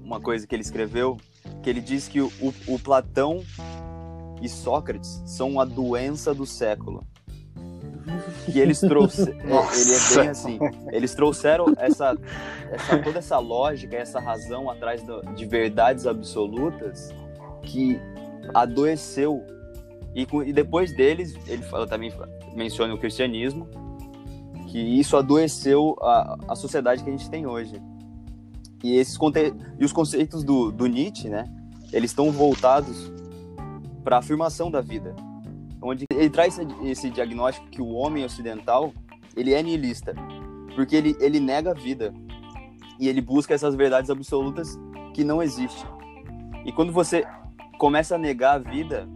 uma 0.04 0.20
coisa 0.20 0.46
que 0.46 0.54
ele 0.54 0.62
escreveu 0.62 1.18
que 1.64 1.70
ele 1.70 1.82
diz 1.82 2.08
que 2.08 2.22
o, 2.22 2.32
o 2.68 2.78
Platão 2.78 3.42
e 4.42 4.50
Sócrates 4.50 5.24
são 5.26 5.60
a 5.60 5.66
doença 5.66 6.34
do 6.34 6.46
século. 6.46 7.08
Que 8.46 8.60
eles 8.60 8.82
trouxeram. 8.82 9.40
Ele 9.40 9.94
é 9.94 10.16
bem 10.18 10.30
assim. 10.30 10.60
Eles 10.92 11.16
trouxeram 11.16 11.74
essa, 11.78 12.18
essa, 12.70 12.98
toda 13.00 13.20
essa 13.20 13.40
lógica, 13.40 13.96
essa 13.96 14.20
razão 14.20 14.70
atrás 14.70 15.02
do, 15.02 15.22
de 15.34 15.46
verdades 15.46 16.06
absolutas 16.06 17.10
que 17.62 17.98
adoeceu. 18.54 19.46
E, 20.14 20.28
e 20.46 20.54
depois 20.54 20.94
deles, 20.94 21.36
ele 21.48 21.64
fala, 21.64 21.88
também 21.88 22.14
menciona 22.54 22.94
o 22.94 22.98
cristianismo, 22.98 23.70
que 24.68 24.78
isso 24.78 25.16
adoeceu 25.16 25.96
a, 26.02 26.38
a 26.50 26.56
sociedade 26.56 27.02
que 27.02 27.10
a 27.10 27.14
gente 27.14 27.30
tem 27.30 27.48
hoje. 27.48 27.82
E, 28.84 28.98
esses 28.98 29.18
conte... 29.18 29.54
e 29.80 29.86
os 29.86 29.94
conceitos 29.94 30.44
do, 30.44 30.72
do 30.72 30.86
Nietzsche, 30.86 31.30
né? 31.30 31.46
Eles 31.92 32.12
estão 32.12 32.32
voltados 32.32 33.12
para 34.04 34.18
a 34.18 34.20
afirmação 34.20 34.70
da 34.70 34.82
vida. 34.82 35.16
Onde 35.82 36.06
ele 36.12 36.30
traz 36.30 36.60
esse 36.84 37.10
diagnóstico 37.10 37.68
que 37.70 37.82
o 37.82 37.94
homem 37.94 38.26
ocidental, 38.26 38.94
ele 39.36 39.54
é 39.54 39.64
niilista. 39.64 40.14
Porque 40.76 40.96
ele, 40.96 41.16
ele 41.20 41.40
nega 41.40 41.72
a 41.72 41.74
vida. 41.74 42.14
E 43.00 43.08
ele 43.08 43.22
busca 43.22 43.54
essas 43.54 43.76
verdades 43.76 44.10
absolutas 44.10 44.78
que 45.14 45.24
não 45.24 45.42
existem. 45.42 45.88
E 46.66 46.72
quando 46.72 46.92
você 46.92 47.26
começa 47.78 48.16
a 48.16 48.18
negar 48.18 48.56
a 48.56 48.60
vida, 48.60 49.08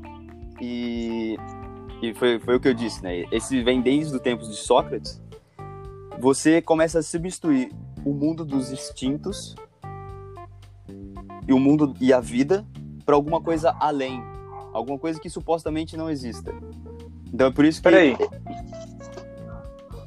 e, 0.62 1.38
e 2.02 2.14
foi, 2.14 2.40
foi 2.40 2.56
o 2.56 2.60
que 2.60 2.68
eu 2.68 2.74
disse, 2.74 3.02
né? 3.04 3.26
Esse 3.32 3.64
vem 3.64 3.82
desde 3.82 4.16
os 4.16 4.22
tempos 4.22 4.50
de 4.50 4.56
Sócrates, 4.56 5.22
você 6.20 6.62
começa 6.62 7.00
a 7.00 7.04
substituir 7.04 7.72
o 8.08 8.14
mundo 8.14 8.46
dos 8.46 8.72
instintos 8.72 9.56
e 11.46 11.52
o 11.52 11.60
mundo 11.60 11.94
e 12.00 12.14
a 12.14 12.20
vida 12.20 12.66
para 13.06 13.16
alguma 13.16 13.42
coisa 13.42 13.76
além, 13.80 14.24
alguma 14.74 14.98
coisa 14.98 15.20
que 15.20 15.30
supostamente 15.30 15.98
não 15.98 16.10
exista. 16.10 16.54
Então 17.34 17.48
é 17.48 17.52
por 17.52 17.66
isso 17.66 17.82
que. 17.82 17.90
Peraí. 17.90 18.18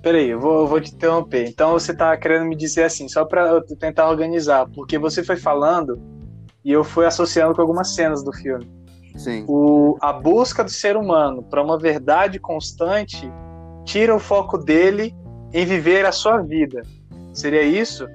Peraí, 0.02 0.30
eu 0.30 0.40
vou, 0.40 0.60
eu 0.60 0.66
vou 0.66 0.80
te 0.80 0.94
interromper. 0.94 1.46
Então 1.46 1.72
você 1.72 1.94
tá 1.94 2.16
querendo 2.16 2.46
me 2.46 2.56
dizer 2.56 2.84
assim, 2.84 3.06
só 3.06 3.24
para 3.24 3.48
eu 3.48 3.62
tentar 3.76 4.08
organizar, 4.08 4.66
porque 4.74 4.98
você 4.98 5.22
foi 5.22 5.36
falando 5.36 6.00
e 6.64 6.72
eu 6.72 6.82
fui 6.82 7.04
associando 7.04 7.54
com 7.54 7.60
algumas 7.60 7.94
cenas 7.94 8.22
do 8.22 8.32
filme. 8.32 8.66
Sim. 9.16 9.44
O, 9.46 9.98
a 10.00 10.12
busca 10.12 10.64
do 10.64 10.70
ser 10.70 10.96
humano 10.96 11.42
para 11.42 11.62
uma 11.62 11.78
verdade 11.78 12.38
constante 12.38 13.30
tira 13.84 14.14
o 14.14 14.18
foco 14.18 14.56
dele 14.56 15.14
em 15.52 15.66
viver 15.66 16.06
a 16.06 16.12
sua 16.12 16.38
vida. 16.38 16.82
Seria 17.32 17.62
isso? 17.62 18.08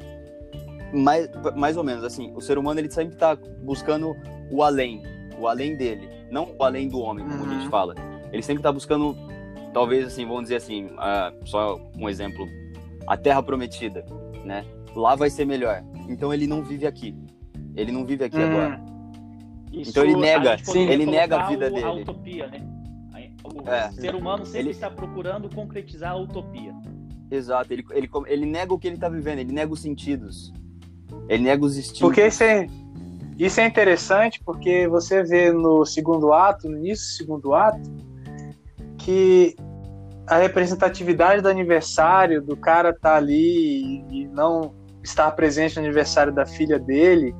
Mais, 0.93 1.29
mais 1.55 1.77
ou 1.77 1.83
menos, 1.83 2.03
assim, 2.03 2.31
o 2.35 2.41
ser 2.41 2.57
humano 2.57 2.79
ele 2.79 2.89
sempre 2.89 3.15
está 3.15 3.35
buscando 3.35 4.15
o 4.49 4.63
além, 4.63 5.03
o 5.37 5.47
além 5.47 5.75
dele, 5.75 6.09
não 6.31 6.55
o 6.57 6.63
além 6.63 6.87
do 6.87 6.99
homem, 6.99 7.25
como 7.25 7.43
uhum. 7.43 7.49
a 7.49 7.53
gente 7.53 7.65
uhum. 7.65 7.71
fala. 7.71 7.95
Ele 8.31 8.41
sempre 8.41 8.59
está 8.59 8.71
buscando, 8.71 9.15
talvez 9.73 10.05
assim, 10.05 10.25
vamos 10.25 10.43
dizer 10.43 10.57
assim, 10.57 10.85
uh, 10.85 11.45
só 11.45 11.79
um 11.97 12.07
exemplo, 12.07 12.47
a 13.07 13.17
Terra 13.17 13.43
Prometida, 13.43 14.05
né? 14.45 14.65
Lá 14.95 15.15
vai 15.15 15.29
ser 15.29 15.45
melhor. 15.45 15.83
Então 16.07 16.33
ele 16.33 16.47
não 16.47 16.63
vive 16.63 16.87
aqui. 16.87 17.15
Ele 17.75 17.91
não 17.91 18.05
vive 18.05 18.23
aqui 18.23 18.37
uhum. 18.37 18.45
agora. 18.45 18.81
Isso, 19.71 19.91
então 19.91 20.03
ele 20.03 20.15
nega, 20.15 20.57
ele 20.73 21.05
nega 21.05 21.41
a 21.41 21.47
vida 21.49 21.67
o, 21.67 21.73
dele. 21.73 21.83
A 21.83 21.91
utopia, 21.91 22.47
né? 22.47 22.61
O 23.43 23.69
é. 23.69 23.91
ser 23.91 24.15
humano 24.15 24.45
sempre 24.45 24.61
ele... 24.61 24.69
está 24.71 24.89
procurando 24.89 25.53
concretizar 25.53 26.11
a 26.11 26.15
utopia. 26.15 26.73
Exato, 27.29 27.73
ele, 27.73 27.85
ele, 27.91 28.09
ele 28.27 28.45
nega 28.45 28.73
o 28.73 28.79
que 28.79 28.87
ele 28.87 28.95
está 28.95 29.09
vivendo, 29.09 29.39
ele 29.39 29.51
nega 29.51 29.71
os 29.71 29.81
sentidos. 29.81 30.53
Ele 31.27 31.43
nega 31.43 31.63
os 31.63 31.77
instintos. 31.77 31.99
Porque 31.99 32.25
isso 32.25 32.43
é, 32.43 32.67
isso 33.37 33.59
é 33.59 33.65
interessante 33.65 34.41
porque 34.43 34.87
você 34.87 35.23
vê 35.23 35.51
no 35.51 35.85
segundo 35.85 36.33
ato, 36.33 36.69
no 36.69 36.77
início 36.77 37.05
do 37.05 37.17
segundo 37.17 37.53
ato, 37.53 37.81
que 38.97 39.55
a 40.27 40.37
representatividade 40.37 41.41
do 41.41 41.49
aniversário, 41.49 42.41
do 42.41 42.55
cara 42.55 42.93
tá 42.93 43.15
ali 43.15 44.03
e 44.09 44.27
não 44.27 44.73
estar 45.03 45.29
presente 45.31 45.75
no 45.75 45.83
aniversário 45.83 46.33
da 46.33 46.45
filha 46.45 46.79
dele, 46.79 47.35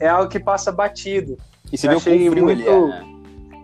é 0.00 0.08
algo 0.08 0.30
que 0.30 0.40
passa 0.40 0.72
batido. 0.72 1.36
E 1.72 1.76
você 1.76 1.88
vê 1.88 1.94
o 1.94 2.00
frio 2.00 2.32
muito... 2.32 2.50
ele 2.50 2.68
é, 2.68 2.80
né? 2.80 3.14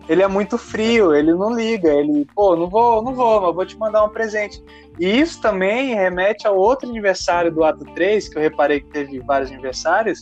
Ele 0.09 0.23
é 0.23 0.27
muito 0.27 0.57
frio, 0.57 1.15
ele 1.15 1.33
não 1.33 1.55
liga, 1.55 1.93
ele, 1.93 2.27
pô, 2.35 2.55
não 2.55 2.69
vou, 2.69 3.01
não 3.01 3.13
vou, 3.13 3.41
mas 3.41 3.55
vou 3.55 3.65
te 3.65 3.77
mandar 3.77 4.03
um 4.03 4.09
presente. 4.09 4.61
E 5.01 5.19
isso 5.19 5.41
também 5.41 5.95
remete 5.95 6.45
ao 6.45 6.55
outro 6.55 6.87
aniversário 6.87 7.51
do 7.51 7.63
ato 7.63 7.83
3, 7.95 8.29
que 8.29 8.37
eu 8.37 8.41
reparei 8.41 8.81
que 8.81 8.91
teve 8.91 9.19
vários 9.19 9.51
aniversários, 9.51 10.21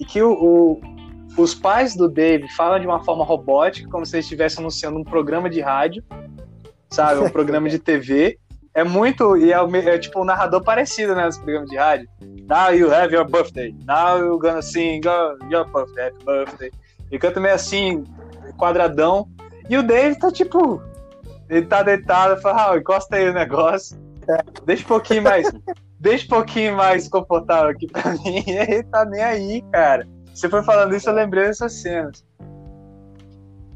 e 0.00 0.04
que 0.04 0.20
o, 0.20 0.32
o 0.32 0.80
os 1.36 1.54
pais 1.54 1.94
do 1.94 2.08
Dave 2.08 2.48
falam 2.56 2.80
de 2.80 2.86
uma 2.86 3.04
forma 3.04 3.24
robótica, 3.24 3.88
como 3.88 4.04
se 4.04 4.16
eles 4.16 4.24
estivessem 4.24 4.60
anunciando 4.60 4.98
um 4.98 5.04
programa 5.04 5.50
de 5.50 5.60
rádio, 5.60 6.02
sabe? 6.90 7.20
Um 7.20 7.30
programa 7.30 7.68
de 7.68 7.78
TV. 7.78 8.38
É 8.74 8.82
muito. 8.82 9.36
E 9.36 9.52
é, 9.52 9.56
é, 9.56 9.98
tipo 9.98 10.20
um 10.20 10.24
narrador 10.24 10.64
parecido, 10.64 11.14
né? 11.14 11.26
Nos 11.26 11.36
programas 11.36 11.68
de 11.68 11.76
rádio. 11.76 12.08
Now 12.48 12.72
you 12.72 12.92
have 12.92 13.14
your 13.14 13.28
birthday. 13.30 13.74
Now 13.86 14.18
you're 14.18 14.40
gonna 14.40 14.62
sing 14.62 15.02
your 15.50 15.66
birthday, 15.70 16.06
happy 16.06 16.24
birthday. 16.24 16.70
E 17.12 17.18
canta 17.18 17.38
meio 17.38 17.54
assim, 17.54 18.02
quadradão. 18.56 19.28
E 19.68 19.76
o 19.76 19.82
Dave 19.82 20.18
tá 20.18 20.32
tipo. 20.32 20.82
Ele 21.48 21.66
tá 21.66 21.82
deitado, 21.82 22.40
fala, 22.40 22.72
ah, 22.72 22.78
encosta 22.78 23.16
aí 23.16 23.28
o 23.28 23.34
negócio. 23.34 24.05
Deixa 24.64 24.84
um 24.84 24.88
pouquinho 24.88 25.22
mais. 25.22 25.50
deixa 25.98 26.24
um 26.26 26.28
pouquinho 26.28 26.76
mais 26.76 27.08
confortável 27.08 27.70
aqui 27.70 27.86
pra 27.86 28.12
mim. 28.12 28.44
Ele 28.46 28.82
tá 28.84 29.04
nem 29.04 29.22
aí, 29.22 29.62
cara. 29.72 30.06
Você 30.34 30.48
foi 30.48 30.62
falando 30.62 30.94
isso, 30.94 31.08
eu 31.08 31.14
lembrei 31.14 31.44
dessas 31.44 31.72
cenas. 31.72 32.24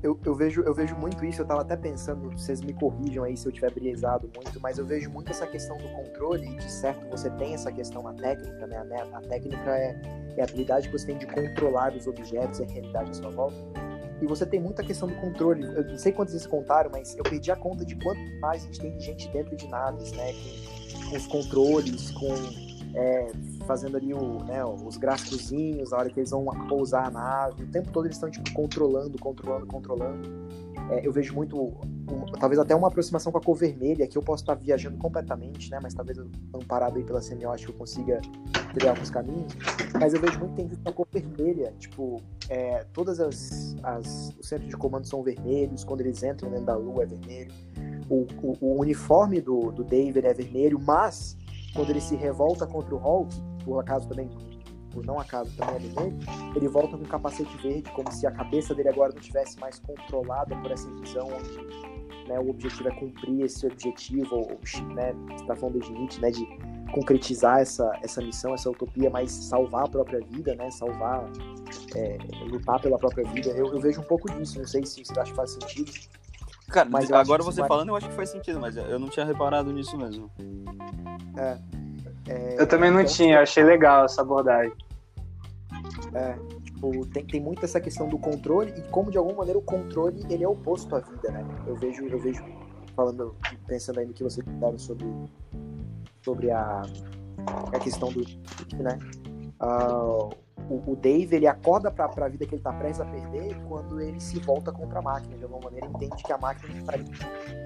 Eu, 0.03 0.19
eu, 0.25 0.35
vejo, 0.35 0.63
eu 0.63 0.73
vejo 0.73 0.97
muito 0.97 1.23
isso, 1.27 1.43
eu 1.43 1.47
tava 1.47 1.61
até 1.61 1.77
pensando, 1.77 2.31
vocês 2.31 2.63
me 2.63 2.73
corrijam 2.73 3.23
aí 3.23 3.37
se 3.37 3.47
eu 3.47 3.53
tiver 3.53 3.71
brisado 3.71 4.31
muito, 4.35 4.59
mas 4.59 4.79
eu 4.79 4.87
vejo 4.87 5.11
muito 5.11 5.31
essa 5.31 5.47
questão 5.47 5.77
do 5.77 5.89
controle, 5.89 6.57
de 6.57 6.73
certo 6.73 7.07
você 7.11 7.29
tem 7.33 7.53
essa 7.53 7.71
questão 7.71 8.03
na 8.03 8.15
técnica, 8.15 8.67
né? 8.67 8.79
A, 8.79 9.19
a 9.19 9.21
técnica 9.21 9.71
é, 9.71 10.01
é 10.39 10.41
a 10.41 10.45
habilidade 10.45 10.89
que 10.89 10.93
você 10.99 11.07
tem 11.07 11.19
de 11.19 11.27
controlar 11.27 11.93
os 11.95 12.07
objetos 12.07 12.61
e 12.61 12.65
a 12.65 12.67
realidade 12.67 13.11
à 13.11 13.15
sua 13.15 13.31
volta. 13.31 13.90
E 14.21 14.27
você 14.27 14.45
tem 14.45 14.61
muita 14.61 14.83
questão 14.83 15.09
do 15.09 15.15
controle. 15.17 15.65
Eu 15.65 15.85
não 15.85 15.99
sei 15.99 16.13
quantos 16.13 16.33
vocês 16.33 16.47
contaram, 16.47 16.91
mas 16.93 17.17
eu 17.17 17.23
perdi 17.23 17.51
a 17.51 17.57
conta 17.57 17.85
de 17.85 17.97
quanto 17.97 18.21
mais 18.41 18.63
a 18.63 18.67
gente 18.67 18.81
tem 18.81 18.97
de 18.97 19.05
gente 19.05 19.29
dentro 19.29 19.57
de 19.57 19.67
naves, 19.69 20.13
né? 20.13 20.33
Com, 20.33 21.11
com 21.11 21.17
os 21.17 21.27
controles, 21.27 22.11
com 22.11 22.29
é, 22.95 23.31
fazendo 23.67 23.97
ali 23.97 24.13
o, 24.13 24.43
né, 24.45 24.65
os 24.65 24.97
gráficozinhos, 24.97 25.93
a 25.93 25.99
hora 25.99 26.11
que 26.11 26.19
eles 26.19 26.31
vão 26.31 26.45
pousar 26.69 27.07
a 27.07 27.11
nave, 27.11 27.65
o 27.65 27.67
tempo 27.69 27.91
todo 27.93 28.07
eles 28.07 28.17
estão 28.17 28.31
tipo, 28.31 28.53
controlando, 28.53 29.19
controlando, 29.19 29.67
controlando. 29.67 30.29
É, 30.91 31.07
eu 31.07 31.13
vejo 31.13 31.35
muito, 31.35 31.57
um, 32.11 32.27
talvez 32.27 32.59
até 32.59 32.75
uma 32.75 32.89
aproximação 32.89 33.31
com 33.33 33.39
a 33.39 33.41
cor 33.41 33.57
vermelha, 33.57 34.07
que 34.07 34.17
eu 34.17 34.23
posso 34.23 34.43
estar 34.43 34.55
viajando 34.55 34.97
completamente, 34.99 35.71
né, 35.71 35.79
mas 35.83 35.95
talvez 35.95 36.19
amparado 36.55 36.97
aí 36.97 37.05
pela 37.05 37.21
semiótica 37.21 37.71
eu 37.71 37.77
consiga 37.77 38.21
criar 38.75 38.91
alguns 38.91 39.11
caminhos, 39.11 39.53
mas 39.99 40.15
eu 40.15 40.21
vejo 40.21 40.39
muito 40.39 40.55
tem 40.55 40.67
visto 40.67 40.87
a 40.87 40.93
cor 40.93 41.07
vermelha, 41.11 41.73
tipo, 41.79 42.21
é, 42.49 42.85
todas 42.93 43.21
as, 43.21 43.77
as, 43.83 44.35
os 44.39 44.49
centros 44.49 44.69
de 44.69 44.77
comando 44.77 45.07
são 45.07 45.23
vermelhos, 45.23 45.85
quando 45.85 46.01
eles 46.01 46.23
entram 46.23 46.51
dentro 46.51 46.67
da 46.67 46.77
lua 46.77 47.05
é 47.05 47.07
vermelho, 47.07 47.53
o, 48.09 48.27
o, 48.43 48.57
o 48.61 48.81
uniforme 48.81 49.41
do, 49.41 49.71
do 49.71 49.85
David 49.85 50.27
é 50.27 50.35
vermelho, 50.35 50.81
mas 50.81 51.39
quando 51.75 51.91
ele 51.91 52.01
se 52.01 52.17
revolta 52.17 52.67
contra 52.67 52.95
o 52.95 52.99
Hulk, 52.99 53.35
por 53.65 53.81
acaso 53.81 54.09
também, 54.09 54.29
por 54.91 55.07
não 55.07 55.19
acaso 55.21 55.55
também 55.57 55.77
é 55.77 55.79
vermelho, 55.79 56.19
ele 56.57 56.69
volta 56.69 56.97
com 56.97 57.05
um 57.05 57.07
capacete 57.07 57.57
verde, 57.59 57.91
como 57.93 58.11
se 58.11 58.27
a 58.27 58.33
cabeça 58.33 58.75
dele 58.75 58.89
agora 58.89 59.13
não 59.15 59.21
tivesse 59.21 59.59
mais 59.61 59.79
controlada 59.79 60.57
por 60.57 60.71
essa 60.73 60.91
visão 60.97 61.29
onde 61.29 62.00
né, 62.27 62.39
o 62.39 62.51
objetivo 62.51 62.89
é 62.89 62.93
cumprir 62.93 63.45
esse 63.45 63.67
objetivo, 63.67 64.35
ou, 64.37 64.61
né, 64.95 65.15
você 65.29 65.43
está 65.43 65.57
falando 65.57 65.81
de 65.81 65.93
Nietzsche, 65.93 66.21
né, 66.21 66.31
de 66.31 66.47
concretizar 66.93 67.61
essa, 67.61 67.93
essa 68.03 68.21
missão, 68.21 68.55
essa 68.55 68.69
utopia, 68.71 69.11
mas 69.11 69.31
salvar 69.31 69.85
a 69.85 69.89
própria 69.89 70.21
vida, 70.21 70.55
né, 70.55 70.71
salvar, 70.71 71.25
é, 71.95 72.19
lutar 72.51 72.81
pela 72.81 72.99
própria 72.99 73.25
vida. 73.31 73.51
Eu, 73.51 73.73
eu, 73.73 73.81
vejo 73.81 74.01
um 74.01 74.05
pouco 74.05 74.31
disso, 74.33 74.59
não 74.59 74.67
sei 74.67 74.85
se 74.85 75.05
você 75.05 75.19
acha 75.19 75.31
que 75.31 75.37
faz 75.37 75.53
sentido. 75.53 75.93
Cara, 76.69 76.89
mas 76.89 77.11
agora 77.11 77.43
você 77.43 77.61
vai... 77.61 77.69
falando, 77.69 77.89
eu 77.89 77.97
acho 77.97 78.09
que 78.09 78.15
faz 78.15 78.31
sentido, 78.31 78.61
mas 78.61 78.77
eu 78.77 78.99
não 78.99 79.09
tinha 79.09 79.27
reparado 79.27 79.73
nisso 79.73 79.97
mesmo. 79.97 80.31
É. 81.37 81.59
é 82.29 82.61
eu 82.61 82.67
também 82.67 82.91
não 82.91 83.01
então, 83.01 83.13
tinha, 83.13 83.41
achei 83.41 83.65
legal 83.65 84.05
essa 84.05 84.23
abordagem. 84.23 84.73
É, 86.15 86.37
tipo, 86.81 87.07
tem, 87.07 87.27
tem 87.27 87.41
muito 87.41 87.65
essa 87.65 87.81
questão 87.81 88.09
do 88.09 88.19
controle 88.19 88.73
e 88.77 88.83
como 88.89 89.11
de 89.11 89.19
alguma 89.19 89.39
maneira 89.39 89.59
o 89.59 89.63
controle 89.63 90.25
ele 90.31 90.43
é 90.43 90.49
oposto 90.49 90.97
à 90.97 91.01
vida, 91.01 91.31
né? 91.31 91.45
Eu 91.67 91.77
vejo, 91.77 92.07
eu 92.07 92.19
vejo 92.19 92.43
falando, 92.97 93.37
pensando 93.67 94.01
aí 94.01 94.07
no 94.07 94.15
que 94.15 94.23
você 94.23 94.43
falou 94.59 94.79
sobre 94.79 95.07
sobre 96.23 96.51
a, 96.51 96.83
a 97.73 97.79
questão 97.79 98.11
do, 98.11 98.25
né? 98.83 98.99
Uh, 99.61 100.31
o, 100.69 100.93
o 100.93 100.97
Dave 100.97 101.37
ele 101.37 101.47
acorda 101.47 101.91
para 101.91 102.07
a 102.07 102.29
vida 102.29 102.47
que 102.47 102.55
ele 102.55 102.61
está 102.61 102.73
prestes 102.73 103.01
a 103.01 103.05
perder 103.05 103.57
quando 103.69 104.01
ele 104.01 104.21
se 104.21 104.39
volta 104.39 104.71
contra 104.73 105.01
a 105.01 105.03
máquina. 105.03 105.37
De 105.37 105.45
alguma 105.45 105.65
maneira, 105.65 105.87
entende 105.87 106.23
que 106.23 106.33
a 106.33 106.39
máquina 106.39 106.79
está 106.79 106.95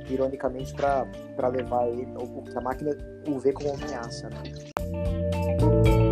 ironicamente, 0.09 0.75
para 0.75 1.49
levar 1.49 1.87
ele, 1.89 2.09
ou 2.17 2.43
que 2.43 2.57
a 2.57 2.61
máquina 2.61 2.91
o 3.29 3.39
vê 3.39 3.53
como 3.53 3.71
uma 3.71 3.85
ameaça. 3.85 4.29
Né? 4.31 6.03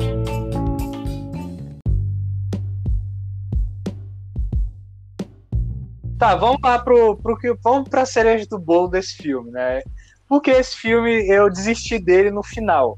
Tá, 6.23 6.37
vamos 6.37 6.59
lá 6.63 6.79
pro, 6.79 7.17
pro 7.17 7.37
que 7.37 7.53
vamos 7.65 7.89
para 7.89 8.03
a 8.03 8.07
cereja 8.07 8.47
do 8.47 8.57
bolo 8.57 8.87
desse 8.87 9.17
filme, 9.17 9.51
né? 9.51 9.83
Porque 10.29 10.53
esse 10.53 10.77
filme 10.77 11.29
eu 11.29 11.51
desisti 11.51 11.99
dele 11.99 12.31
no 12.31 12.45
final. 12.45 12.97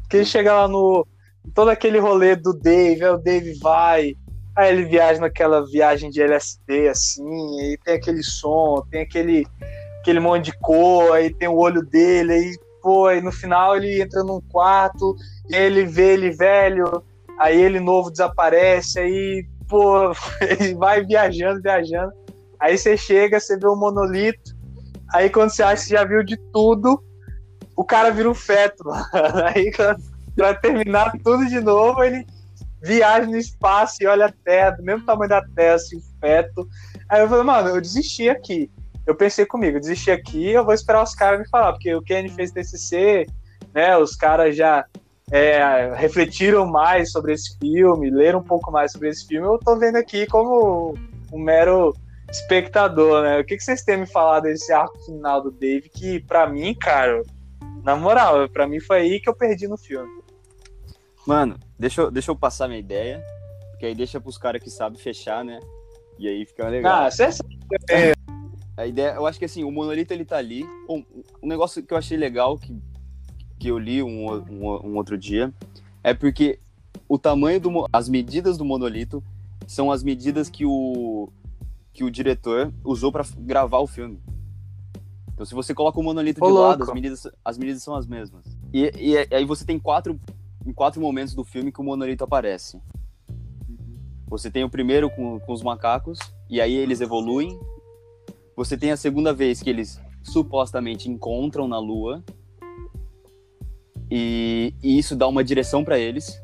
Porque 0.00 0.16
ele 0.16 0.24
chega 0.24 0.54
lá 0.54 0.66
no 0.66 1.06
todo 1.54 1.68
aquele 1.68 1.98
rolê 1.98 2.34
do 2.34 2.54
Dave, 2.54 3.04
aí 3.04 3.10
o 3.10 3.18
Dave 3.18 3.52
vai, 3.58 4.14
aí 4.56 4.72
ele 4.72 4.86
viaja 4.86 5.20
naquela 5.20 5.62
viagem 5.66 6.08
de 6.08 6.22
LSD, 6.22 6.88
assim, 6.88 7.60
aí 7.60 7.76
tem 7.84 7.96
aquele 7.96 8.22
som, 8.22 8.82
tem 8.90 9.02
aquele, 9.02 9.46
aquele 10.00 10.18
monte 10.18 10.46
de 10.46 10.58
cor, 10.58 11.12
aí 11.12 11.34
tem 11.34 11.48
o 11.48 11.58
olho 11.58 11.82
dele, 11.82 12.32
aí, 12.32 12.58
pô, 12.80 13.08
aí 13.08 13.20
no 13.20 13.30
final 13.30 13.76
ele 13.76 14.00
entra 14.00 14.24
num 14.24 14.40
quarto, 14.40 15.14
e 15.50 15.54
ele 15.54 15.84
vê 15.84 16.14
ele 16.14 16.30
velho, 16.30 17.04
aí 17.38 17.60
ele 17.60 17.78
novo 17.78 18.10
desaparece, 18.10 19.00
aí, 19.00 19.46
pô, 19.68 20.12
ele 20.40 20.74
vai 20.76 21.04
viajando, 21.04 21.60
viajando, 21.60 22.23
aí 22.64 22.78
você 22.78 22.96
chega, 22.96 23.38
você 23.38 23.58
vê 23.58 23.66
o 23.66 23.74
um 23.74 23.78
monolito, 23.78 24.56
aí 25.12 25.28
quando 25.28 25.50
você 25.50 25.62
acha 25.62 25.84
que 25.84 25.90
já 25.90 26.02
viu 26.02 26.24
de 26.24 26.36
tudo, 26.50 26.98
o 27.76 27.84
cara 27.84 28.10
vira 28.10 28.30
um 28.30 28.34
feto, 28.34 28.84
aí 29.54 29.70
pra 30.34 30.54
terminar 30.54 31.12
tudo 31.22 31.46
de 31.46 31.60
novo, 31.60 32.02
ele 32.02 32.26
viaja 32.82 33.26
no 33.26 33.36
espaço 33.36 33.96
e 34.00 34.06
olha 34.06 34.26
a 34.26 34.32
Terra, 34.32 34.70
do 34.70 34.82
mesmo 34.82 35.04
tamanho 35.04 35.28
da 35.28 35.42
Terra, 35.54 35.74
assim, 35.74 36.00
feto. 36.20 36.66
Aí 37.08 37.20
eu 37.20 37.28
falei, 37.28 37.44
mano, 37.44 37.68
eu 37.68 37.80
desisti 37.80 38.30
aqui. 38.30 38.70
Eu 39.06 39.14
pensei 39.14 39.44
comigo, 39.44 39.76
eu 39.76 39.80
desisti 39.80 40.10
aqui, 40.10 40.50
eu 40.50 40.64
vou 40.64 40.72
esperar 40.72 41.02
os 41.02 41.14
caras 41.14 41.40
me 41.40 41.48
falar, 41.48 41.72
porque 41.72 41.94
o 41.94 42.00
Kenny 42.00 42.30
fez 42.30 42.50
TCC, 42.50 43.26
né, 43.74 43.98
os 43.98 44.16
caras 44.16 44.56
já 44.56 44.86
é, 45.30 45.92
refletiram 45.94 46.64
mais 46.66 47.12
sobre 47.12 47.34
esse 47.34 47.58
filme, 47.58 48.10
leram 48.10 48.38
um 48.38 48.44
pouco 48.44 48.72
mais 48.72 48.92
sobre 48.92 49.10
esse 49.10 49.26
filme, 49.26 49.46
eu 49.46 49.58
tô 49.58 49.76
vendo 49.76 49.96
aqui 49.96 50.26
como 50.26 50.94
um 51.30 51.38
mero 51.38 51.94
espectador, 52.34 53.22
né? 53.22 53.40
O 53.40 53.44
que, 53.44 53.56
que 53.56 53.62
vocês 53.62 53.82
têm 53.82 53.98
me 53.98 54.06
falar 54.06 54.40
desse 54.40 54.72
arco 54.72 54.98
final 55.04 55.42
do 55.42 55.50
Dave, 55.50 55.88
que 55.88 56.20
para 56.20 56.48
mim, 56.48 56.74
cara, 56.74 57.22
na 57.82 57.96
moral, 57.96 58.48
para 58.48 58.66
mim 58.66 58.80
foi 58.80 59.00
aí 59.00 59.20
que 59.20 59.28
eu 59.28 59.34
perdi 59.34 59.68
no 59.68 59.76
filme. 59.76 60.10
Mano, 61.26 61.58
deixa 61.78 62.02
eu, 62.02 62.10
deixa 62.10 62.30
eu 62.30 62.36
passar 62.36 62.68
minha 62.68 62.80
ideia, 62.80 63.22
porque 63.70 63.86
aí 63.86 63.94
deixa 63.94 64.20
pros 64.20 64.36
caras 64.36 64.62
que 64.62 64.70
sabem 64.70 64.98
fechar, 64.98 65.44
né? 65.44 65.60
E 66.18 66.28
aí 66.28 66.44
fica 66.44 66.68
legal. 66.68 67.04
Ah, 67.04 67.10
você 67.10 67.24
é... 67.90 68.12
A 68.76 68.86
ideia, 68.86 69.14
eu 69.14 69.24
acho 69.24 69.38
que 69.38 69.44
assim, 69.44 69.62
o 69.62 69.70
monolito 69.70 70.12
ele 70.12 70.24
tá 70.24 70.36
ali. 70.36 70.64
Um, 70.88 71.04
um 71.40 71.46
negócio 71.46 71.80
que 71.82 71.94
eu 71.94 71.98
achei 71.98 72.16
legal, 72.16 72.58
que, 72.58 72.76
que 73.58 73.68
eu 73.68 73.78
li 73.78 74.02
um, 74.02 74.32
um, 74.32 74.88
um 74.88 74.96
outro 74.96 75.16
dia, 75.16 75.54
é 76.02 76.12
porque 76.12 76.58
o 77.08 77.16
tamanho 77.16 77.60
do. 77.60 77.86
As 77.92 78.08
medidas 78.08 78.58
do 78.58 78.64
monolito 78.64 79.22
são 79.68 79.92
as 79.92 80.02
medidas 80.02 80.50
que 80.50 80.66
o, 80.66 81.28
que 81.94 82.04
o 82.04 82.10
diretor 82.10 82.74
usou 82.84 83.10
para 83.10 83.24
gravar 83.38 83.78
o 83.78 83.86
filme. 83.86 84.20
Então, 85.32 85.46
se 85.46 85.54
você 85.54 85.72
coloca 85.72 85.98
o 85.98 86.02
monolito 86.02 86.44
Ô, 86.44 86.46
de 86.46 86.52
louco. 86.52 86.68
lado, 86.68 86.82
as 86.82 86.92
medidas, 86.92 87.26
as 87.44 87.56
medidas 87.56 87.82
são 87.82 87.94
as 87.94 88.06
mesmas. 88.06 88.44
E, 88.72 88.90
e, 88.96 89.12
e 89.12 89.34
aí 89.34 89.44
você 89.44 89.64
tem 89.64 89.78
quatro 89.78 90.20
em 90.66 90.72
quatro 90.72 91.00
momentos 91.00 91.34
do 91.34 91.44
filme 91.44 91.70
que 91.70 91.80
o 91.80 91.84
monolito 91.84 92.24
aparece. 92.24 92.80
Você 94.26 94.50
tem 94.50 94.64
o 94.64 94.70
primeiro 94.70 95.10
com, 95.10 95.38
com 95.38 95.52
os 95.52 95.62
macacos, 95.62 96.18
e 96.48 96.60
aí 96.60 96.74
eles 96.74 97.00
evoluem. 97.00 97.58
Você 98.56 98.76
tem 98.76 98.90
a 98.90 98.96
segunda 98.96 99.32
vez 99.32 99.62
que 99.62 99.70
eles 99.70 100.00
supostamente 100.22 101.08
encontram 101.10 101.68
na 101.68 101.78
Lua. 101.78 102.24
E, 104.10 104.74
e 104.82 104.98
isso 104.98 105.14
dá 105.14 105.28
uma 105.28 105.44
direção 105.44 105.84
para 105.84 105.98
eles. 105.98 106.40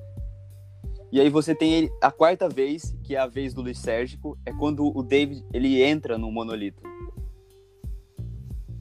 E 1.12 1.20
aí 1.20 1.28
você 1.28 1.56
tem 1.56 1.90
a 2.00 2.12
quarta 2.12 2.48
vez, 2.48 2.96
que 3.02 3.16
é 3.16 3.18
a 3.18 3.26
vez 3.26 3.52
do 3.52 3.62
lisérgico, 3.62 4.38
é 4.46 4.52
quando 4.52 4.96
o 4.96 5.02
David 5.02 5.44
ele 5.52 5.82
entra 5.82 6.16
no 6.16 6.30
monolito. 6.30 6.84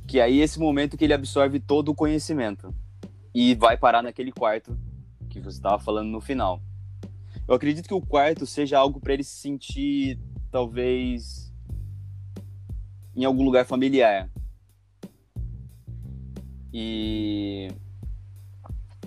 Que 0.08 0.22
aí 0.22 0.40
é 0.40 0.44
esse 0.44 0.60
momento 0.60 0.96
que 0.96 1.04
ele 1.04 1.14
absorve 1.14 1.60
todo 1.60 1.90
o 1.90 1.96
conhecimento 1.96 2.74
e 3.34 3.56
vai 3.56 3.78
parar 3.78 4.04
naquele 4.04 4.32
quarto 4.32 4.78
que 5.28 5.40
você 5.40 5.58
estava 5.58 5.80
falando 5.80 6.10
no 6.10 6.22
final. 6.22 6.62
Eu 7.48 7.56
acredito 7.56 7.88
que 7.88 7.94
o 7.96 8.02
quarto 8.02 8.46
seja 8.46 8.78
algo 8.78 9.00
para 9.00 9.14
ele 9.14 9.24
se 9.24 9.36
sentir 9.36 10.20
talvez 10.52 11.52
em 13.16 13.26
algum 13.26 13.44
lugar 13.44 13.66
familiar. 13.66 14.30
E 16.72 17.70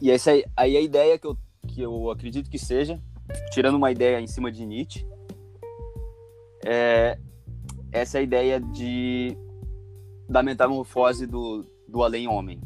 e 0.00 0.10
essa 0.10 0.32
aí 0.56 0.76
a 0.76 0.80
ideia 0.80 1.16
que 1.16 1.26
eu, 1.28 1.38
que 1.68 1.80
eu 1.80 2.10
acredito 2.10 2.50
que 2.50 2.58
seja 2.58 3.00
tirando 3.50 3.76
uma 3.76 3.90
ideia 3.90 4.20
em 4.20 4.26
cima 4.26 4.50
de 4.50 4.64
Nietzsche, 4.64 5.06
é 6.64 7.18
essa 7.92 8.18
é 8.18 8.22
ideia 8.22 8.58
de 8.58 9.36
da 10.28 10.42
metamorfose 10.42 11.26
do, 11.26 11.66
do 11.86 12.02
além-homem, 12.02 12.58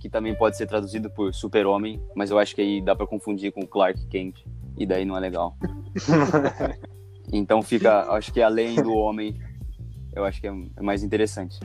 que 0.00 0.08
também 0.08 0.34
pode 0.34 0.56
ser 0.56 0.66
traduzido 0.66 1.10
por 1.10 1.34
super-homem, 1.34 2.02
mas 2.16 2.30
eu 2.30 2.38
acho 2.38 2.54
que 2.54 2.62
aí 2.62 2.80
dá 2.80 2.96
para 2.96 3.06
confundir 3.06 3.52
com 3.52 3.66
Clark 3.66 4.06
Kent, 4.06 4.42
e 4.76 4.86
daí 4.86 5.04
não 5.04 5.16
é 5.16 5.20
legal. 5.20 5.56
então 7.30 7.60
fica, 7.62 8.10
acho 8.12 8.32
que 8.32 8.40
além 8.40 8.76
do 8.76 8.94
homem, 8.94 9.38
eu 10.14 10.24
acho 10.24 10.40
que 10.40 10.46
é, 10.46 10.52
mais 10.80 11.02
interessante. 11.02 11.60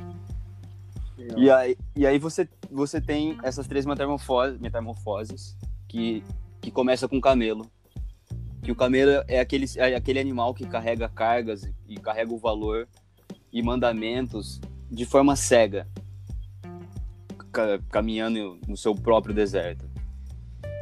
E 1.37 1.49
aí, 1.49 1.77
e 1.95 2.05
aí 2.05 2.17
você, 2.17 2.47
você 2.69 2.99
tem 2.99 3.37
essas 3.43 3.67
três 3.67 3.85
metamorfoses, 3.85 4.59
metamorfoses 4.59 5.57
que, 5.87 6.23
que 6.59 6.71
começa 6.71 7.07
com 7.07 7.17
o 7.17 7.21
camelo, 7.21 7.69
que 8.61 8.71
o 8.71 8.75
camelo 8.75 9.23
é 9.27 9.39
aquele, 9.39 9.65
é 9.77 9.95
aquele 9.95 10.19
animal 10.19 10.53
que 10.53 10.65
carrega 10.65 11.07
cargas 11.09 11.69
e 11.87 11.97
carrega 11.97 12.33
o 12.33 12.37
valor 12.37 12.87
e 13.51 13.61
mandamentos 13.63 14.59
de 14.91 15.05
forma 15.05 15.35
cega, 15.35 15.87
caminhando 17.89 18.59
no 18.67 18.75
seu 18.75 18.93
próprio 18.93 19.33
deserto. 19.33 19.89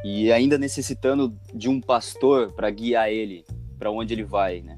E 0.04 0.30
ainda 0.32 0.56
necessitando 0.56 1.36
de 1.54 1.68
um 1.68 1.80
pastor 1.80 2.52
para 2.52 2.70
guiar 2.70 3.10
ele 3.10 3.44
para 3.78 3.90
onde 3.90 4.14
ele 4.14 4.24
vai, 4.24 4.60
né? 4.60 4.76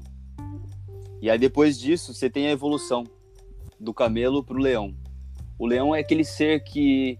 E 1.21 1.29
aí 1.29 1.37
depois 1.37 1.79
disso, 1.79 2.13
você 2.13 2.29
tem 2.29 2.47
a 2.47 2.51
evolução 2.51 3.03
do 3.79 3.93
camelo 3.93 4.43
para 4.43 4.55
o 4.55 4.59
leão. 4.59 4.95
O 5.57 5.65
leão 5.65 5.95
é 5.95 5.99
aquele 5.99 6.23
ser 6.23 6.63
que 6.63 7.19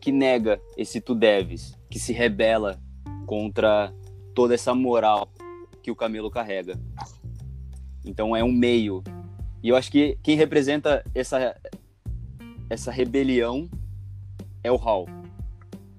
que 0.00 0.10
nega 0.10 0.60
esse 0.76 1.00
tu 1.00 1.14
deves, 1.14 1.78
que 1.88 1.96
se 1.96 2.12
rebela 2.12 2.76
contra 3.24 3.94
toda 4.34 4.54
essa 4.54 4.74
moral 4.74 5.28
que 5.82 5.90
o 5.90 5.96
camelo 5.96 6.30
carrega. 6.30 6.78
Então 8.04 8.34
é 8.34 8.42
um 8.42 8.52
meio. 8.52 9.02
E 9.62 9.68
eu 9.68 9.76
acho 9.76 9.90
que 9.90 10.18
quem 10.22 10.36
representa 10.36 11.04
essa 11.14 11.56
essa 12.68 12.90
rebelião 12.90 13.68
é 14.64 14.72
o 14.72 14.76
Hal. 14.76 15.06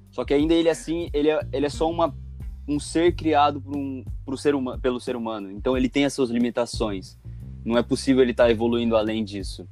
Só 0.09 0.25
que 0.25 0.33
ainda 0.33 0.53
ele 0.53 0.69
assim, 0.69 1.09
ele 1.13 1.29
é, 1.29 1.39
ele 1.51 1.65
é 1.65 1.69
só 1.69 1.89
uma, 1.89 2.15
um 2.67 2.79
ser 2.79 3.15
criado 3.15 3.61
por 3.61 3.75
um, 3.75 4.03
ser 4.37 4.53
pelo 4.81 4.99
ser 4.99 5.15
humano. 5.15 5.51
Então 5.51 5.77
ele 5.77 5.89
tem 5.89 6.05
as 6.05 6.13
suas 6.13 6.29
limitações. 6.29 7.17
Não 7.63 7.77
é 7.77 7.83
possível 7.83 8.21
ele 8.21 8.31
estar 8.31 8.45
tá 8.45 8.51
evoluindo 8.51 8.95
além 8.95 9.23
disso. 9.23 9.67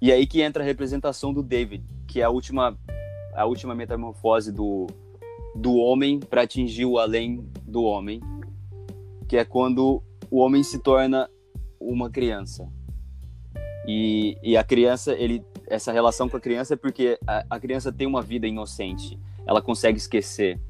E 0.00 0.12
aí 0.12 0.26
que 0.26 0.40
entra 0.40 0.62
a 0.62 0.66
representação 0.66 1.32
do 1.32 1.42
David, 1.42 1.84
que 2.06 2.20
é 2.20 2.24
a 2.24 2.30
última 2.30 2.78
a 3.34 3.44
última 3.44 3.74
metamorfose 3.74 4.50
do 4.50 4.88
do 5.58 5.74
homem 5.74 6.20
para 6.20 6.42
atingir 6.42 6.86
o 6.86 6.98
além 6.98 7.44
do 7.64 7.82
homem, 7.82 8.20
que 9.28 9.36
é 9.36 9.44
quando 9.44 10.02
o 10.30 10.38
homem 10.38 10.62
se 10.62 10.78
torna 10.78 11.28
uma 11.80 12.08
criança. 12.08 12.70
E, 13.86 14.36
e 14.42 14.56
a 14.56 14.62
criança, 14.62 15.12
ele, 15.14 15.44
essa 15.66 15.90
relação 15.90 16.28
com 16.28 16.36
a 16.36 16.40
criança 16.40 16.74
é 16.74 16.76
porque 16.76 17.18
a, 17.26 17.44
a 17.50 17.58
criança 17.60 17.92
tem 17.92 18.06
uma 18.06 18.22
vida 18.22 18.46
inocente, 18.46 19.18
ela 19.46 19.60
consegue 19.60 19.98
esquecer, 19.98 20.60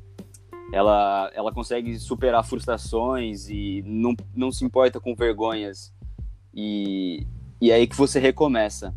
ela, 0.73 1.31
ela 1.35 1.53
consegue 1.53 1.99
superar 1.99 2.45
frustrações 2.45 3.49
e 3.49 3.83
não, 3.85 4.15
não 4.35 4.51
se 4.51 4.65
importa 4.65 4.99
com 4.99 5.15
vergonhas. 5.15 5.93
E, 6.55 7.27
e 7.61 7.71
é 7.71 7.75
aí 7.75 7.87
que 7.87 7.97
você 7.97 8.19
recomeça. 8.19 8.95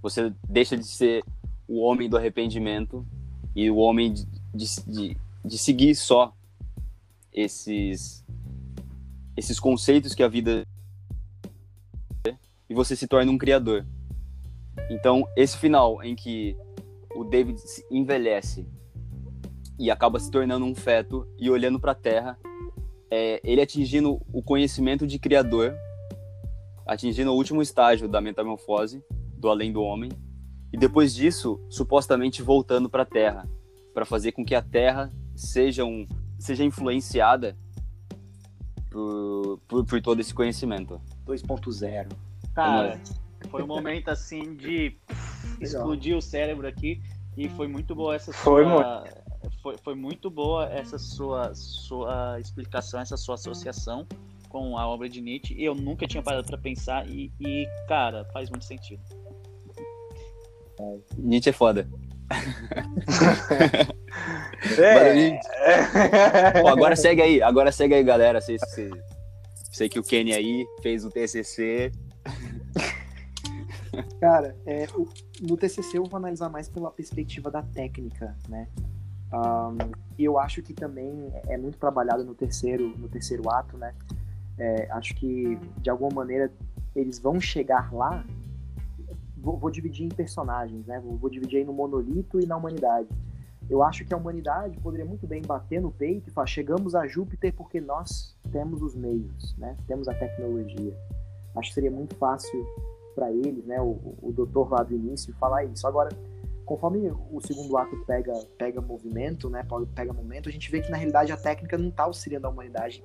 Você 0.00 0.32
deixa 0.48 0.76
de 0.76 0.86
ser 0.86 1.22
o 1.68 1.80
homem 1.80 2.08
do 2.08 2.16
arrependimento 2.16 3.06
e 3.54 3.70
o 3.70 3.76
homem 3.76 4.14
de, 4.54 4.66
de, 4.86 5.16
de, 5.44 5.58
seguir 5.58 5.94
só 5.94 6.34
esses 7.32 8.24
esses 9.36 9.58
conceitos 9.58 10.14
que 10.14 10.22
a 10.22 10.28
vida 10.28 10.66
e 12.68 12.74
você 12.74 12.94
se 12.94 13.08
torna 13.08 13.32
um 13.32 13.38
criador. 13.38 13.84
Então, 14.88 15.26
esse 15.36 15.56
final 15.56 16.02
em 16.02 16.14
que 16.14 16.56
o 17.16 17.24
David 17.24 17.60
envelhece 17.90 18.66
e 19.78 19.90
acaba 19.90 20.20
se 20.20 20.30
tornando 20.30 20.64
um 20.64 20.74
feto 20.74 21.26
e 21.38 21.50
olhando 21.50 21.80
para 21.80 21.92
a 21.92 21.96
Terra, 21.96 22.38
é, 23.10 23.40
ele 23.42 23.60
atingindo 23.60 24.20
o 24.32 24.42
conhecimento 24.42 25.06
de 25.06 25.18
criador, 25.18 25.74
atingindo 26.86 27.32
o 27.32 27.34
último 27.34 27.60
estágio 27.60 28.08
da 28.08 28.20
metamorfose 28.20 29.02
do 29.36 29.48
além 29.48 29.72
do 29.72 29.82
homem, 29.82 30.10
e 30.72 30.78
depois 30.78 31.12
disso, 31.12 31.60
supostamente 31.68 32.42
voltando 32.42 32.88
para 32.88 33.02
a 33.02 33.06
Terra, 33.06 33.48
para 33.92 34.04
fazer 34.04 34.32
com 34.32 34.44
que 34.44 34.54
a 34.54 34.62
Terra 34.62 35.12
seja, 35.34 35.84
um, 35.84 36.06
seja 36.38 36.64
influenciada 36.64 37.56
por, 38.90 39.60
por, 39.68 39.84
por 39.84 40.02
todo 40.02 40.20
esse 40.20 40.34
conhecimento. 40.34 41.00
2.0. 41.26 42.08
Cara, 42.54 43.00
foi 43.48 43.62
um 43.62 43.66
momento 43.66 44.08
assim 44.08 44.54
de 44.54 44.96
explodir 45.60 46.16
o 46.16 46.22
cérebro 46.22 46.66
aqui 46.66 47.00
e 47.36 47.48
foi 47.48 47.68
muito 47.68 47.94
boa 47.94 48.14
essa 48.14 48.32
foi, 48.32 48.64
sua, 48.64 49.04
foi, 49.62 49.78
foi 49.78 49.94
muito 49.94 50.30
boa 50.30 50.68
essa 50.70 50.98
sua, 50.98 51.54
sua 51.54 52.38
explicação, 52.40 53.00
essa 53.00 53.16
sua 53.16 53.36
associação 53.36 54.06
com 54.48 54.76
a 54.76 54.86
obra 54.86 55.08
de 55.08 55.20
Nietzsche. 55.20 55.54
Eu 55.62 55.74
nunca 55.74 56.06
tinha 56.06 56.22
parado 56.22 56.46
para 56.46 56.58
pensar 56.58 57.08
e, 57.08 57.32
e, 57.40 57.66
cara, 57.86 58.24
faz 58.32 58.50
muito 58.50 58.64
sentido. 58.64 59.00
Nietzsche 61.16 61.50
é 61.50 61.52
foda. 61.52 61.88
É. 64.78 65.40
Pô, 66.60 66.68
agora 66.68 66.94
segue 66.96 67.22
aí, 67.22 67.42
agora 67.42 67.72
segue 67.72 67.94
aí, 67.94 68.04
galera. 68.04 68.40
Sei, 68.40 68.58
sei, 68.58 68.90
sei 69.70 69.88
que 69.88 69.98
o 69.98 70.02
Kenny 70.02 70.32
aí 70.32 70.66
fez 70.82 71.04
o 71.04 71.10
TCC. 71.10 71.92
Cara, 74.20 74.56
é, 74.66 74.86
o, 74.94 75.08
no 75.40 75.56
TCC 75.56 75.98
eu 75.98 76.04
vou 76.04 76.16
analisar 76.16 76.48
mais 76.48 76.68
pela 76.68 76.90
perspectiva 76.90 77.50
da 77.50 77.62
técnica, 77.62 78.36
né? 78.48 78.68
Um, 79.32 79.78
e 80.18 80.24
eu 80.24 80.38
acho 80.38 80.62
que 80.62 80.74
também 80.74 81.32
é 81.48 81.56
muito 81.56 81.78
trabalhado 81.78 82.24
no 82.24 82.34
terceiro, 82.34 82.94
no 82.96 83.08
terceiro 83.08 83.48
ato, 83.50 83.76
né? 83.76 83.94
É, 84.58 84.88
acho 84.92 85.14
que 85.14 85.58
de 85.78 85.88
alguma 85.88 86.10
maneira 86.10 86.52
eles 86.94 87.18
vão 87.18 87.40
chegar 87.40 87.92
lá 87.92 88.24
vou, 89.40 89.56
vou, 89.56 89.70
dividir 89.70 90.06
em 90.06 90.08
personagens, 90.08 90.86
né? 90.86 91.00
Vou, 91.00 91.16
vou, 91.16 91.30
dividir 91.30 91.58
aí 91.58 91.64
no 91.64 91.72
monolito 91.72 92.40
e 92.40 92.46
na 92.46 92.56
humanidade. 92.56 93.08
Eu 93.68 93.82
acho 93.82 94.04
que 94.04 94.12
a 94.12 94.16
humanidade 94.16 94.78
poderia 94.78 95.06
muito 95.06 95.26
bem 95.26 95.42
bater 95.42 95.80
no 95.80 95.90
peito 95.90 96.28
e 96.28 96.32
falar: 96.32 96.46
chegamos 96.46 96.94
a 96.94 97.06
Júpiter 97.06 97.54
porque 97.54 97.80
nós 97.80 98.36
temos 98.50 98.82
os 98.82 98.94
meios, 98.94 99.56
né? 99.56 99.76
Temos 99.86 100.08
a 100.08 100.14
tecnologia. 100.14 100.96
Acho 101.56 101.68
que 101.68 101.74
seria 101.74 101.90
muito 101.90 102.14
fácil 102.16 102.64
para 103.14 103.32
eles, 103.32 103.64
né? 103.64 103.80
O, 103.80 104.16
o 104.22 104.32
doutor 104.32 104.70
lá 104.70 104.82
do 104.82 104.94
início 104.94 105.34
falar 105.34 105.64
isso. 105.64 105.86
Agora, 105.86 106.10
conforme 106.64 107.10
o 107.10 107.40
segundo 107.40 107.76
ato 107.76 107.96
pega 108.06 108.32
pega 108.58 108.80
movimento, 108.80 109.48
né? 109.48 109.66
Pega 109.94 110.12
momento, 110.12 110.48
a 110.48 110.52
gente 110.52 110.70
vê 110.70 110.80
que 110.80 110.90
na 110.90 110.96
realidade 110.96 111.32
a 111.32 111.36
técnica 111.36 111.76
não 111.78 111.88
está 111.88 112.04
auxiliando 112.04 112.46
a 112.46 112.50
humanidade 112.50 113.04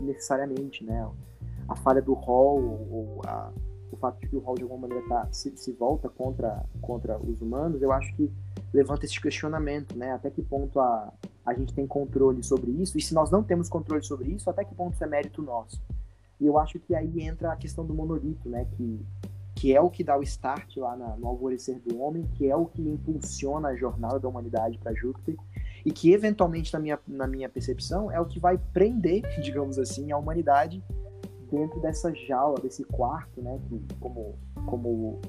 necessariamente, 0.00 0.84
né? 0.84 1.08
A 1.68 1.74
falha 1.74 2.00
do 2.00 2.14
Hall 2.14 2.58
ou 2.90 3.20
a 3.26 3.52
o 3.96 3.98
fato 3.98 4.20
de 4.20 4.28
que 4.28 4.36
o 4.36 4.40
Hall 4.40 4.54
de 4.54 4.62
alguma 4.62 4.86
maneira 4.86 5.06
tá, 5.08 5.28
se, 5.32 5.56
se, 5.56 5.72
volta 5.72 6.08
contra, 6.08 6.64
contra 6.80 7.18
os 7.18 7.40
humanos, 7.40 7.82
eu 7.82 7.90
acho 7.90 8.14
que 8.14 8.30
levanta 8.72 9.04
esse 9.04 9.20
questionamento, 9.20 9.96
né? 9.96 10.12
Até 10.12 10.30
que 10.30 10.42
ponto 10.42 10.78
a, 10.78 11.12
a 11.44 11.54
gente 11.54 11.74
tem 11.74 11.86
controle 11.86 12.42
sobre 12.42 12.70
isso? 12.70 12.96
E 12.98 13.00
se 13.00 13.14
nós 13.14 13.30
não 13.30 13.42
temos 13.42 13.68
controle 13.68 14.02
sobre 14.02 14.28
isso, 14.30 14.48
até 14.48 14.64
que 14.64 14.74
ponto 14.74 14.94
isso 14.94 15.04
é 15.04 15.06
mérito 15.06 15.42
nosso? 15.42 15.82
E 16.40 16.46
eu 16.46 16.58
acho 16.58 16.78
que 16.78 16.94
aí 16.94 17.22
entra 17.22 17.52
a 17.52 17.56
questão 17.56 17.84
do 17.84 17.94
monolito, 17.94 18.48
né? 18.48 18.66
Que, 18.76 19.00
que 19.54 19.74
é 19.74 19.80
o 19.80 19.90
que 19.90 20.04
dá 20.04 20.18
o 20.18 20.22
start 20.22 20.76
lá 20.76 20.94
na, 20.96 21.16
no 21.16 21.26
alvorecer 21.26 21.80
do 21.80 22.00
homem, 22.00 22.28
que 22.34 22.48
é 22.48 22.54
o 22.54 22.66
que 22.66 22.82
impulsiona 22.82 23.68
a 23.68 23.76
jornada 23.76 24.20
da 24.20 24.28
humanidade 24.28 24.78
para 24.78 24.94
Júpiter 24.94 25.36
e 25.84 25.92
que 25.92 26.12
eventualmente 26.12 26.72
na 26.72 26.80
minha, 26.80 26.98
na 27.06 27.26
minha 27.28 27.48
percepção 27.48 28.10
é 28.10 28.20
o 28.20 28.26
que 28.26 28.40
vai 28.40 28.58
prender, 28.58 29.22
digamos 29.40 29.78
assim, 29.78 30.10
a 30.12 30.18
humanidade 30.18 30.82
dentro 31.50 31.80
dessa 31.80 32.12
jaula, 32.14 32.60
desse 32.60 32.84
quarto, 32.84 33.40
né? 33.42 33.58
Que, 33.68 33.80
como, 34.00 34.38
como 34.66 34.88
o 34.88 35.20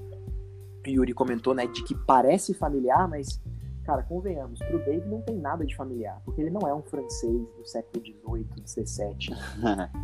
Yuri 0.86 1.13
comentou, 1.13 1.53
né? 1.53 1.68
De 1.68 1.84
que 1.84 1.95
parece 1.95 2.53
familiar, 2.53 3.07
mas 3.07 3.41
cara, 3.88 4.03
convenhamos, 4.03 4.59
pro 4.59 4.80
Dave 4.80 5.07
não 5.07 5.22
tem 5.22 5.38
nada 5.38 5.65
de 5.65 5.74
familiar, 5.74 6.22
porque 6.26 6.41
ele 6.41 6.49
não 6.49 6.68
é 6.68 6.76
um 6.76 6.82
francês 6.82 7.41
do 7.57 7.65
século 7.65 8.03
XVIII, 8.03 8.45
XVII. 8.68 9.38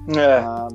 É. 0.17 0.37
Ah, 0.39 0.69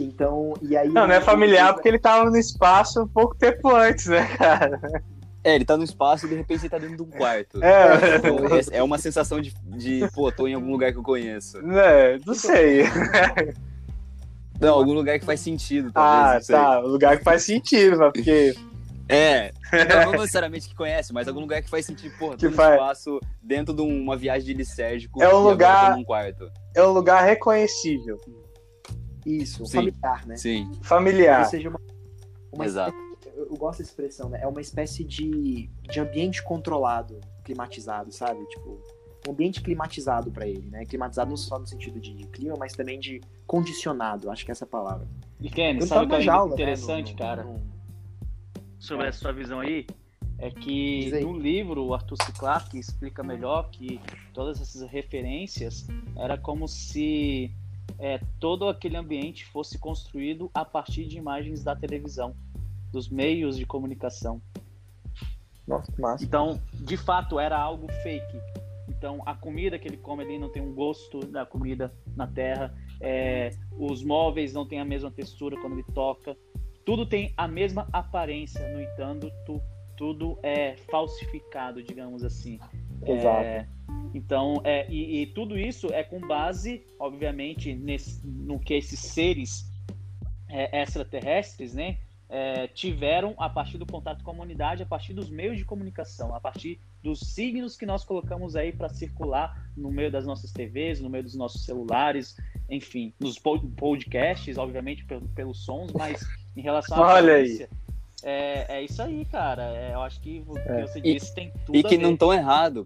então, 0.00 0.54
e 0.62 0.74
aí... 0.74 0.88
Não, 0.88 1.06
não 1.06 1.14
é 1.14 1.20
familiar 1.20 1.74
porque 1.74 1.88
ele 1.88 1.98
tava 1.98 2.30
no 2.30 2.36
espaço 2.36 3.06
pouco 3.08 3.34
tempo 3.36 3.68
antes, 3.68 4.06
né, 4.06 4.26
cara? 4.36 4.80
É, 5.44 5.54
ele 5.54 5.64
tá 5.64 5.76
no 5.76 5.84
espaço 5.84 6.26
e 6.26 6.28
de 6.30 6.34
repente 6.36 6.62
ele 6.62 6.70
tá 6.70 6.78
dentro 6.78 6.96
de 6.96 7.02
um 7.02 7.10
quarto. 7.10 7.62
É. 7.62 8.16
Então, 8.16 8.38
é- 8.56 8.78
é 8.78 8.82
uma 8.82 8.98
sensação 8.98 9.40
de, 9.40 9.54
de, 9.76 10.08
pô, 10.12 10.32
tô 10.32 10.48
em 10.48 10.54
algum 10.54 10.72
lugar 10.72 10.90
que 10.90 10.98
eu 10.98 11.02
conheço. 11.02 11.58
É, 11.58 12.18
não 12.26 12.34
sei. 12.34 12.84
Não, 14.60 14.74
algum 14.74 14.92
lugar 14.92 15.18
que 15.18 15.24
faz 15.24 15.40
sentido, 15.40 15.90
Ah, 15.94 16.22
talvez. 16.24 16.46
sei. 16.46 16.56
tá. 16.56 16.80
O 16.80 16.88
lugar 16.88 17.18
que 17.18 17.24
faz 17.24 17.42
sentido, 17.44 17.98
mas 17.98 18.12
porque. 18.12 18.54
É, 19.10 19.52
não, 20.04 20.12
não 20.12 20.20
necessariamente 20.20 20.68
que 20.68 20.74
conhece, 20.74 21.14
mas 21.14 21.26
algum 21.26 21.40
lugar 21.40 21.62
que 21.62 21.70
faz 21.70 21.86
sentido, 21.86 22.14
porra, 22.18 22.36
Que 22.36 22.50
faz- 22.50 22.74
espaço 22.74 23.18
dentro 23.42 23.72
de 23.72 23.80
uma 23.80 24.14
viagem 24.18 24.44
de 24.46 24.52
lisérgico 24.52 25.22
É 25.22 25.34
um 25.34 25.38
lugar- 25.38 25.96
num 25.96 26.04
quarto. 26.04 26.50
É 26.76 26.82
um 26.84 26.90
lugar 26.92 27.24
reconhecível, 27.24 28.18
Isso, 29.24 29.64
Sim. 29.66 29.76
familiar, 29.78 30.26
né? 30.26 30.36
Sim, 30.36 30.68
Ou 30.76 30.84
familiar. 30.84 31.44
seja, 31.46 31.68
uma, 31.70 31.80
uma 32.52 32.64
exato. 32.66 32.94
espécie- 32.96 33.36
eu, 33.38 33.46
eu 33.50 33.56
gosto 33.56 33.78
dessa 33.78 33.90
expressão, 33.90 34.28
né? 34.28 34.40
É 34.42 34.46
uma 34.46 34.60
espécie 34.60 35.02
de, 35.04 35.70
de 35.82 36.00
ambiente 36.00 36.42
controlado, 36.42 37.18
climatizado, 37.44 38.12
sabe? 38.12 38.44
Tipo, 38.46 38.78
um 39.26 39.32
ambiente 39.32 39.60
climatizado 39.60 40.30
pra 40.30 40.46
ele, 40.46 40.68
né? 40.70 40.84
Climatizado 40.84 41.28
não 41.30 41.36
só 41.36 41.58
no 41.58 41.66
sentido 41.66 42.00
de 42.00 42.12
clima, 42.28 42.56
mas 42.58 42.72
também 42.72 42.98
de 42.98 43.20
condicionado, 43.46 44.30
acho 44.30 44.44
que 44.44 44.50
é 44.50 44.52
essa 44.52 44.66
palavra. 44.66 45.06
E 45.40 45.48
Kenny, 45.48 45.82
sabe 45.82 46.00
tá 46.00 46.02
o 46.02 46.08
que 46.08 46.14
é 46.16 46.20
jaula, 46.20 46.54
interessante, 46.54 47.06
né? 47.08 47.12
no- 47.12 47.18
cara, 47.18 47.44
no- 47.44 47.62
sobre 48.78 49.06
É. 49.06 49.08
essa 49.08 49.18
sua 49.18 49.32
visão 49.32 49.60
aí? 49.60 49.86
É 50.40 50.50
que 50.50 51.10
no 51.20 51.36
livro, 51.36 51.84
o 51.84 51.94
Arthur 51.94 52.16
C. 52.22 52.32
Clarke 52.32 52.78
explica 52.78 53.24
melhor 53.24 53.70
que 53.70 54.00
todas 54.32 54.60
essas 54.60 54.88
referências 54.88 55.86
era 56.16 56.38
como 56.38 56.68
se 56.68 57.50
é, 57.98 58.20
todo 58.38 58.68
aquele 58.68 58.96
ambiente 58.96 59.44
fosse 59.46 59.76
construído 59.78 60.48
a 60.54 60.64
partir 60.64 61.06
de 61.06 61.18
imagens 61.18 61.64
da 61.64 61.74
televisão, 61.74 62.36
dos 62.92 63.08
meios 63.08 63.56
de 63.56 63.66
comunicação. 63.66 64.40
Nossa, 65.66 65.90
que 65.90 66.00
massa. 66.00 66.24
Então, 66.24 66.60
de 66.74 66.96
fato, 66.96 67.40
era 67.40 67.58
algo 67.58 67.88
fake. 68.04 68.38
Então, 68.98 69.22
a 69.24 69.32
comida 69.32 69.78
que 69.78 69.86
ele 69.86 69.96
come 69.96 70.24
ali 70.24 70.38
não 70.40 70.50
tem 70.50 70.60
um 70.60 70.74
gosto 70.74 71.20
da 71.20 71.46
comida 71.46 71.94
na 72.16 72.26
Terra. 72.26 72.76
É, 73.00 73.50
os 73.78 74.02
móveis 74.02 74.52
não 74.52 74.66
têm 74.66 74.80
a 74.80 74.84
mesma 74.84 75.08
textura 75.08 75.56
quando 75.60 75.74
ele 75.74 75.84
toca. 75.94 76.36
Tudo 76.84 77.06
tem 77.06 77.32
a 77.36 77.46
mesma 77.46 77.88
aparência. 77.92 78.68
No 78.70 78.82
entanto, 78.82 79.30
tu- 79.46 79.62
tudo 79.96 80.36
é 80.42 80.76
falsificado, 80.90 81.80
digamos 81.80 82.24
assim. 82.24 82.58
Exato. 83.06 83.44
É, 83.44 83.68
então, 84.12 84.60
é, 84.64 84.90
e, 84.90 85.22
e 85.22 85.26
tudo 85.28 85.56
isso 85.56 85.86
é 85.92 86.02
com 86.02 86.18
base, 86.20 86.84
obviamente, 86.98 87.72
nesse, 87.74 88.26
no 88.26 88.58
que 88.58 88.74
esses 88.74 88.98
seres 88.98 89.70
é, 90.48 90.82
extraterrestres, 90.82 91.72
né, 91.72 91.98
é, 92.28 92.66
tiveram 92.66 93.34
a 93.38 93.48
partir 93.48 93.78
do 93.78 93.86
contato 93.86 94.24
com 94.24 94.30
a 94.32 94.34
humanidade, 94.34 94.82
a 94.82 94.86
partir 94.86 95.14
dos 95.14 95.30
meios 95.30 95.56
de 95.56 95.64
comunicação, 95.64 96.34
a 96.34 96.40
partir 96.40 96.80
dos 97.02 97.20
signos 97.20 97.76
que 97.76 97.86
nós 97.86 98.04
colocamos 98.04 98.56
aí 98.56 98.72
para 98.72 98.88
circular 98.88 99.70
no 99.76 99.90
meio 99.90 100.10
das 100.10 100.26
nossas 100.26 100.50
TVs, 100.52 101.00
no 101.00 101.08
meio 101.08 101.22
dos 101.24 101.34
nossos 101.34 101.64
celulares, 101.64 102.36
enfim, 102.68 103.12
nos 103.20 103.38
po- 103.38 103.60
podcasts, 103.76 104.58
obviamente, 104.58 105.04
pelo- 105.04 105.28
pelos 105.28 105.64
sons, 105.64 105.92
mas 105.92 106.26
em 106.56 106.60
relação 106.60 107.02
à 107.02 107.14
Olha 107.14 107.34
aí. 107.34 107.68
É, 108.22 108.78
é 108.78 108.82
isso 108.84 109.00
aí, 109.00 109.24
cara. 109.26 109.62
É, 109.76 109.94
eu 109.94 110.00
acho 110.02 110.20
que 110.20 110.42
o 110.46 110.52
que 110.54 110.58
É. 110.68 110.86
você 110.86 110.98
E- 110.98 111.14
disse 111.14 111.32
tem 111.34 111.52
tudo 111.64 111.76
E 111.76 111.80
a 111.80 111.82
que 111.84 111.96
ver. 111.96 112.02
não 112.02 112.16
tão 112.16 112.32
errado. 112.34 112.84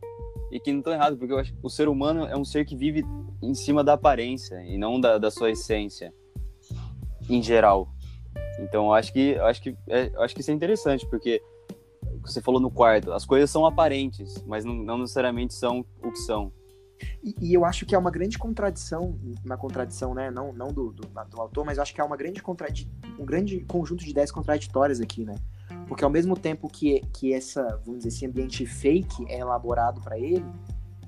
E 0.50 0.60
que 0.60 0.70
não 0.70 0.82
tão 0.82 0.92
errado, 0.92 1.16
porque 1.16 1.32
eu 1.32 1.38
acho 1.38 1.50
que 1.54 1.58
o 1.62 1.70
ser 1.70 1.88
humano 1.88 2.26
é 2.26 2.36
um 2.36 2.44
ser 2.44 2.66
que 2.66 2.76
vive 2.76 3.02
em 3.42 3.54
cima 3.54 3.82
da 3.82 3.94
aparência 3.94 4.62
e 4.66 4.76
não 4.76 5.00
da, 5.00 5.16
da 5.16 5.30
sua 5.30 5.50
essência, 5.50 6.12
em 7.30 7.42
geral. 7.42 7.88
Então 8.60 8.86
eu 8.88 8.92
acho 8.92 9.10
que 9.12 9.30
eu 9.30 9.46
acho 9.46 9.62
que 9.62 9.74
é, 9.88 10.10
eu 10.14 10.20
acho 10.22 10.34
que 10.34 10.42
isso 10.42 10.50
é 10.50 10.54
interessante, 10.54 11.06
porque 11.06 11.40
você 12.22 12.40
falou 12.40 12.60
no 12.60 12.70
quarto, 12.70 13.12
as 13.12 13.24
coisas 13.24 13.50
são 13.50 13.66
aparentes, 13.66 14.42
mas 14.46 14.64
não, 14.64 14.74
não 14.74 14.98
necessariamente 14.98 15.54
são 15.54 15.84
o 16.02 16.12
que 16.12 16.18
são. 16.18 16.52
E, 17.22 17.34
e 17.40 17.54
eu 17.54 17.64
acho 17.64 17.84
que 17.84 17.94
é 17.94 17.98
uma 17.98 18.10
grande 18.10 18.38
contradição, 18.38 19.18
uma 19.44 19.56
contradição, 19.56 20.14
né? 20.14 20.30
Não, 20.30 20.52
não 20.52 20.68
do, 20.68 20.92
do, 20.92 21.06
do 21.06 21.40
autor, 21.40 21.64
mas 21.64 21.76
eu 21.76 21.82
acho 21.82 21.94
que 21.94 22.00
é 22.00 22.04
uma 22.04 22.16
grande 22.16 22.42
um 23.18 23.24
grande 23.24 23.60
conjunto 23.64 24.04
de 24.04 24.10
ideias 24.10 24.30
contraditórias 24.30 25.00
aqui, 25.00 25.24
né? 25.24 25.34
Porque 25.88 26.04
ao 26.04 26.10
mesmo 26.10 26.36
tempo 26.36 26.68
que, 26.68 27.00
que 27.12 27.32
essa, 27.32 27.62
vamos 27.84 27.98
dizer, 27.98 28.08
esse 28.08 28.26
ambiente 28.26 28.64
fake 28.66 29.26
é 29.28 29.40
elaborado 29.40 30.00
para 30.00 30.18
ele, 30.18 30.44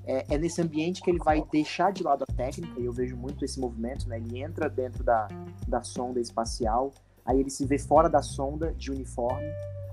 é, 0.05 0.35
é 0.35 0.37
nesse 0.37 0.61
ambiente 0.61 1.01
que 1.01 1.09
ele 1.09 1.19
vai 1.19 1.43
deixar 1.51 1.91
de 1.91 2.03
lado 2.03 2.23
a 2.23 2.33
técnica, 2.33 2.79
e 2.79 2.85
eu 2.85 2.93
vejo 2.93 3.15
muito 3.15 3.43
esse 3.43 3.59
movimento, 3.59 4.07
né? 4.07 4.17
Ele 4.17 4.41
entra 4.41 4.69
dentro 4.69 5.03
da, 5.03 5.27
da 5.67 5.81
sonda 5.81 6.19
espacial, 6.19 6.91
aí 7.25 7.39
ele 7.39 7.49
se 7.49 7.65
vê 7.65 7.77
fora 7.77 8.09
da 8.09 8.21
sonda 8.21 8.73
de 8.73 8.91
uniforme, 8.91 9.47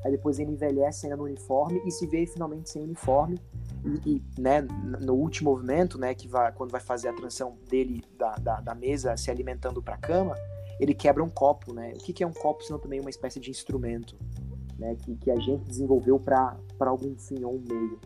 aí 0.05 0.11
depois 0.11 0.39
ele 0.39 0.53
envelhece 0.53 1.07
ainda 1.07 1.17
no 1.17 1.25
uniforme 1.25 1.81
e 1.85 1.91
se 1.91 2.07
vê 2.07 2.27
finalmente 2.27 2.71
sem 2.71 2.83
uniforme, 2.83 3.39
e, 3.85 4.17
e, 4.17 4.41
né, 4.41 4.63
no 5.01 5.15
último 5.15 5.51
movimento, 5.51 5.99
né, 5.99 6.15
que 6.15 6.29
vai, 6.29 6.53
quando 6.53 6.71
vai 6.71 6.81
fazer 6.81 7.09
a 7.09 7.13
transição 7.13 7.57
dele 7.69 8.03
da, 8.17 8.35
da, 8.37 8.61
da 8.61 8.75
mesa 8.75 9.17
se 9.17 9.31
alimentando 9.31 9.83
para 9.83 9.95
a 9.95 9.99
cama, 9.99 10.37
ele 10.79 10.95
quebra 10.95 11.23
um 11.23 11.29
copo, 11.29 11.73
né? 11.73 11.93
O 11.95 11.99
que, 11.99 12.13
que 12.13 12.25
é 12.25 12.27
um 12.27 12.33
copo, 12.33 12.65
senão 12.65 12.79
também 12.79 13.01
uma 13.01 13.11
espécie 13.11 13.39
de 13.39 13.51
instrumento, 13.51 14.17
né, 14.79 14.97
que, 14.97 15.15
que 15.17 15.31
a 15.31 15.37
gente 15.37 15.65
desenvolveu 15.65 16.19
para 16.19 16.57
algum 16.81 17.17
fim 17.17 17.43
ou 17.45 17.55
um 17.55 17.61
meio. 17.61 18.01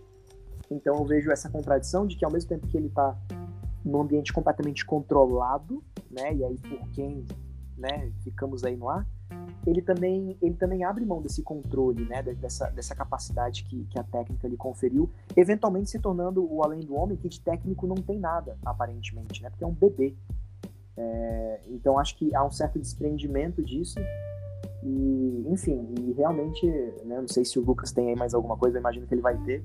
Então 0.70 0.96
eu 0.96 1.04
vejo 1.04 1.30
essa 1.30 1.48
contradição 1.48 2.06
de 2.06 2.16
que 2.16 2.24
ao 2.24 2.30
mesmo 2.30 2.48
tempo 2.48 2.66
que 2.66 2.76
ele 2.76 2.88
está 2.88 3.16
num 3.84 4.00
ambiente 4.00 4.32
completamente 4.32 4.84
controlado, 4.84 5.82
né, 6.10 6.34
e 6.34 6.44
aí 6.44 6.58
por 6.58 6.88
quem, 6.90 7.24
né, 7.76 8.12
ficamos 8.22 8.64
aí 8.64 8.76
no 8.76 8.88
ar, 8.88 9.06
ele 9.66 9.82
também, 9.82 10.36
ele 10.40 10.54
também 10.54 10.84
abre 10.84 11.04
mão 11.04 11.20
desse 11.20 11.42
controle, 11.42 12.04
né, 12.04 12.22
dessa, 12.22 12.68
dessa 12.70 12.94
capacidade 12.94 13.64
que, 13.64 13.84
que 13.90 13.98
a 13.98 14.02
técnica 14.04 14.46
lhe 14.46 14.56
conferiu, 14.56 15.10
eventualmente 15.36 15.90
se 15.90 15.98
tornando 15.98 16.46
o 16.48 16.62
além 16.62 16.80
do 16.80 16.94
homem, 16.94 17.16
que 17.16 17.28
de 17.28 17.40
técnico 17.40 17.86
não 17.86 17.96
tem 17.96 18.18
nada, 18.18 18.56
aparentemente, 18.64 19.42
né, 19.42 19.50
porque 19.50 19.64
é 19.64 19.66
um 19.66 19.72
bebê. 19.72 20.14
É, 20.96 21.60
então 21.68 21.98
acho 21.98 22.16
que 22.16 22.34
há 22.34 22.44
um 22.44 22.50
certo 22.50 22.78
desprendimento 22.78 23.62
disso, 23.62 23.98
e, 24.82 25.44
enfim, 25.48 25.92
e 26.00 26.12
realmente, 26.12 26.66
né, 27.04 27.20
não 27.20 27.28
sei 27.28 27.44
se 27.44 27.58
o 27.58 27.62
Lucas 27.64 27.90
tem 27.92 28.08
aí 28.10 28.16
mais 28.16 28.34
alguma 28.34 28.56
coisa, 28.56 28.78
imagino 28.78 29.06
que 29.06 29.14
ele 29.14 29.20
vai 29.22 29.36
ter, 29.38 29.64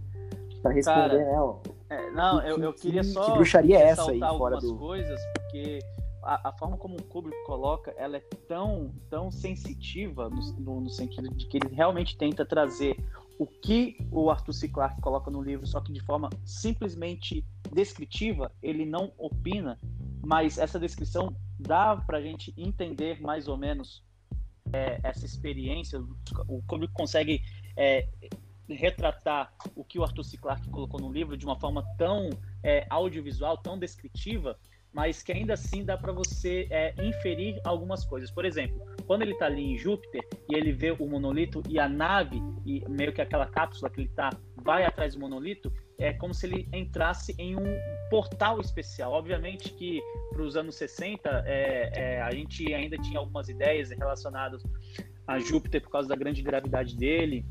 para 0.64 0.72
responder, 0.74 1.10
Cara, 1.10 1.32
né, 1.32 1.40
ó, 1.40 1.58
É, 1.90 2.10
não, 2.12 2.40
Que- 2.42 2.50
eu, 2.50 2.58
eu 2.58 2.74
que- 2.74 2.82
queria 2.82 3.02
que 3.02 3.08
só 3.08 3.34
bruxaria 3.36 3.78
é 3.78 3.84
essa 3.90 4.10
aí, 4.12 4.20
fora 4.20 4.56
algumas 4.56 4.64
do- 4.64 4.78
coisas, 4.78 5.20
porque 5.36 5.80
a, 6.24 6.50
a 6.50 6.54
forma 6.54 6.78
como 6.78 6.96
o 6.96 7.04
Kubrick 7.04 7.44
coloca, 7.46 7.92
ela 7.98 8.18
é 8.18 8.24
tão, 8.48 8.94
tão 9.10 9.32
sensitiva 9.32 10.30
no, 10.30 10.42
no- 10.60 10.82
no 10.82 10.90
sentido 10.90 11.30
de 11.34 11.48
que 11.48 11.58
ele 11.58 11.74
realmente 11.74 12.18
tenta 12.18 12.46
trazer 12.46 12.96
o 13.40 13.46
que 13.48 13.98
o 14.12 14.30
Arthur 14.30 14.54
C. 14.54 14.70
Clarke 14.70 15.02
coloca 15.02 15.32
no 15.32 15.42
livro, 15.42 15.66
só 15.66 15.82
que 15.82 15.92
de 15.92 16.00
forma 16.02 16.30
simplesmente 16.46 17.44
descritiva, 17.74 18.52
ele 18.62 18.86
não 18.86 19.12
opina, 19.18 19.80
mas 20.24 20.58
essa 20.58 20.80
descrição 20.80 21.36
dá 21.60 21.96
pra 21.98 22.22
gente 22.22 22.54
entender 22.56 23.20
mais 23.22 23.48
ou 23.48 23.58
menos 23.58 24.04
é, 24.74 25.00
essa 25.04 25.26
experiência, 25.26 26.00
o 26.48 26.62
Kubrick 26.68 26.94
consegue 26.94 27.42
é, 27.76 28.08
retratar 28.70 29.54
o 29.76 29.84
que 29.84 30.00
o 30.00 30.04
Arthur 30.04 30.24
C. 30.24 30.38
Clarke 30.38 30.70
colocou 30.70 31.00
no 31.00 31.12
livro 31.12 31.36
de 31.36 31.46
uma 31.46 31.60
forma 31.60 31.84
tão 31.98 32.30
é, 32.64 32.86
audiovisual, 32.90 33.58
tão 33.58 33.78
descritiva, 33.78 34.58
mas 34.94 35.24
que 35.24 35.32
ainda 35.32 35.54
assim 35.54 35.86
dá 35.86 35.98
para 35.98 36.12
você 36.12 36.68
é, 36.70 36.94
inferir 37.04 37.60
algumas 37.64 38.04
coisas. 38.06 38.30
Por 38.30 38.44
exemplo, 38.44 38.86
quando 39.06 39.22
ele 39.22 39.32
está 39.32 39.46
ali 39.46 39.64
em 39.64 39.78
Júpiter 39.78 40.22
e 40.50 40.56
ele 40.56 40.72
vê 40.72 40.92
o 40.92 41.08
monolito 41.08 41.64
e 41.70 41.80
a 41.80 41.88
nave, 41.88 42.42
e 42.66 42.84
meio 42.90 43.14
que 43.14 43.22
aquela 43.22 43.48
cápsula 43.48 43.90
que 43.90 44.02
ele 44.02 44.10
está, 44.10 44.30
vai 44.58 44.84
atrás 44.84 45.14
do 45.14 45.22
monolito, 45.22 45.72
é 45.98 46.12
como 46.14 46.34
se 46.34 46.46
ele 46.48 46.68
entrasse 46.74 47.34
em 47.38 47.56
um 47.56 47.78
portal 48.10 48.60
especial. 48.60 49.14
Obviamente 49.14 49.72
que 49.74 50.02
para 50.32 50.42
os 50.42 50.58
anos 50.58 50.76
60 50.76 51.44
é, 51.46 51.92
é, 51.94 52.22
a 52.22 52.32
gente 52.32 52.74
ainda 52.74 52.98
tinha 52.98 53.20
algumas 53.20 53.48
ideias 53.48 53.92
relacionadas 53.92 54.64
a 55.26 55.40
Júpiter 55.40 55.82
por 55.82 55.92
causa 55.92 56.10
da 56.10 56.16
grande 56.16 56.42
gravidade 56.42 56.98
dele, 56.98 57.46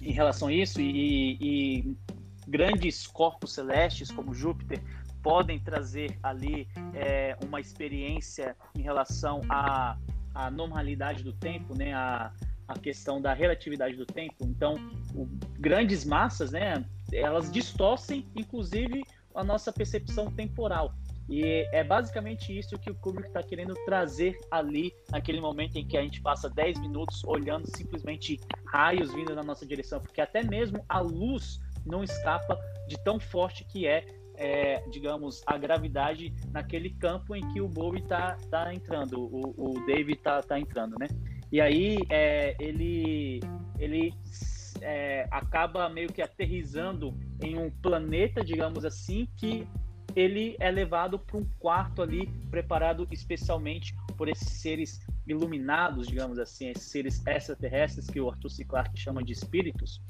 em 0.00 0.12
relação 0.12 0.48
a 0.48 0.52
isso, 0.52 0.80
e, 0.80 1.38
e 1.40 1.96
grandes 2.46 3.06
corpos 3.06 3.52
celestes 3.52 4.10
como 4.10 4.34
Júpiter 4.34 4.80
podem 5.28 5.58
trazer 5.58 6.18
ali 6.22 6.66
é, 6.94 7.36
uma 7.44 7.60
experiência 7.60 8.56
em 8.74 8.80
relação 8.80 9.42
à, 9.50 9.94
à 10.34 10.50
normalidade 10.50 11.22
do 11.22 11.34
tempo, 11.34 11.76
né, 11.76 11.92
a, 11.92 12.32
a 12.66 12.78
questão 12.78 13.20
da 13.20 13.34
relatividade 13.34 13.94
do 13.94 14.06
tempo. 14.06 14.36
Então, 14.40 14.76
o, 15.14 15.28
grandes 15.58 16.02
massas, 16.06 16.50
né, 16.50 16.82
elas 17.12 17.52
distorcem, 17.52 18.26
inclusive, 18.34 19.04
a 19.34 19.44
nossa 19.44 19.70
percepção 19.70 20.32
temporal. 20.32 20.94
E 21.28 21.68
é 21.72 21.84
basicamente 21.84 22.58
isso 22.58 22.78
que 22.78 22.90
o 22.90 22.94
Kubrick 22.94 23.28
está 23.28 23.42
querendo 23.42 23.74
trazer 23.84 24.34
ali, 24.50 24.94
naquele 25.10 25.42
momento 25.42 25.76
em 25.76 25.86
que 25.86 25.98
a 25.98 26.02
gente 26.02 26.22
passa 26.22 26.48
10 26.48 26.80
minutos 26.80 27.22
olhando 27.24 27.66
simplesmente 27.76 28.40
raios 28.64 29.12
vindo 29.12 29.34
na 29.34 29.42
nossa 29.42 29.66
direção, 29.66 30.00
porque 30.00 30.22
até 30.22 30.42
mesmo 30.42 30.82
a 30.88 31.00
luz 31.00 31.60
não 31.84 32.02
escapa 32.02 32.58
de 32.88 32.96
tão 33.04 33.20
forte 33.20 33.62
que 33.64 33.86
é, 33.86 34.06
é 34.38 34.82
digamos, 34.88 35.42
a 35.46 35.58
gravidade 35.58 36.32
naquele 36.52 36.90
campo 36.90 37.34
em 37.34 37.46
que 37.52 37.60
o 37.60 37.68
Bowie 37.68 38.00
está 38.00 38.36
tá 38.50 38.72
entrando, 38.72 39.20
o, 39.20 39.54
o 39.56 39.84
David 39.84 40.18
está 40.18 40.40
tá 40.40 40.58
entrando, 40.58 40.96
né? 40.98 41.08
E 41.50 41.60
aí 41.60 41.98
é, 42.08 42.56
ele, 42.60 43.40
ele 43.78 44.14
é, 44.80 45.26
acaba 45.30 45.88
meio 45.88 46.08
que 46.12 46.22
aterrizando 46.22 47.14
em 47.42 47.58
um 47.58 47.70
planeta, 47.70 48.44
digamos 48.44 48.84
assim, 48.84 49.26
que 49.36 49.66
ele 50.14 50.56
é 50.58 50.70
levado 50.70 51.18
para 51.18 51.36
um 51.36 51.44
quarto 51.58 52.02
ali 52.02 52.26
preparado 52.50 53.06
especialmente 53.10 53.94
por 54.16 54.28
esses 54.28 54.48
seres 54.48 55.00
iluminados, 55.26 56.06
digamos 56.06 56.38
assim, 56.38 56.68
esses 56.68 56.90
seres 56.90 57.24
extraterrestres 57.26 58.06
que 58.06 58.20
o 58.20 58.28
Arthur 58.28 58.50
C. 58.50 58.64
Clarke 58.64 58.98
chama 58.98 59.22
de 59.22 59.32
espíritos. 59.32 60.02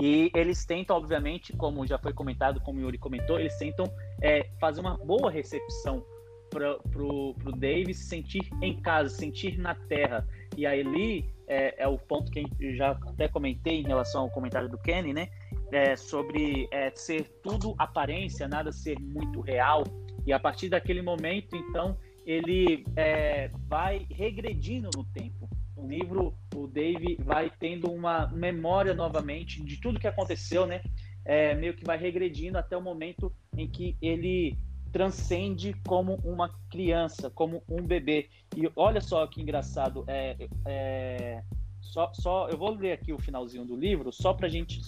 E 0.00 0.30
eles 0.34 0.64
tentam, 0.64 0.96
obviamente, 0.96 1.52
como 1.52 1.86
já 1.86 1.98
foi 1.98 2.12
comentado, 2.12 2.60
como 2.60 2.78
o 2.78 2.82
Yuri 2.82 2.98
comentou, 2.98 3.38
eles 3.38 3.56
tentam 3.58 3.86
é, 4.22 4.48
fazer 4.60 4.80
uma 4.80 4.96
boa 4.96 5.30
recepção 5.30 6.04
para 6.50 6.78
o 7.02 7.52
Dave 7.56 7.92
se 7.92 8.04
sentir 8.04 8.48
em 8.62 8.80
casa, 8.80 9.08
se 9.08 9.16
sentir 9.16 9.58
na 9.58 9.74
Terra. 9.74 10.26
E 10.56 10.66
aí 10.66 10.80
ali 10.80 11.30
é, 11.46 11.82
é, 11.82 11.88
o 11.88 11.98
ponto 11.98 12.30
que 12.30 12.44
eu 12.60 12.74
já 12.74 12.92
até 12.92 13.26
comentei 13.26 13.80
em 13.80 13.86
relação 13.86 14.22
ao 14.22 14.30
comentário 14.30 14.68
do 14.68 14.78
Kenny, 14.78 15.12
né? 15.12 15.28
É, 15.72 15.96
sobre 15.96 16.68
é, 16.70 16.90
ser 16.94 17.24
tudo 17.42 17.74
aparência, 17.78 18.46
nada 18.46 18.70
ser 18.70 18.98
muito 19.00 19.40
real. 19.40 19.84
E 20.26 20.32
a 20.32 20.38
partir 20.38 20.68
daquele 20.68 21.02
momento, 21.02 21.56
então, 21.56 21.96
ele 22.24 22.84
é, 22.96 23.50
vai 23.66 24.06
regredindo 24.10 24.90
no 24.94 25.04
tempo. 25.04 25.47
O 25.78 25.86
livro, 25.86 26.34
o 26.54 26.66
Dave 26.66 27.16
vai 27.22 27.50
tendo 27.58 27.90
uma 27.90 28.26
memória 28.28 28.92
novamente 28.94 29.62
de 29.62 29.80
tudo 29.80 30.00
que 30.00 30.08
aconteceu, 30.08 30.66
né? 30.66 30.82
É, 31.24 31.54
meio 31.54 31.74
que 31.74 31.84
vai 31.84 31.96
regredindo 31.96 32.58
até 32.58 32.76
o 32.76 32.82
momento 32.82 33.32
em 33.56 33.68
que 33.68 33.96
ele 34.02 34.56
transcende 34.92 35.74
como 35.86 36.14
uma 36.24 36.48
criança, 36.70 37.30
como 37.30 37.62
um 37.68 37.82
bebê. 37.82 38.28
E 38.56 38.68
olha 38.74 39.00
só 39.00 39.26
que 39.26 39.40
engraçado, 39.40 40.04
é, 40.06 40.48
é 40.66 41.42
só, 41.80 42.12
só 42.12 42.48
eu 42.48 42.56
vou 42.56 42.70
ler 42.70 42.92
aqui 42.92 43.12
o 43.12 43.18
finalzinho 43.18 43.64
do 43.64 43.76
livro, 43.76 44.12
só 44.12 44.32
para 44.32 44.46
a 44.46 44.50
gente 44.50 44.80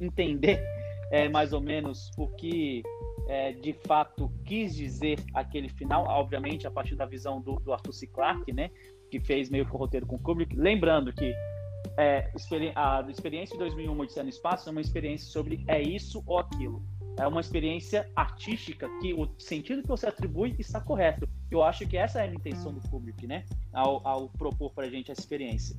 entender 0.00 0.62
é, 1.10 1.28
mais 1.28 1.52
ou 1.52 1.60
menos 1.60 2.10
o 2.16 2.28
que 2.28 2.82
é, 3.28 3.52
de 3.52 3.72
fato 3.72 4.30
quis 4.44 4.74
dizer 4.74 5.18
aquele 5.32 5.68
final, 5.68 6.04
obviamente 6.06 6.66
a 6.66 6.70
partir 6.70 6.94
da 6.94 7.06
visão 7.06 7.40
do, 7.40 7.56
do 7.56 7.72
Arthur 7.72 7.92
C. 7.92 8.06
Clarke, 8.06 8.52
né, 8.52 8.70
que 9.14 9.20
fez 9.20 9.48
meio 9.48 9.64
que 9.64 9.72
o 9.72 9.78
roteiro 9.78 10.06
com 10.06 10.18
Kubrick, 10.18 10.56
lembrando 10.56 11.12
que 11.12 11.32
é, 11.96 12.32
a 12.74 13.04
experiência 13.08 13.52
de 13.52 13.58
2001 13.58 14.00
Odisseia 14.00 14.24
no 14.24 14.30
Espaço 14.30 14.68
é 14.68 14.72
uma 14.72 14.80
experiência 14.80 15.30
sobre 15.30 15.64
é 15.68 15.80
isso 15.80 16.22
ou 16.26 16.38
aquilo. 16.38 16.82
É 17.16 17.24
uma 17.28 17.40
experiência 17.40 18.10
artística 18.16 18.88
que 19.00 19.14
o 19.14 19.28
sentido 19.38 19.82
que 19.82 19.88
você 19.88 20.08
atribui 20.08 20.56
está 20.58 20.80
correto. 20.80 21.28
Eu 21.48 21.62
acho 21.62 21.86
que 21.86 21.96
essa 21.96 22.18
é 22.18 22.22
a 22.22 22.26
intenção 22.26 22.72
do 22.72 22.80
Kubrick, 22.88 23.24
né, 23.24 23.44
ao, 23.72 24.04
ao 24.04 24.28
propor 24.30 24.72
para 24.72 24.86
a 24.86 24.90
gente 24.90 25.12
essa 25.12 25.20
experiência. 25.20 25.76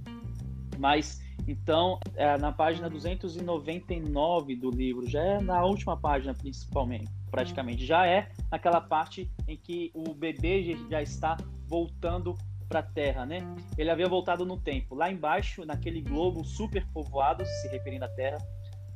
Mas 0.79 1.21
então, 1.45 1.99
é, 2.15 2.37
na 2.37 2.53
página 2.53 2.89
299 2.89 4.55
do 4.55 4.71
livro, 4.71 5.05
já 5.09 5.21
é 5.21 5.41
na 5.41 5.63
última 5.65 5.97
página 5.97 6.33
principalmente, 6.33 7.11
praticamente, 7.29 7.85
já 7.85 8.07
é 8.07 8.29
aquela 8.49 8.79
parte 8.79 9.29
em 9.45 9.57
que 9.57 9.91
o 9.93 10.13
bebê 10.13 10.77
já 10.89 11.01
está 11.01 11.35
voltando 11.67 12.33
para 12.67 12.79
a 12.79 12.83
Terra, 12.83 13.25
né? 13.25 13.39
Ele 13.77 13.89
havia 13.89 14.07
voltado 14.07 14.45
no 14.45 14.57
tempo. 14.57 14.95
Lá 14.95 15.11
embaixo, 15.11 15.65
naquele 15.65 16.01
globo 16.01 16.43
super 16.43 16.85
povoado, 16.87 17.45
se 17.45 17.67
referindo 17.69 18.05
à 18.05 18.09
Terra, 18.09 18.37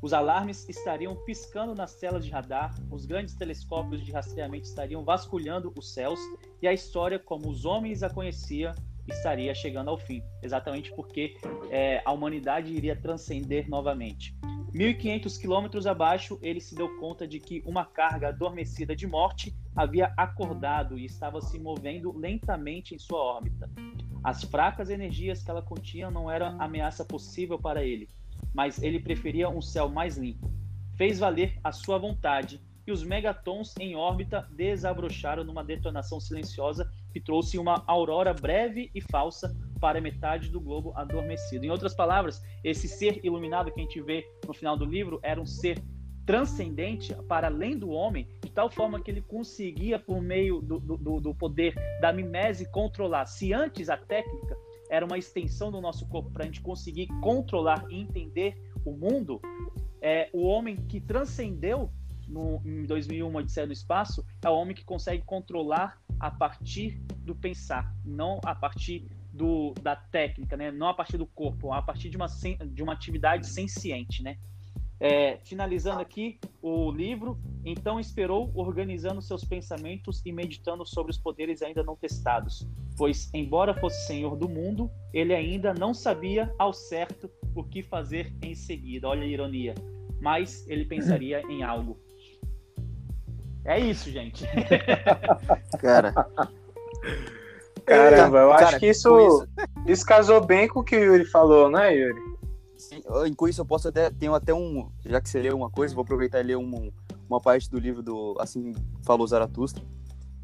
os 0.01 0.13
alarmes 0.13 0.67
estariam 0.69 1.15
piscando 1.25 1.75
nas 1.75 1.95
telas 1.95 2.23
de 2.23 2.31
radar, 2.31 2.73
os 2.89 3.05
grandes 3.05 3.35
telescópios 3.35 4.01
de 4.01 4.11
rastreamento 4.11 4.65
estariam 4.65 5.03
vasculhando 5.03 5.73
os 5.77 5.93
céus 5.93 6.19
e 6.61 6.67
a 6.67 6.73
história, 6.73 7.19
como 7.19 7.49
os 7.49 7.65
homens 7.65 8.01
a 8.01 8.09
conheciam, 8.09 8.73
estaria 9.07 9.53
chegando 9.53 9.89
ao 9.89 9.97
fim, 9.97 10.23
exatamente 10.41 10.93
porque 10.95 11.35
é, 11.69 12.01
a 12.05 12.11
humanidade 12.11 12.71
iria 12.73 12.95
transcender 12.95 13.69
novamente. 13.69 14.37
1.500 14.73 15.39
quilômetros 15.39 15.87
abaixo, 15.87 16.39
ele 16.41 16.61
se 16.61 16.75
deu 16.75 16.95
conta 16.97 17.27
de 17.27 17.39
que 17.39 17.61
uma 17.65 17.83
carga 17.83 18.29
adormecida 18.29 18.95
de 18.95 19.07
morte 19.07 19.53
havia 19.79 20.13
acordado 20.17 20.99
e 20.99 21.05
estava 21.05 21.39
se 21.39 21.57
movendo 21.57 22.11
lentamente 22.11 22.93
em 22.93 22.99
sua 22.99 23.19
órbita. 23.19 23.69
As 24.21 24.43
fracas 24.43 24.89
energias 24.89 25.41
que 25.41 25.49
ela 25.49 25.61
continha 25.61 26.11
não 26.11 26.29
eram 26.29 26.61
ameaça 26.61 27.05
possível 27.05 27.57
para 27.57 27.81
ele, 27.81 28.09
mas 28.53 28.83
ele 28.83 28.99
preferia 28.99 29.47
um 29.47 29.61
céu 29.61 29.87
mais 29.87 30.17
limpo. 30.17 30.51
Fez 30.97 31.17
valer 31.17 31.57
a 31.63 31.71
sua 31.71 31.97
vontade 31.97 32.61
e 32.85 32.91
os 32.91 33.03
megatons 33.03 33.73
em 33.79 33.95
órbita 33.95 34.45
desabrocharam 34.51 35.45
numa 35.45 35.63
detonação 35.63 36.19
silenciosa 36.19 36.91
que 37.13 37.21
trouxe 37.21 37.57
uma 37.57 37.81
aurora 37.87 38.33
breve 38.33 38.91
e 38.93 38.99
falsa 38.99 39.55
para 39.79 40.01
metade 40.01 40.49
do 40.49 40.59
globo 40.59 40.91
adormecido. 40.93 41.65
Em 41.65 41.69
outras 41.69 41.95
palavras, 41.95 42.43
esse 42.65 42.89
ser 42.89 43.23
iluminado 43.23 43.71
que 43.71 43.79
a 43.79 43.83
gente 43.83 44.01
vê 44.01 44.29
no 44.45 44.53
final 44.53 44.75
do 44.75 44.83
livro 44.83 45.21
era 45.23 45.39
um 45.39 45.45
ser 45.45 45.81
transcendente 46.29 47.15
para 47.27 47.47
além 47.47 47.75
do 47.75 47.89
homem, 47.89 48.27
de 48.39 48.51
tal 48.51 48.69
forma 48.69 49.01
que 49.01 49.09
ele 49.09 49.19
conseguia, 49.19 49.97
por 49.97 50.21
meio 50.21 50.61
do, 50.61 50.79
do, 50.79 51.19
do 51.19 51.33
poder 51.33 51.73
da 51.99 52.13
mimese, 52.13 52.69
controlar. 52.69 53.25
Se 53.25 53.51
antes 53.51 53.89
a 53.89 53.97
técnica 53.97 54.55
era 54.91 55.03
uma 55.03 55.17
extensão 55.17 55.71
do 55.71 55.81
nosso 55.81 56.07
corpo 56.07 56.29
para 56.29 56.43
a 56.43 56.45
gente 56.45 56.61
conseguir 56.61 57.07
controlar 57.19 57.83
e 57.89 57.99
entender 57.99 58.55
o 58.85 58.91
mundo, 58.91 59.41
é, 59.99 60.29
o 60.31 60.43
homem 60.43 60.75
que 60.75 61.01
transcendeu 61.01 61.89
no, 62.27 62.61
em 62.63 62.83
2001, 62.83 63.35
Odisseia 63.35 63.65
no 63.65 63.73
Espaço, 63.73 64.23
é 64.45 64.47
o 64.47 64.53
homem 64.53 64.75
que 64.75 64.85
consegue 64.85 65.23
controlar 65.25 65.99
a 66.19 66.29
partir 66.29 67.01
do 67.25 67.33
pensar, 67.33 67.91
não 68.05 68.39
a 68.45 68.53
partir 68.53 69.07
do, 69.33 69.73
da 69.81 69.95
técnica, 69.95 70.55
né? 70.55 70.71
não 70.71 70.89
a 70.89 70.93
partir 70.93 71.17
do 71.17 71.25
corpo, 71.25 71.73
a 71.73 71.81
partir 71.81 72.07
de 72.07 72.17
uma, 72.17 72.27
de 72.27 72.83
uma 72.83 72.93
atividade 72.93 73.47
senciente. 73.47 74.21
Né? 74.21 74.37
É, 74.99 75.37
finalizando 75.45 76.01
aqui 76.01 76.37
o 76.61 76.91
livro, 76.91 77.39
então 77.63 77.99
esperou 77.99 78.51
organizando 78.53 79.21
seus 79.21 79.45
pensamentos 79.45 80.21
e 80.25 80.31
meditando 80.31 80.85
sobre 80.85 81.11
os 81.11 81.17
poderes 81.17 81.61
ainda 81.61 81.81
não 81.81 81.95
testados, 81.95 82.67
pois, 82.97 83.29
embora 83.33 83.73
fosse 83.73 84.05
senhor 84.07 84.35
do 84.35 84.49
mundo, 84.49 84.91
ele 85.13 85.33
ainda 85.33 85.73
não 85.73 85.93
sabia 85.93 86.53
ao 86.59 86.73
certo 86.73 87.31
o 87.55 87.63
que 87.63 87.81
fazer 87.81 88.33
em 88.41 88.53
seguida. 88.53 89.07
Olha 89.07 89.23
a 89.23 89.27
ironia. 89.27 89.73
Mas 90.19 90.67
ele 90.67 90.83
pensaria 90.83 91.41
em 91.49 91.63
algo. 91.63 91.97
É 93.63 93.79
isso, 93.79 94.09
gente. 94.11 94.45
Cara. 95.79 96.13
Caramba, 97.85 98.39
eu 98.39 98.49
cara, 98.49 98.67
acho 98.67 98.79
que 98.79 98.87
isso, 98.87 99.17
isso, 99.19 99.47
isso 99.87 100.05
casou 100.05 100.45
bem 100.45 100.67
com 100.67 100.81
o 100.81 100.83
que 100.83 100.95
o 100.95 101.03
Yuri 101.03 101.25
falou, 101.25 101.71
né, 101.71 101.95
Yuri? 101.95 102.19
Sim, 102.79 103.01
com 103.35 103.47
isso 103.47 103.61
eu 103.61 103.65
posso 103.65 103.89
até. 103.89 104.09
Tenho 104.09 104.33
até 104.33 104.53
um. 104.53 104.89
Já 105.05 105.19
que 105.19 105.29
você 105.29 105.41
leu 105.41 105.55
uma 105.55 105.69
coisa, 105.69 105.93
vou 105.93 106.03
aproveitar 106.03 106.39
e 106.39 106.43
ler 106.43 106.57
um, 106.57 106.91
uma 107.29 107.39
parte 107.39 107.69
do 107.69 107.77
livro 107.77 108.01
do 108.01 108.35
Assim 108.39 108.73
Falou 109.03 109.27
Zaratustra, 109.27 109.83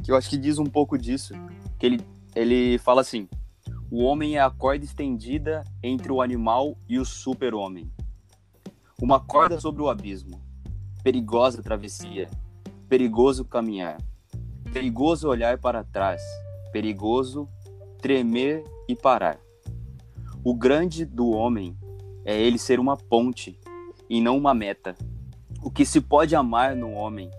que 0.03 0.11
eu 0.11 0.15
acho 0.15 0.29
que 0.29 0.37
diz 0.37 0.59
um 0.59 0.65
pouco 0.65 0.97
disso. 0.97 1.33
Que 1.79 1.85
ele, 1.85 2.01
ele 2.35 2.77
fala 2.79 3.01
assim: 3.01 3.29
O 3.89 4.03
homem 4.03 4.35
é 4.35 4.41
a 4.41 4.51
corda 4.51 4.83
estendida 4.83 5.63
entre 5.81 6.11
o 6.11 6.21
animal 6.21 6.77
e 6.89 6.99
o 6.99 7.05
super-homem. 7.05 7.89
Uma 9.01 9.19
corda 9.19 9.59
sobre 9.59 9.81
o 9.81 9.89
abismo. 9.89 10.41
Perigosa 11.03 11.63
travessia 11.63 12.29
perigoso 12.87 13.43
caminhar, 13.43 13.97
perigoso 14.71 15.27
olhar 15.27 15.57
para 15.57 15.83
trás, 15.83 16.21
perigoso 16.71 17.47
tremer 17.99 18.63
e 18.87 18.95
parar. 18.95 19.39
O 20.43 20.53
grande 20.53 21.05
do 21.05 21.29
homem 21.29 21.75
é 22.25 22.37
ele 22.37 22.57
ser 22.57 22.79
uma 22.79 22.97
ponte 22.97 23.57
e 24.09 24.19
não 24.19 24.37
uma 24.37 24.53
meta. 24.53 24.95
O 25.61 25.71
que 25.71 25.85
se 25.85 26.01
pode 26.01 26.35
amar 26.35 26.75
no 26.75 26.91
homem 26.91 27.29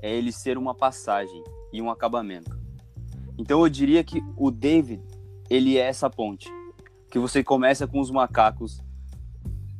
é 0.00 0.14
ele 0.14 0.32
ser 0.32 0.56
uma 0.56 0.74
passagem 0.74 1.42
e 1.72 1.82
um 1.82 1.90
acabamento. 1.90 2.58
Então 3.36 3.60
eu 3.62 3.68
diria 3.68 4.02
que 4.02 4.22
o 4.36 4.50
David, 4.50 5.02
ele 5.50 5.76
é 5.76 5.82
essa 5.82 6.08
ponte. 6.08 6.48
Que 7.10 7.18
você 7.18 7.42
começa 7.42 7.86
com 7.86 8.00
os 8.00 8.10
macacos, 8.10 8.80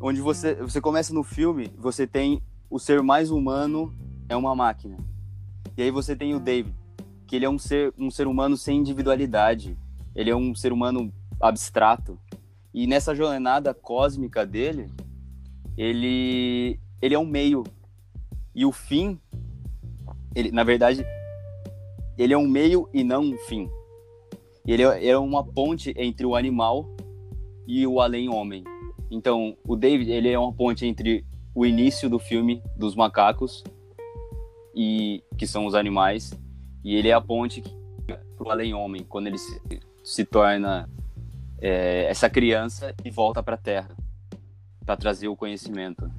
onde 0.01 0.21
você, 0.21 0.55
você 0.55 0.81
começa 0.81 1.13
no 1.15 1.23
filme, 1.23 1.71
você 1.77 2.07
tem 2.07 2.43
o 2.71 2.79
ser 2.79 3.03
mais 3.03 3.31
humano 3.31 3.93
é 4.29 4.37
uma 4.37 4.55
máquina. 4.55 4.97
E 5.77 5.83
aí 5.83 5.91
você 5.91 6.15
tem 6.15 6.35
o 6.35 6.41
David, 6.41 6.75
que 7.27 7.37
ele 7.37 7.45
é 7.45 7.51
um 7.51 7.59
ser, 7.59 7.93
um 7.99 8.11
ser 8.11 8.27
humano 8.27 8.57
sem 8.57 8.79
individualidade. 8.79 9.77
Ele 10.15 10.31
é 10.31 10.37
um 10.37 10.55
ser 10.55 10.73
humano 10.73 11.13
abstrato. 11.41 12.19
E 12.79 12.87
nessa 12.87 13.13
jornada 13.13 13.75
cósmica 13.75 14.47
dele, 14.47 14.87
ele, 15.77 16.79
ele 17.03 17.13
é 17.13 17.19
um 17.19 17.27
meio. 17.27 17.65
E 18.55 18.65
o 18.65 18.71
fim, 18.71 19.21
ele, 20.33 20.53
na 20.53 20.63
verdade, 20.63 21.05
ele 22.17 22.33
é 22.33 22.39
um 22.39 22.47
meio 22.47 22.89
e 22.95 23.03
não 23.03 23.23
um 23.23 23.37
fim. 23.49 23.69
Ele 24.65 24.85
é, 24.85 25.09
é 25.09 25.19
uma 25.19 25.43
ponte 25.43 25.93
entre 25.97 26.25
o 26.25 26.37
animal 26.37 26.89
e 27.67 27.85
o 27.85 28.01
além-homem. 28.01 28.63
Então, 29.11 29.57
o 29.67 29.75
David, 29.75 30.13
ele 30.13 30.31
é 30.31 30.39
uma 30.39 30.53
ponte 30.53 30.87
entre 30.87 31.27
o 31.57 31.67
início 31.67 32.09
do 32.09 32.21
filme 32.21 32.63
dos 32.77 32.95
macacos 32.95 33.65
e 34.73 35.25
que 35.37 35.49
são 35.49 35.67
os 35.67 35.75
animais 35.75 36.31
e 36.85 36.95
ele 36.95 37.09
é 37.09 37.13
a 37.13 37.21
ponte 37.21 37.61
para 38.07 38.47
o 38.47 38.51
além 38.53 38.73
homem 38.73 39.03
quando 39.03 39.27
ele 39.27 39.39
se, 39.39 39.61
se 40.05 40.25
torna 40.25 40.89
é, 41.61 42.07
essa 42.09 42.29
criança 42.29 42.95
e 43.05 43.11
volta 43.11 43.43
para 43.43 43.55
a 43.55 43.59
Terra 43.59 43.91
para 44.85 44.97
trazer 44.97 45.29
o 45.29 45.37
conhecimento. 45.37 46.11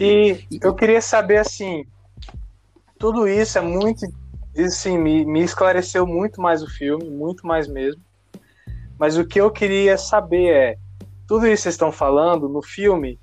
E 0.00 0.58
eu 0.60 0.74
queria 0.74 1.00
saber 1.00 1.36
assim, 1.36 1.84
tudo 2.98 3.28
isso 3.28 3.56
é 3.58 3.60
muito, 3.60 4.04
assim, 4.58 4.98
me, 4.98 5.24
me 5.24 5.42
esclareceu 5.42 6.06
muito 6.06 6.40
mais 6.40 6.62
o 6.62 6.66
filme, 6.68 7.08
muito 7.08 7.46
mais 7.46 7.68
mesmo. 7.68 8.02
Mas 8.98 9.16
o 9.16 9.24
que 9.24 9.40
eu 9.40 9.50
queria 9.50 9.96
saber 9.96 10.52
é, 10.52 10.76
tudo 11.26 11.46
isso 11.46 11.56
que 11.56 11.62
vocês 11.62 11.74
estão 11.74 11.92
falando 11.92 12.48
no 12.48 12.60
filme, 12.60 13.18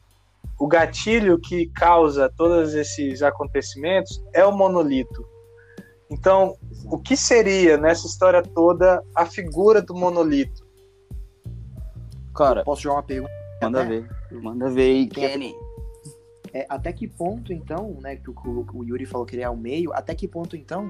o 0.57 0.65
gatilho 0.65 1.37
que 1.37 1.67
causa 1.67 2.31
todos 2.35 2.73
esses 2.73 3.21
acontecimentos 3.21 4.23
é 4.33 4.45
o 4.45 4.51
monolito. 4.51 5.27
Então, 6.09 6.57
o 6.85 6.97
que 6.97 7.17
seria 7.17 7.77
nessa 7.77 8.07
história 8.07 8.41
toda 8.41 9.03
a 9.15 9.25
figura 9.25 9.81
do 9.81 9.93
monolito? 9.93 10.65
Cara, 12.35 12.63
posso 12.63 12.81
jogar 12.83 12.97
uma 12.97 13.03
pergunta? 13.03 13.33
Manda 13.61 13.83
ver, 13.83 14.09
manda 14.31 14.69
ver 14.69 14.83
aí, 14.83 15.07
Kenny. 15.07 15.55
É, 16.53 16.65
até 16.69 16.93
que 16.93 17.07
ponto, 17.07 17.51
então, 17.51 17.97
né, 18.01 18.15
que 18.15 18.29
o, 18.29 18.35
o, 18.73 18.83
Yuri 18.83 19.05
falou 19.05 19.25
que 19.25 19.35
ele 19.35 19.43
é 19.43 19.49
o 19.49 19.57
meio, 19.57 19.91
até 19.93 20.15
que 20.15 20.27
ponto, 20.27 20.55
então, 20.55 20.89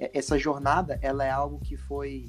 é, 0.00 0.10
essa 0.12 0.36
jornada, 0.36 0.98
ela 1.00 1.24
é 1.24 1.30
algo 1.30 1.60
que 1.60 1.76
foi 1.76 2.26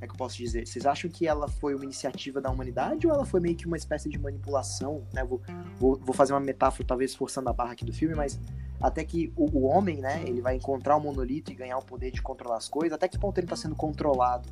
como 0.00 0.06
é 0.06 0.06
que 0.06 0.14
eu 0.14 0.16
posso 0.16 0.38
dizer? 0.38 0.66
Vocês 0.66 0.86
acham 0.86 1.10
que 1.10 1.26
ela 1.26 1.46
foi 1.46 1.74
uma 1.74 1.84
iniciativa 1.84 2.40
da 2.40 2.50
humanidade 2.50 3.06
ou 3.06 3.12
ela 3.12 3.26
foi 3.26 3.38
meio 3.38 3.54
que 3.54 3.66
uma 3.66 3.76
espécie 3.76 4.08
de 4.08 4.18
manipulação? 4.18 5.06
Né? 5.12 5.22
Vou, 5.22 5.42
vou, 5.78 6.00
vou 6.02 6.14
fazer 6.14 6.32
uma 6.32 6.40
metáfora, 6.40 6.88
talvez 6.88 7.14
forçando 7.14 7.50
a 7.50 7.52
barra 7.52 7.72
aqui 7.72 7.84
do 7.84 7.92
filme, 7.92 8.14
mas 8.14 8.40
até 8.80 9.04
que 9.04 9.32
o, 9.36 9.58
o, 9.58 9.64
homem, 9.64 9.98
né, 9.98 10.22
ele 10.26 10.40
vai 10.40 10.56
encontrar 10.56 10.96
o 10.96 11.00
monolito 11.00 11.52
e 11.52 11.54
ganhar 11.54 11.76
o 11.76 11.84
poder 11.84 12.10
de 12.10 12.22
controlar 12.22 12.56
as 12.56 12.68
coisas, 12.68 12.92
até 12.94 13.06
que 13.06 13.18
ponto 13.18 13.36
ele 13.38 13.46
está 13.46 13.56
sendo 13.56 13.74
controlado 13.74 14.48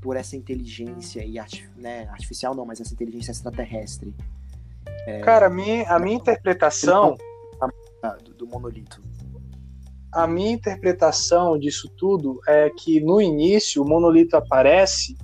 por 0.00 0.16
essa 0.16 0.36
inteligência 0.36 1.24
e 1.24 1.34
né, 1.76 2.08
artificial 2.08 2.54
não, 2.54 2.64
mas 2.64 2.80
essa 2.80 2.92
inteligência 2.92 3.30
extraterrestre? 3.30 4.14
É... 5.06 5.20
Cara, 5.20 5.46
a 5.46 5.50
minha, 5.50 5.88
a 5.88 5.98
minha 5.98 6.16
interpretação 6.16 7.16
do, 8.24 8.34
do 8.34 8.46
monolito. 8.46 9.02
A 10.10 10.26
minha 10.26 10.52
interpretação 10.52 11.58
disso 11.58 11.88
tudo 11.96 12.40
é 12.46 12.68
que 12.70 13.00
no 13.00 13.20
início 13.20 13.82
o 13.82 13.88
monolito 13.88 14.36
aparece 14.36 15.16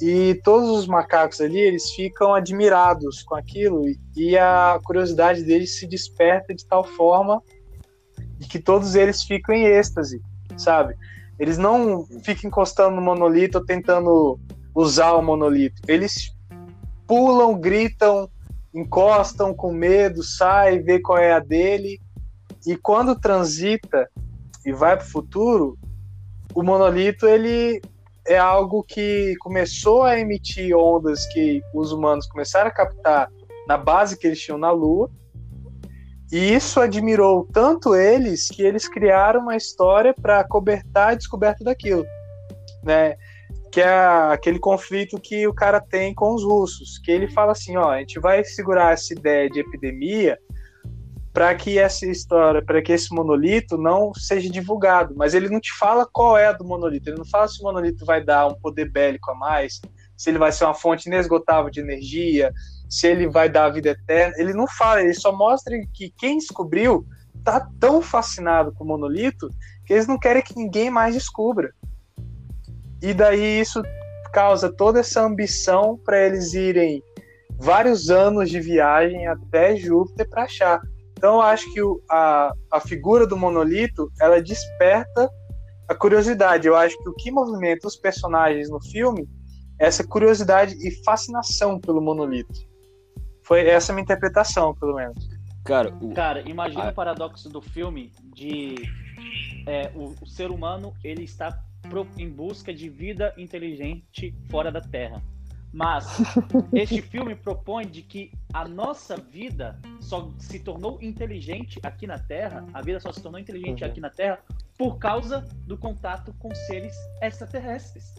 e 0.00 0.34
todos 0.44 0.68
os 0.70 0.86
macacos 0.86 1.40
ali 1.40 1.58
eles 1.58 1.90
ficam 1.90 2.34
admirados 2.34 3.22
com 3.22 3.34
aquilo 3.34 3.84
e 4.14 4.36
a 4.36 4.78
curiosidade 4.84 5.42
deles 5.42 5.78
se 5.78 5.86
desperta 5.86 6.54
de 6.54 6.66
tal 6.66 6.84
forma 6.84 7.42
que 8.50 8.58
todos 8.58 8.94
eles 8.94 9.22
ficam 9.22 9.54
em 9.54 9.64
êxtase, 9.64 10.20
sabe? 10.56 10.94
Eles 11.38 11.56
não 11.56 12.06
ficam 12.22 12.48
encostando 12.48 12.96
no 12.96 13.02
monolito 13.02 13.58
ou 13.58 13.64
tentando 13.64 14.38
usar 14.74 15.12
o 15.14 15.22
monolito. 15.22 15.80
Eles 15.88 16.34
pulam, 17.06 17.58
gritam, 17.58 18.28
encostam 18.74 19.54
com 19.54 19.72
medo, 19.72 20.22
sai, 20.22 20.78
vê 20.78 21.00
qual 21.00 21.18
é 21.18 21.32
a 21.32 21.38
dele 21.38 22.00
e 22.66 22.76
quando 22.76 23.18
transita 23.18 24.10
e 24.64 24.72
vai 24.72 24.96
para 24.96 25.06
o 25.06 25.08
futuro, 25.08 25.78
o 26.54 26.62
monolito 26.62 27.26
ele 27.26 27.80
é 28.26 28.38
algo 28.38 28.82
que 28.82 29.34
começou 29.40 30.02
a 30.02 30.18
emitir 30.18 30.76
ondas 30.76 31.26
que 31.26 31.62
os 31.74 31.92
humanos 31.92 32.26
começaram 32.26 32.68
a 32.68 32.72
captar 32.72 33.30
na 33.66 33.76
base 33.76 34.18
que 34.18 34.26
eles 34.26 34.40
tinham 34.40 34.58
na 34.58 34.70
Lua. 34.70 35.10
E 36.32 36.54
isso 36.54 36.80
admirou 36.80 37.48
tanto 37.52 37.94
eles 37.94 38.48
que 38.48 38.62
eles 38.62 38.88
criaram 38.88 39.40
uma 39.40 39.56
história 39.56 40.12
para 40.12 40.42
cobertar 40.42 41.10
a 41.10 41.14
descoberta 41.14 41.62
daquilo, 41.62 42.04
né? 42.82 43.16
Que 43.70 43.80
é 43.80 44.06
aquele 44.32 44.58
conflito 44.58 45.20
que 45.20 45.46
o 45.46 45.54
cara 45.54 45.80
tem 45.80 46.12
com 46.12 46.34
os 46.34 46.42
russos, 46.42 46.98
que 46.98 47.12
ele 47.12 47.28
fala 47.28 47.52
assim, 47.52 47.76
ó, 47.76 47.90
a 47.90 47.98
gente 48.00 48.18
vai 48.18 48.42
segurar 48.42 48.92
essa 48.92 49.12
ideia 49.12 49.48
de 49.48 49.60
epidemia 49.60 50.36
para 51.36 51.54
que 51.54 51.78
essa 51.78 52.06
história, 52.06 52.64
para 52.64 52.80
que 52.80 52.90
esse 52.90 53.14
monolito 53.14 53.76
não 53.76 54.14
seja 54.14 54.48
divulgado. 54.48 55.14
Mas 55.14 55.34
ele 55.34 55.50
não 55.50 55.60
te 55.60 55.70
fala 55.76 56.08
qual 56.10 56.38
é 56.38 56.46
a 56.46 56.52
do 56.52 56.64
monolito. 56.64 57.10
Ele 57.10 57.18
não 57.18 57.26
fala 57.26 57.46
se 57.46 57.60
o 57.60 57.64
monolito 57.64 58.06
vai 58.06 58.24
dar 58.24 58.46
um 58.46 58.54
poder 58.54 58.90
bélico 58.90 59.30
a 59.30 59.34
mais, 59.34 59.78
se 60.16 60.30
ele 60.30 60.38
vai 60.38 60.50
ser 60.50 60.64
uma 60.64 60.72
fonte 60.72 61.08
inesgotável 61.08 61.70
de 61.70 61.78
energia, 61.78 62.50
se 62.88 63.06
ele 63.06 63.28
vai 63.28 63.50
dar 63.50 63.66
a 63.66 63.70
vida 63.70 63.90
eterna. 63.90 64.32
Ele 64.38 64.54
não 64.54 64.66
fala, 64.66 65.02
ele 65.02 65.12
só 65.12 65.30
mostra 65.30 65.78
que 65.92 66.08
quem 66.16 66.38
descobriu 66.38 67.04
tá 67.44 67.68
tão 67.78 68.00
fascinado 68.00 68.72
com 68.72 68.84
o 68.84 68.86
monolito 68.86 69.50
que 69.84 69.92
eles 69.92 70.06
não 70.06 70.18
querem 70.18 70.42
que 70.42 70.56
ninguém 70.56 70.88
mais 70.88 71.14
descubra. 71.14 71.70
E 73.02 73.12
daí 73.12 73.60
isso 73.60 73.82
causa 74.32 74.72
toda 74.72 75.00
essa 75.00 75.20
ambição 75.20 76.00
para 76.02 76.18
eles 76.18 76.54
irem 76.54 77.02
vários 77.58 78.08
anos 78.08 78.48
de 78.48 78.58
viagem 78.58 79.26
até 79.26 79.76
Júpiter 79.76 80.26
para 80.30 80.44
achar. 80.44 80.80
Então 81.16 81.36
eu 81.36 81.42
acho 81.42 81.72
que 81.72 81.80
o, 81.82 82.02
a, 82.10 82.52
a 82.70 82.80
figura 82.80 83.26
do 83.26 83.36
monolito 83.36 84.12
ela 84.20 84.40
desperta 84.40 85.30
a 85.88 85.94
curiosidade. 85.94 86.66
Eu 86.66 86.76
acho 86.76 86.96
que 87.02 87.08
o 87.08 87.14
que 87.14 87.30
movimenta 87.30 87.86
os 87.86 87.96
personagens 87.96 88.68
no 88.68 88.82
filme 88.82 89.28
é 89.80 89.86
essa 89.86 90.06
curiosidade 90.06 90.74
e 90.86 90.90
fascinação 91.04 91.80
pelo 91.80 92.00
monolito. 92.00 92.60
Foi 93.44 93.66
essa 93.66 93.92
a 93.92 93.94
minha 93.94 94.02
interpretação, 94.02 94.74
pelo 94.74 94.96
menos. 94.96 95.28
Cara, 95.64 95.94
o... 96.00 96.12
Cara 96.12 96.48
imagina 96.48 96.88
a... 96.88 96.90
o 96.90 96.94
paradoxo 96.94 97.48
do 97.48 97.60
filme 97.60 98.12
de 98.34 98.74
é, 99.66 99.90
o, 99.94 100.14
o 100.20 100.26
ser 100.26 100.50
humano 100.50 100.92
ele 101.02 101.24
está 101.24 101.58
em 102.18 102.28
busca 102.28 102.74
de 102.74 102.88
vida 102.88 103.32
inteligente 103.36 104.34
fora 104.50 104.70
da 104.72 104.80
Terra. 104.80 105.22
Mas 105.76 106.06
este 106.72 107.02
filme 107.02 107.34
propõe 107.34 107.86
de 107.86 108.00
que 108.00 108.32
a 108.54 108.66
nossa 108.66 109.14
vida 109.18 109.78
só 110.00 110.32
se 110.38 110.58
tornou 110.58 110.98
inteligente 111.02 111.78
aqui 111.82 112.06
na 112.06 112.18
Terra, 112.18 112.66
a 112.72 112.80
vida 112.80 112.98
só 112.98 113.12
se 113.12 113.22
tornou 113.22 113.38
inteligente 113.38 113.84
uhum. 113.84 113.90
aqui 113.90 114.00
na 114.00 114.08
Terra 114.08 114.38
por 114.78 114.96
causa 114.96 115.46
do 115.66 115.76
contato 115.76 116.34
com 116.38 116.54
seres 116.54 116.96
extraterrestres. 117.20 118.14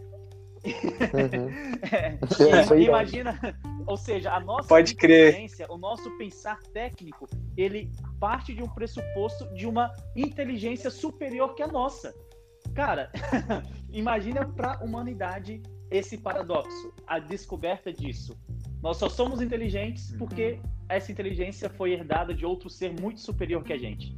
Uhum. 0.63 1.49
é, 2.77 2.79
imagina, 2.79 3.39
ou 3.87 3.97
seja, 3.97 4.33
a 4.33 4.39
nossa 4.39 4.67
Pode 4.67 4.93
inteligência, 4.93 5.65
crer. 5.65 5.75
o 5.75 5.79
nosso 5.79 6.15
pensar 6.15 6.59
técnico, 6.73 7.27
ele 7.57 7.91
parte 8.19 8.53
de 8.53 8.61
um 8.61 8.69
pressuposto 8.69 9.51
de 9.55 9.65
uma 9.65 9.91
inteligência 10.15 10.91
superior 10.91 11.55
que 11.55 11.63
a 11.63 11.67
nossa. 11.67 12.13
Cara, 12.75 13.11
imagina 13.91 14.45
para 14.45 14.73
a 14.73 14.83
humanidade 14.83 15.63
esse 15.89 16.17
paradoxo, 16.17 16.93
a 17.05 17.19
descoberta 17.19 17.91
disso. 17.91 18.37
Nós 18.81 18.97
só 18.97 19.09
somos 19.09 19.41
inteligentes 19.41 20.11
uhum. 20.11 20.19
porque 20.19 20.59
essa 20.87 21.11
inteligência 21.11 21.69
foi 21.69 21.93
herdada 21.93 22.33
de 22.33 22.45
outro 22.45 22.69
ser 22.69 22.93
muito 22.99 23.19
superior 23.19 23.63
que 23.63 23.73
a 23.73 23.77
gente. 23.77 24.15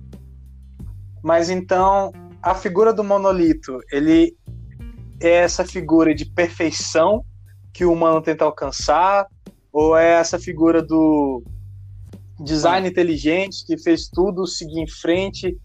Mas 1.24 1.50
então, 1.50 2.12
a 2.42 2.56
figura 2.56 2.94
do 2.94 3.04
monolito, 3.04 3.80
ele 3.92 4.36
é 5.22 5.30
essa 5.30 5.66
figura 5.66 6.16
de 6.16 6.26
perfeição 6.26 7.24
que 7.74 7.86
o 7.86 7.94
humano 7.94 8.22
tenta 8.22 8.46
alcançar? 8.46 9.28
Ou 9.72 9.98
é 9.98 10.20
essa 10.20 10.40
figura 10.40 10.82
do 10.82 11.44
design 12.40 12.88
inteligente 12.88 13.66
que 13.66 13.78
fez 13.78 14.08
tudo 14.08 14.48
seguir 14.48 14.80
em 14.80 14.88
frente? 14.88 15.58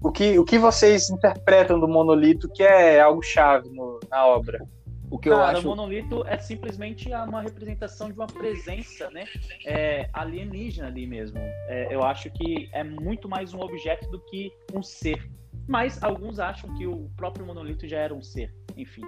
O 0.00 0.12
que, 0.12 0.38
o 0.38 0.44
que 0.44 0.58
vocês 0.58 1.10
interpretam 1.10 1.80
do 1.80 1.88
monolito 1.88 2.48
que 2.48 2.62
é 2.62 3.00
algo 3.00 3.22
chave 3.22 3.68
no, 3.70 3.98
na 4.10 4.26
obra? 4.26 4.64
O 5.10 5.18
que 5.18 5.30
Cara, 5.30 5.52
eu 5.52 5.58
acho. 5.58 5.66
O 5.66 5.70
monolito 5.70 6.26
é 6.26 6.38
simplesmente 6.38 7.08
uma 7.08 7.40
representação 7.40 8.08
de 8.08 8.14
uma 8.14 8.26
presença, 8.26 9.10
né, 9.10 9.24
é, 9.64 10.08
alienígena 10.12 10.88
ali 10.88 11.06
mesmo. 11.06 11.38
É, 11.38 11.94
eu 11.94 12.02
acho 12.02 12.30
que 12.30 12.68
é 12.72 12.84
muito 12.84 13.28
mais 13.28 13.54
um 13.54 13.60
objeto 13.60 14.10
do 14.10 14.20
que 14.20 14.52
um 14.74 14.82
ser. 14.82 15.30
Mas 15.66 16.02
alguns 16.02 16.38
acham 16.38 16.74
que 16.74 16.86
o 16.86 17.10
próprio 17.16 17.44
monolito 17.46 17.86
já 17.86 17.98
era 17.98 18.14
um 18.14 18.22
ser. 18.22 18.54
Enfim. 18.76 19.02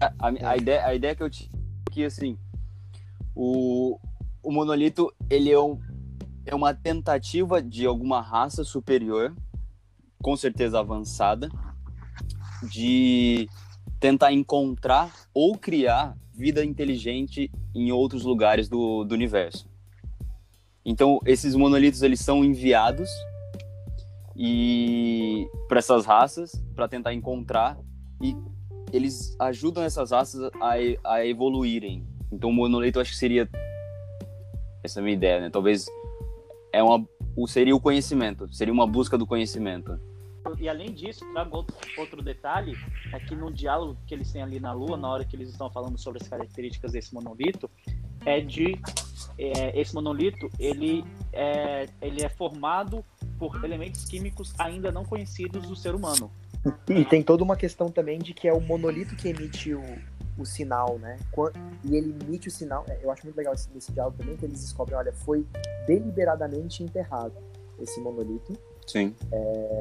A, 0.00 0.12
a, 0.18 0.50
a 0.50 0.56
ideia, 0.56 0.86
a 0.86 0.94
ideia 0.94 1.14
que 1.14 1.22
eu 1.22 1.30
tinha 1.30 1.50
é 1.54 1.90
que 1.90 2.04
assim, 2.04 2.38
o, 3.34 3.98
o 4.42 4.52
monolito 4.52 5.12
ele 5.28 5.50
é, 5.50 5.58
um, 5.58 5.78
é 6.46 6.54
uma 6.54 6.74
tentativa 6.74 7.62
de 7.62 7.86
alguma 7.86 8.20
raça 8.20 8.64
superior, 8.64 9.34
com 10.22 10.36
certeza 10.36 10.78
avançada, 10.78 11.48
de 12.70 13.48
tentar 14.00 14.32
encontrar 14.32 15.12
ou 15.32 15.56
criar 15.56 16.16
vida 16.32 16.64
inteligente 16.64 17.50
em 17.74 17.92
outros 17.92 18.24
lugares 18.24 18.68
do, 18.68 19.04
do 19.04 19.14
universo. 19.14 19.68
Então, 20.84 21.20
esses 21.26 21.54
monolitos 21.54 22.02
eles 22.02 22.20
são 22.20 22.42
enviados 22.42 23.10
e 24.34 25.46
para 25.68 25.78
essas 25.78 26.06
raças 26.06 26.52
para 26.74 26.88
tentar 26.88 27.12
encontrar 27.12 27.78
e 28.22 28.34
eles 28.90 29.36
ajudam 29.38 29.84
essas 29.84 30.10
raças 30.10 30.50
a, 30.60 31.12
a 31.12 31.26
evoluírem. 31.26 32.06
Então, 32.32 32.48
o 32.48 32.52
monolito 32.52 32.98
acho 32.98 33.12
que 33.12 33.18
seria 33.18 33.48
essa 34.82 34.98
é 34.98 35.00
a 35.00 35.04
minha 35.04 35.14
ideia, 35.14 35.40
né? 35.40 35.50
Talvez 35.50 35.86
é 36.72 36.82
uma, 36.82 37.06
seria 37.46 37.76
o 37.76 37.80
conhecimento, 37.80 38.52
seria 38.52 38.72
uma 38.72 38.86
busca 38.86 39.18
do 39.18 39.26
conhecimento. 39.26 40.00
E 40.58 40.68
além 40.68 40.92
disso, 40.92 41.24
trago 41.32 41.56
outro, 41.56 41.76
outro 41.98 42.22
detalhe, 42.22 42.76
é 43.12 43.20
que 43.20 43.34
no 43.34 43.52
diálogo 43.52 43.96
que 44.06 44.14
eles 44.14 44.32
têm 44.32 44.42
ali 44.42 44.58
na 44.58 44.72
Lua, 44.72 44.96
na 44.96 45.08
hora 45.08 45.24
que 45.24 45.36
eles 45.36 45.50
estão 45.50 45.70
falando 45.70 45.98
sobre 45.98 46.22
as 46.22 46.28
características 46.28 46.92
desse 46.92 47.12
monolito, 47.14 47.70
é 48.24 48.40
de 48.40 48.78
é, 49.38 49.78
esse 49.78 49.94
monolito 49.94 50.50
ele 50.58 51.04
é, 51.32 51.88
ele 52.00 52.22
é 52.22 52.28
formado 52.28 53.04
por 53.38 53.64
elementos 53.64 54.04
químicos 54.04 54.52
ainda 54.58 54.90
não 54.92 55.04
conhecidos 55.04 55.66
do 55.66 55.76
ser 55.76 55.94
humano. 55.94 56.30
E 56.88 57.04
tem 57.06 57.22
toda 57.22 57.42
uma 57.42 57.56
questão 57.56 57.90
também 57.90 58.18
de 58.18 58.34
que 58.34 58.46
é 58.46 58.52
o 58.52 58.60
monolito 58.60 59.16
que 59.16 59.28
emite 59.28 59.74
o, 59.74 59.82
o 60.36 60.44
sinal, 60.44 60.98
né? 60.98 61.18
E 61.84 61.96
ele 61.96 62.14
emite 62.22 62.48
o 62.48 62.50
sinal. 62.50 62.84
É, 62.88 62.98
eu 63.02 63.10
acho 63.10 63.24
muito 63.24 63.36
legal 63.36 63.54
esse, 63.54 63.68
esse 63.74 63.90
diálogo 63.92 64.18
também, 64.18 64.36
que 64.36 64.44
eles 64.44 64.60
descobrem, 64.60 64.98
olha, 64.98 65.12
foi 65.12 65.46
deliberadamente 65.86 66.82
enterrado 66.82 67.34
esse 67.78 67.98
monolito. 68.00 68.52
Sim. 68.86 69.14
É, 69.30 69.80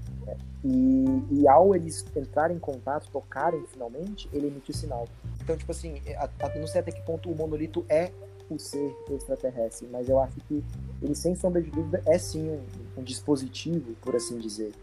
e, 0.64 1.06
e, 1.32 1.47
ao 1.47 1.76
eles 1.76 2.06
entrarem 2.16 2.58
em 2.58 2.60
contato, 2.60 3.10
tocarem 3.12 3.66
finalmente, 3.68 4.30
ele 4.32 4.47
emite 4.47 4.72
o 4.72 4.74
sinal. 4.74 5.08
Então, 5.41 5.58
tipo 5.58 5.72
assim, 5.72 6.02
a, 6.18 6.30
a, 6.45 6.60
não 6.60 6.68
sei 6.68 6.82
até 6.82 6.91
que 6.91 7.02
ponto 7.02 7.32
o 7.32 7.36
monolito 7.36 7.86
é 7.89 8.12
o 8.50 8.60
ser 8.60 8.95
extraterrestre, 9.12 9.88
mas 9.91 10.10
eu 10.10 10.20
acho 10.20 10.36
que 10.47 10.64
ele, 11.02 11.16
sem 11.16 11.36
sombra 11.36 11.62
de 11.62 11.70
dúvida, 11.70 12.02
é 12.06 12.18
sim 12.18 12.50
um, 12.50 12.62
um 12.97 13.04
dispositivo, 13.04 13.93
por 14.02 14.16
assim 14.16 14.38
dizer 14.38 14.74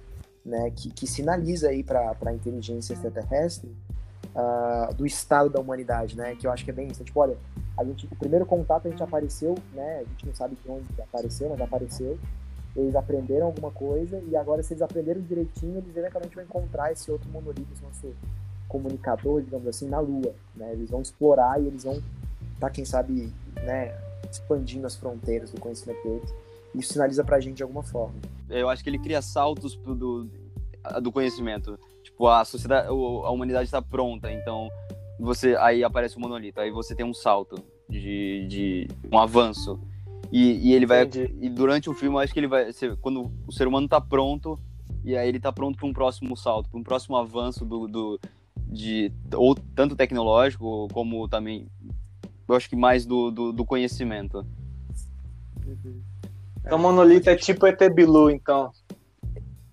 né, 0.47 0.71
que, 0.71 0.91
que 0.91 1.07
sinaliza 1.07 1.69
aí 1.69 1.83
para 1.83 2.17
a 2.25 2.33
inteligência 2.33 2.95
extraterrestre 2.95 3.69
uh, 4.35 4.95
do 4.95 5.05
estado 5.05 5.51
da 5.51 5.61
humanidade, 5.61 6.17
né, 6.17 6.37
que 6.37 6.47
eu 6.47 6.53
acho 6.53 6.65
que 6.65 6.71
é 6.71 6.75
bem 6.75 6.87
isso. 6.87 7.03
Tipo, 7.03 7.21
olha, 7.21 7.37
a 7.77 7.85
gente, 7.85 8.07
o 8.07 8.17
primeiro 8.17 8.47
contato 8.47 8.87
a 8.87 8.91
gente 8.91 9.03
apareceu, 9.03 9.57
né, 9.75 9.99
a 9.99 10.05
gente 10.05 10.27
não 10.27 10.35
sabe 10.35 10.57
de 10.63 10.71
onde 10.71 10.87
apareceu, 11.03 11.49
mas 11.51 11.61
apareceu. 11.61 12.17
Eles 12.77 12.95
aprenderam 12.95 13.47
alguma 13.47 13.71
coisa 13.71 14.23
e 14.29 14.37
agora 14.37 14.63
se 14.63 14.75
eles 14.75 14.83
aprenderam 14.83 15.21
direitinho, 15.23 15.79
eles 15.79 15.97
eventualmente 15.97 16.35
vão 16.35 16.45
encontrar 16.45 16.93
esse 16.93 17.11
outro 17.11 17.29
monolito, 17.31 17.73
esse 17.73 17.83
nosso 17.83 18.15
comunicador, 18.69 19.41
digamos 19.41 19.67
assim, 19.67 19.89
na 19.89 19.99
Lua, 19.99 20.35
né? 20.55 20.73
Eles 20.73 20.91
vão 20.91 21.01
explorar 21.01 21.61
e 21.61 21.67
eles 21.67 21.85
vão 21.85 21.95
estar, 21.95 22.05
tá, 22.61 22.71
quem 22.71 22.85
sabe, 22.85 23.33
né, 23.63 23.97
expandindo 24.31 24.87
as 24.87 24.95
fronteiras 24.95 25.51
do 25.51 25.61
conhecimento 25.61 26.03
deles. 26.07 26.35
Isso 26.75 26.93
sinaliza 26.93 27.25
pra 27.25 27.41
gente 27.41 27.57
de 27.57 27.63
alguma 27.63 27.83
forma. 27.83 28.15
Eu 28.51 28.69
acho 28.69 28.83
que 28.83 28.91
ele 28.91 28.99
cria 28.99 29.23
saltos 29.23 29.77
do, 29.77 30.29
do 31.01 31.11
conhecimento. 31.11 31.79
Tipo, 32.03 32.29
a 32.29 32.45
sociedade, 32.45 32.89
a 32.89 33.31
humanidade 33.31 33.65
está 33.65 33.81
pronta, 33.81 34.31
então 34.31 34.69
você 35.19 35.57
aí 35.57 35.83
aparece 35.83 36.17
o 36.17 36.21
monolito, 36.21 36.61
aí 36.61 36.71
você 36.71 36.95
tem 36.95 37.05
um 37.05 37.15
salto 37.15 37.57
de, 37.89 38.47
de 38.49 38.89
um 39.11 39.19
avanço. 39.19 39.81
E, 40.31 40.69
e 40.69 40.73
ele 40.73 40.87
vai 40.87 41.05
Entendi. 41.05 41.35
e 41.41 41.49
durante 41.49 41.89
o 41.89 41.95
filme 41.95 42.17
eu 42.17 42.21
acho 42.21 42.33
que 42.33 42.41
ele 42.41 42.49
vai 42.49 42.73
ser, 42.73 42.97
quando 42.97 43.31
o 43.47 43.53
ser 43.53 43.67
humano 43.67 43.87
está 43.87 44.01
pronto 44.01 44.59
e 45.05 45.17
aí 45.17 45.29
ele 45.29 45.37
está 45.37 45.53
pronto 45.53 45.77
para 45.77 45.87
um 45.87 45.93
próximo 45.93 46.37
salto, 46.37 46.69
para 46.69 46.81
um 46.81 46.83
próximo 46.83 47.17
avanço 47.17 47.65
do, 47.65 47.87
do 47.87 48.21
de 48.69 49.13
ou 49.33 49.55
tanto 49.55 49.95
tecnológico 49.95 50.89
como 50.93 51.29
também 51.29 51.69
eu 52.49 52.55
acho 52.55 52.69
que 52.69 52.77
mais 52.77 53.05
do, 53.05 53.31
do, 53.31 53.53
do 53.53 53.65
conhecimento. 53.65 54.47
Uhum. 55.67 56.01
Então, 56.65 56.79
monolito 56.79 57.29
é 57.29 57.37
tipo 57.37 57.67
ET 57.67 57.81
Bilu, 57.93 58.31
então. 58.31 58.71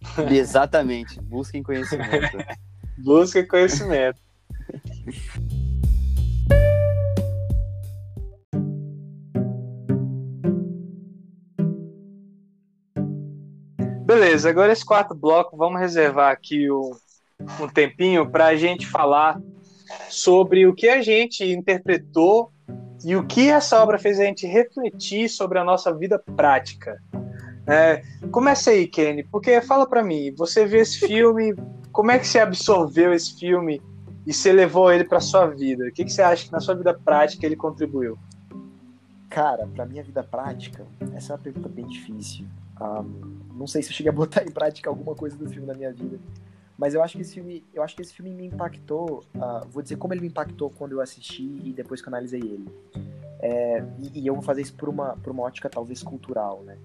Exatamente. 0.30 1.20
Busquem 1.22 1.62
conhecimento. 1.62 2.38
Busquem 2.97 3.47
conhecimento. 3.47 4.20
Beleza, 14.14 14.47
agora 14.47 14.72
esse 14.72 14.86
quarto 14.86 15.16
bloco, 15.16 15.57
vamos 15.57 15.80
reservar 15.80 16.32
aqui 16.32 16.70
o, 16.70 16.95
um 17.59 17.68
tempinho 17.68 18.30
para 18.30 18.45
a 18.45 18.55
gente 18.55 18.86
falar 18.86 19.41
sobre 20.07 20.68
o 20.68 20.74
que 20.76 20.88
a 20.88 21.01
gente 21.01 21.43
interpretou 21.43 22.51
e 23.03 23.16
o 23.16 23.26
que 23.26 23.49
essa 23.49 23.82
obra 23.82 23.97
fez 23.97 24.20
a 24.20 24.24
gente 24.26 24.45
refletir 24.45 25.28
sobre 25.30 25.57
a 25.57 25.64
nossa 25.64 25.91
vida 25.91 26.20
prática. 26.36 27.01
É, 27.66 28.03
comece 28.30 28.70
aí, 28.70 28.88
Kenny, 28.88 29.24
porque 29.24 29.59
fala 29.61 29.88
para 29.88 30.03
mim, 30.03 30.32
você 30.38 30.64
vê 30.64 30.82
esse 30.82 30.99
filme, 30.99 31.55
como 31.91 32.11
é 32.11 32.20
que 32.20 32.28
você 32.28 32.38
absorveu 32.38 33.16
esse 33.16 33.39
filme 33.39 33.82
e 34.28 34.32
você 34.32 34.53
levou 34.53 34.93
ele 34.93 35.05
para 35.05 35.20
sua 35.20 35.47
vida? 35.47 35.88
O 35.88 35.91
que, 35.91 36.05
que 36.05 36.14
você 36.14 36.22
acha 36.22 36.45
que 36.45 36.51
na 36.51 36.59
sua 36.59 36.76
vida 36.76 36.93
prática 36.93 37.47
ele 37.47 37.55
contribuiu? 37.55 38.16
Cara, 39.28 39.66
para 39.66 39.88
minha 39.88 40.03
vida 40.03 40.24
prática, 40.24 40.86
essa 41.16 41.34
é 41.34 41.36
uma 41.36 41.41
pergunta 41.41 41.68
bem 41.68 41.88
difícil. 41.88 42.45
Um, 42.84 43.56
não 43.56 43.68
sei 43.68 43.82
se 43.82 43.90
eu 43.90 43.94
cheguei 43.94 44.10
a 44.10 44.14
botar 44.14 44.44
em 44.44 44.52
prática 44.52 44.90
alguma 44.90 45.16
coisa 45.16 45.38
do 45.38 45.48
filme 45.50 45.66
na 45.66 45.74
minha 45.74 45.94
vida, 45.94 46.20
mas 46.78 46.94
eu 46.94 47.02
acho 47.02 47.16
que 47.16 47.22
esse 47.22 47.36
filme, 47.36 47.64
eu 47.74 47.82
acho 47.82 47.96
que 47.96 48.02
esse 48.02 48.14
filme 48.14 48.34
me 48.34 48.46
impactou. 48.48 49.24
Uh, 49.36 49.68
vou 49.70 49.82
dizer 49.82 49.96
como 49.96 50.14
ele 50.14 50.22
me 50.22 50.28
impactou 50.28 50.70
quando 50.70 50.94
eu 50.94 51.02
assisti 51.02 51.44
e 51.64 51.72
depois 51.72 52.02
que 52.02 52.08
eu 52.08 52.12
analisei 52.12 52.42
ele. 52.42 52.68
É, 53.40 53.84
e, 54.00 54.22
e, 54.22 54.28
eu 54.28 54.34
vou 54.34 54.44
fazer 54.44 54.62
isso 54.62 54.74
por 54.74 54.88
uma, 54.88 55.18
por 55.18 55.32
uma 55.32 55.44
ótica 55.44 55.70
talvez 55.70 56.02
cultural, 56.02 56.64
né? 56.64 56.78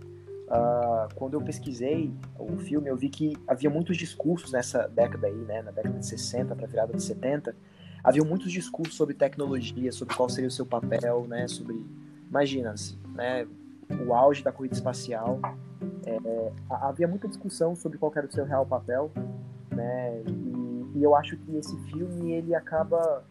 Uh, 0.49 1.15
quando 1.15 1.35
eu 1.35 1.43
pesquisei 1.43 2.11
o 2.39 2.57
filme, 2.57 2.89
eu 2.89 2.97
vi 2.97 3.09
que 3.11 3.37
havia 3.47 3.69
muitos 3.69 3.97
discursos 3.97 4.51
nessa 4.51 4.89
década 4.89 5.27
aí, 5.27 5.35
né, 5.35 5.61
na 5.61 5.71
década 5.71 5.99
de 5.99 6.07
60 6.07 6.57
para 6.57 6.65
a 6.65 6.69
virada 6.69 6.93
de 6.95 7.03
70, 7.03 7.55
havia 8.03 8.25
muitos 8.25 8.51
discursos 8.51 8.97
sobre 8.97 9.15
tecnologia, 9.15 9.93
sobre 9.93 10.15
qual 10.15 10.27
seria 10.29 10.49
o 10.49 10.51
seu 10.51 10.65
papel, 10.65 11.27
né, 11.29 11.47
sobre, 11.47 11.85
imagina, 12.31 12.75
né, 13.15 13.47
o 14.07 14.15
auge 14.15 14.43
da 14.43 14.53
corrida 14.53 14.75
espacial, 14.75 15.41
é, 16.07 16.53
havia 16.71 17.07
muita 17.07 17.29
discussão 17.29 17.75
sobre 17.75 17.99
qual 17.99 18.13
era 18.15 18.27
o 18.27 18.33
seu 18.33 18.45
real 18.45 18.65
papel, 18.65 19.11
né? 19.71 20.23
E, 20.27 20.99
e, 20.99 21.03
eu 21.03 21.15
acho 21.15 21.37
que 21.37 21.57
esse 21.57 21.77
filme 21.91 22.33
ele 22.33 22.55
acaba 22.55 23.25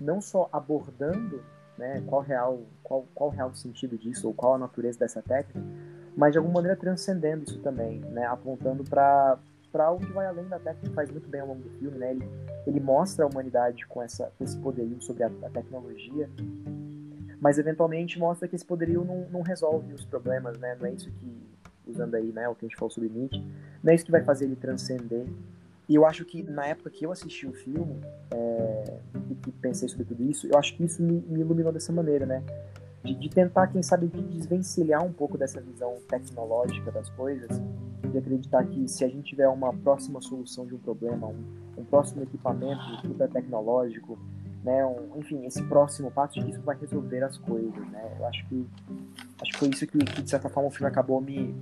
não 0.00 0.20
só 0.20 0.48
abordando, 0.52 1.42
né, 1.76 2.02
qual 2.06 2.22
real 2.22 2.60
qual 2.82 3.06
qual 3.14 3.30
real 3.30 3.54
sentido 3.54 3.96
disso 3.96 4.26
ou 4.26 4.34
qual 4.34 4.54
a 4.54 4.58
natureza 4.58 4.98
dessa 4.98 5.22
técnica, 5.22 5.60
mas 6.16 6.32
de 6.32 6.38
alguma 6.38 6.54
maneira 6.54 6.76
transcendendo 6.76 7.44
isso 7.44 7.60
também, 7.60 8.00
né, 8.00 8.26
apontando 8.26 8.82
para 8.82 9.38
para 9.70 9.84
algo 9.84 10.04
que 10.04 10.12
vai 10.12 10.26
além 10.26 10.48
da 10.48 10.58
técnica, 10.58 10.94
faz 10.94 11.10
muito 11.10 11.28
bem 11.28 11.40
ao 11.40 11.48
longo 11.48 11.62
do 11.62 11.70
filme, 11.78 11.98
né? 11.98 12.12
Ele, 12.12 12.28
ele 12.66 12.80
mostra 12.80 13.24
a 13.24 13.28
humanidade 13.28 13.86
com, 13.86 14.02
essa, 14.02 14.32
com 14.36 14.44
esse 14.44 14.56
poderio 14.58 15.00
sobre 15.00 15.24
a, 15.24 15.26
a 15.26 15.50
tecnologia, 15.50 16.28
mas 17.40 17.58
eventualmente 17.58 18.18
mostra 18.18 18.48
que 18.48 18.56
esse 18.56 18.64
poderio 18.64 19.04
não, 19.04 19.26
não 19.30 19.42
resolve 19.42 19.92
os 19.92 20.04
problemas, 20.04 20.58
né? 20.58 20.76
Não 20.78 20.86
é 20.86 20.92
isso 20.92 21.10
que, 21.10 21.42
usando 21.86 22.14
aí, 22.14 22.32
né, 22.32 22.48
o 22.48 22.54
que 22.54 22.66
a 22.66 22.68
gente 22.68 22.76
falou 22.76 22.90
sobre 22.90 23.08
Nietzsche, 23.08 23.44
não 23.82 23.92
é 23.92 23.94
isso 23.94 24.04
que 24.04 24.10
vai 24.10 24.22
fazer 24.22 24.44
ele 24.44 24.56
transcender 24.56 25.26
e 25.88 25.94
eu 25.94 26.04
acho 26.04 26.24
que 26.24 26.42
na 26.42 26.66
época 26.66 26.90
que 26.90 27.06
eu 27.06 27.10
assisti 27.10 27.46
o 27.46 27.52
filme 27.52 27.98
é, 28.30 28.98
e 29.30 29.34
que 29.36 29.50
pensei 29.50 29.88
sobre 29.88 30.04
tudo 30.04 30.22
isso, 30.22 30.46
eu 30.46 30.58
acho 30.58 30.76
que 30.76 30.84
isso 30.84 31.02
me, 31.02 31.24
me 31.26 31.40
iluminou 31.40 31.72
dessa 31.72 31.90
maneira, 31.90 32.26
né? 32.26 32.42
De, 33.02 33.14
de, 33.14 33.30
tentar, 33.30 33.68
quem 33.68 33.82
sabe, 33.82 34.06
desvencilhar 34.06 35.02
um 35.02 35.12
pouco 35.12 35.38
dessa 35.38 35.60
visão 35.62 35.96
tecnológica 36.06 36.92
das 36.92 37.08
coisas, 37.10 37.48
de 38.10 38.18
acreditar 38.18 38.66
que 38.66 38.86
se 38.86 39.02
a 39.02 39.08
gente 39.08 39.30
tiver 39.30 39.48
uma 39.48 39.72
próxima 39.72 40.20
solução 40.20 40.66
de 40.66 40.74
um 40.74 40.78
problema, 40.78 41.26
um, 41.26 41.44
um 41.78 41.84
próximo 41.84 42.22
equipamento 42.22 42.82
super 43.00 43.30
tecnológico, 43.30 44.18
né, 44.64 44.84
um, 44.84 45.18
enfim, 45.18 45.44
esse 45.46 45.62
próximo 45.64 46.10
passo 46.10 46.34
de 46.34 46.44
que 46.44 46.50
isso 46.52 46.62
vai 46.62 46.76
resolver 46.76 47.22
as 47.22 47.38
coisas, 47.38 47.74
né? 47.90 48.16
Eu 48.18 48.26
acho 48.26 48.46
que 48.46 48.66
acho 49.40 49.52
que 49.52 49.58
foi 49.58 49.68
isso 49.68 49.86
que, 49.86 49.98
que 49.98 50.22
de 50.22 50.30
certa 50.30 50.48
forma 50.48 50.68
o 50.68 50.72
filme 50.72 50.88
acabou 50.88 51.20
me, 51.20 51.54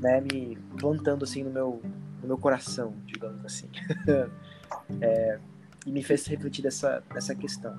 né, 0.00 0.20
me 0.20 0.56
plantando 0.78 1.24
assim 1.24 1.42
no 1.42 1.50
meu 1.50 1.82
no 2.22 2.28
meu 2.28 2.38
coração, 2.38 2.94
digamos 3.06 3.44
assim. 3.44 3.68
é, 5.00 5.38
e 5.86 5.92
me 5.92 6.02
fez 6.02 6.26
refletir 6.26 6.62
dessa, 6.62 7.02
dessa 7.12 7.34
questão. 7.34 7.76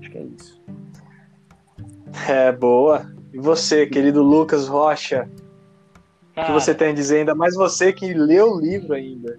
Acho 0.00 0.10
que 0.10 0.18
é 0.18 0.22
isso. 0.22 0.62
É, 2.28 2.52
boa. 2.52 3.10
E 3.32 3.38
você, 3.38 3.86
querido 3.86 4.22
Lucas 4.22 4.68
Rocha? 4.68 5.28
O 6.36 6.44
que 6.46 6.52
você 6.52 6.74
tem 6.74 6.88
a 6.88 6.94
dizer? 6.94 7.18
Ainda 7.18 7.34
mais 7.34 7.54
você 7.54 7.92
que 7.92 8.12
leu 8.14 8.52
o 8.52 8.60
livro 8.60 8.94
ainda. 8.94 9.38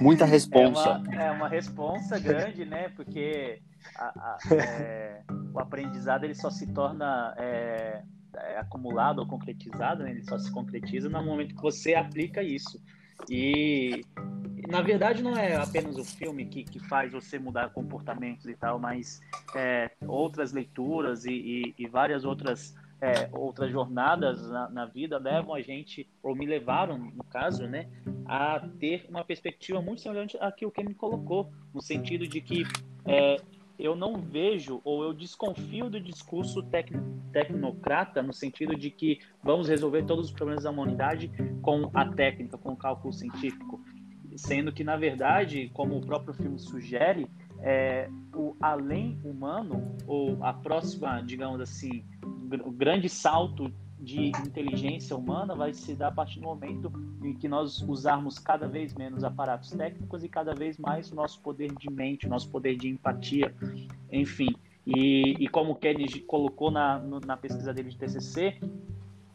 Muita 0.00 0.24
responsa. 0.24 0.88
É 0.88 0.92
uma, 0.92 1.22
é 1.22 1.30
uma 1.30 1.48
responsa 1.48 2.18
grande, 2.18 2.64
né? 2.64 2.88
Porque 2.90 3.60
a, 3.96 4.06
a, 4.06 4.54
é, 4.54 5.22
o 5.52 5.58
aprendizado 5.58 6.24
ele 6.24 6.34
só 6.34 6.50
se 6.50 6.66
torna 6.66 7.34
é, 7.36 8.02
é, 8.36 8.58
acumulado 8.58 9.20
ou 9.20 9.26
concretizado, 9.26 10.02
né? 10.02 10.10
ele 10.10 10.24
só 10.24 10.38
se 10.38 10.50
concretiza 10.50 11.08
no 11.08 11.22
momento 11.22 11.54
que 11.54 11.62
você 11.62 11.94
aplica 11.94 12.42
isso. 12.42 12.80
E 13.28 14.04
na 14.68 14.82
verdade 14.82 15.22
não 15.22 15.36
é 15.36 15.56
apenas 15.56 15.96
o 15.96 16.04
filme 16.04 16.44
que, 16.46 16.62
que 16.62 16.78
faz 16.78 17.10
você 17.10 17.38
mudar 17.38 17.70
comportamentos 17.70 18.46
e 18.46 18.54
tal, 18.54 18.78
mas 18.78 19.20
é, 19.56 19.90
outras 20.06 20.52
leituras 20.52 21.24
e, 21.24 21.32
e, 21.32 21.74
e 21.78 21.88
várias 21.88 22.24
outras 22.24 22.74
é, 23.00 23.28
outras 23.32 23.70
jornadas 23.70 24.48
na, 24.50 24.68
na, 24.70 24.86
vida 24.86 25.18
levam 25.18 25.54
a 25.54 25.60
gente, 25.60 26.08
ou 26.22 26.34
me 26.34 26.46
levaram, 26.46 26.98
no 26.98 27.24
caso, 27.24 27.66
né, 27.66 27.88
a 28.26 28.60
ter 28.78 29.06
uma 29.08 29.24
perspectiva 29.24 29.80
muito 29.80 30.00
semelhante 30.00 30.36
à 30.40 30.50
que 30.50 30.66
o 30.66 30.70
Ken 30.70 30.92
colocou, 30.94 31.52
no 31.72 31.80
sentido 31.80 32.26
de 32.26 32.40
que 32.40 32.64
é, 33.06 33.36
eu 33.78 33.94
não 33.94 34.16
vejo 34.16 34.80
ou 34.84 35.04
eu 35.04 35.14
desconfio 35.14 35.88
do 35.88 36.00
discurso 36.00 36.62
tec, 36.64 36.90
tecnocrata 37.32 38.22
no 38.22 38.32
sentido 38.32 38.74
de 38.74 38.90
que 38.90 39.20
vamos 39.42 39.68
resolver 39.68 40.04
todos 40.04 40.26
os 40.26 40.32
problemas 40.32 40.64
da 40.64 40.70
humanidade 40.70 41.30
com 41.62 41.88
a 41.94 42.04
técnica, 42.04 42.58
com 42.58 42.72
o 42.72 42.76
cálculo 42.76 43.12
científico, 43.12 43.80
sendo 44.36 44.72
que 44.72 44.82
na 44.82 44.96
verdade, 44.96 45.70
como 45.72 45.96
o 45.96 46.04
próprio 46.04 46.34
filme 46.34 46.58
sugere, 46.58 47.28
é, 47.60 48.08
o 48.34 48.56
além 48.60 49.18
humano 49.24 49.96
ou 50.06 50.42
a 50.42 50.52
próxima, 50.52 51.20
digamos 51.20 51.60
assim, 51.60 52.04
o 52.64 52.70
grande 52.70 53.08
salto 53.08 53.72
de 53.98 54.28
inteligência 54.28 55.16
humana 55.16 55.54
vai 55.54 55.74
se 55.74 55.94
dar 55.94 56.08
a 56.08 56.12
partir 56.12 56.40
do 56.40 56.46
momento 56.46 56.90
em 57.22 57.34
que 57.34 57.48
nós 57.48 57.82
usarmos 57.82 58.38
cada 58.38 58.68
vez 58.68 58.94
menos 58.94 59.24
aparatos 59.24 59.70
técnicos 59.70 60.22
e 60.22 60.28
cada 60.28 60.54
vez 60.54 60.78
mais 60.78 61.10
o 61.10 61.14
nosso 61.14 61.40
poder 61.40 61.74
de 61.74 61.90
mente, 61.90 62.26
o 62.26 62.30
nosso 62.30 62.48
poder 62.48 62.76
de 62.76 62.88
empatia, 62.88 63.52
enfim. 64.10 64.54
E, 64.86 65.36
e 65.38 65.48
como 65.48 65.72
o 65.72 65.74
Kennedy 65.74 66.20
colocou 66.20 66.70
na, 66.70 66.98
na 67.26 67.36
pesquisa 67.36 67.74
dele 67.74 67.90
de 67.90 67.98
TCC, 67.98 68.58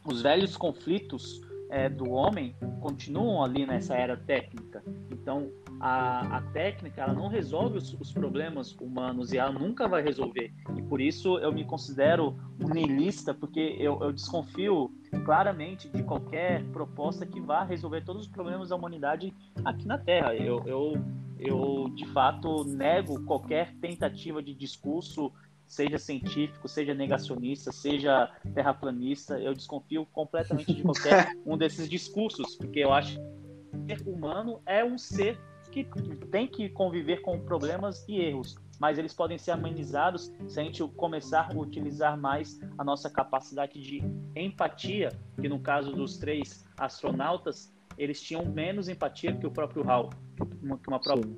os 0.04 0.22
velhos 0.22 0.56
conflitos 0.56 1.40
é, 1.70 1.88
do 1.88 2.10
homem 2.10 2.56
continuam 2.80 3.42
ali 3.42 3.66
nessa 3.66 3.94
era 3.94 4.16
técnica. 4.16 4.82
Então, 5.10 5.50
a, 5.84 6.38
a 6.38 6.40
técnica 6.40 7.02
ela 7.02 7.12
não 7.12 7.28
resolve 7.28 7.76
os, 7.76 7.92
os, 8.00 8.10
problemas 8.10 8.74
humanos 8.80 9.34
e 9.34 9.36
ela 9.36 9.52
nunca 9.52 9.86
vai 9.86 10.02
resolver. 10.02 10.50
E 10.74 10.80
por 10.80 10.98
isso 10.98 11.36
eu 11.40 11.52
me 11.52 11.62
considero 11.62 12.34
um 12.58 12.72
niilista, 12.72 13.34
porque 13.34 13.76
eu, 13.78 14.02
eu 14.02 14.10
desconfio 14.10 14.90
claramente 15.26 15.90
de 15.90 16.02
qualquer 16.02 16.64
proposta 16.68 17.26
que 17.26 17.38
vá 17.38 17.64
resolver 17.64 18.00
todos 18.00 18.22
os 18.22 18.28
problemas 18.28 18.70
da 18.70 18.76
humanidade 18.76 19.34
aqui 19.62 19.86
na 19.86 19.98
Terra. 19.98 20.34
Eu, 20.34 20.62
eu, 20.64 20.94
eu 21.38 21.90
de 21.94 22.06
fato 22.06 22.64
nego 22.64 23.22
qualquer 23.24 23.74
tentativa 23.74 24.42
de 24.42 24.54
discurso 24.54 25.30
seja 25.66 25.98
científico, 25.98 26.66
seja 26.66 26.94
negacionista, 26.94 27.70
seja 27.70 28.30
terraplanista, 28.54 29.38
eu 29.38 29.52
desconfio 29.52 30.06
completamente 30.06 30.72
de 30.72 30.82
qualquer 30.82 31.36
um 31.44 31.58
desses 31.58 31.90
discursos, 31.90 32.56
porque 32.56 32.78
eu 32.78 32.90
acho 32.90 33.16
que 33.16 33.76
o 33.76 33.86
ser 33.86 34.08
humano 34.08 34.62
é 34.64 34.82
um 34.82 34.96
ser 34.96 35.38
que 35.82 35.84
tem 36.26 36.46
que 36.46 36.68
conviver 36.68 37.22
com 37.22 37.40
problemas 37.40 38.04
e 38.06 38.20
erros, 38.20 38.56
mas 38.78 38.98
eles 38.98 39.12
podem 39.12 39.38
ser 39.38 39.50
amenizados 39.50 40.32
se 40.46 40.60
a 40.60 40.62
gente 40.62 40.86
começar 40.96 41.50
a 41.50 41.58
utilizar 41.58 42.16
mais 42.16 42.60
a 42.78 42.84
nossa 42.84 43.10
capacidade 43.10 43.80
de 43.80 44.02
empatia, 44.36 45.10
que 45.40 45.48
no 45.48 45.58
caso 45.58 45.92
dos 45.92 46.16
três 46.16 46.64
astronautas, 46.78 47.72
eles 47.98 48.20
tinham 48.20 48.44
menos 48.44 48.88
empatia 48.88 49.34
que 49.34 49.46
o 49.46 49.50
próprio 49.50 49.88
Hal, 49.88 50.10
que 50.36 50.88
uma 50.88 51.00
própria 51.00 51.16
Sim. 51.16 51.36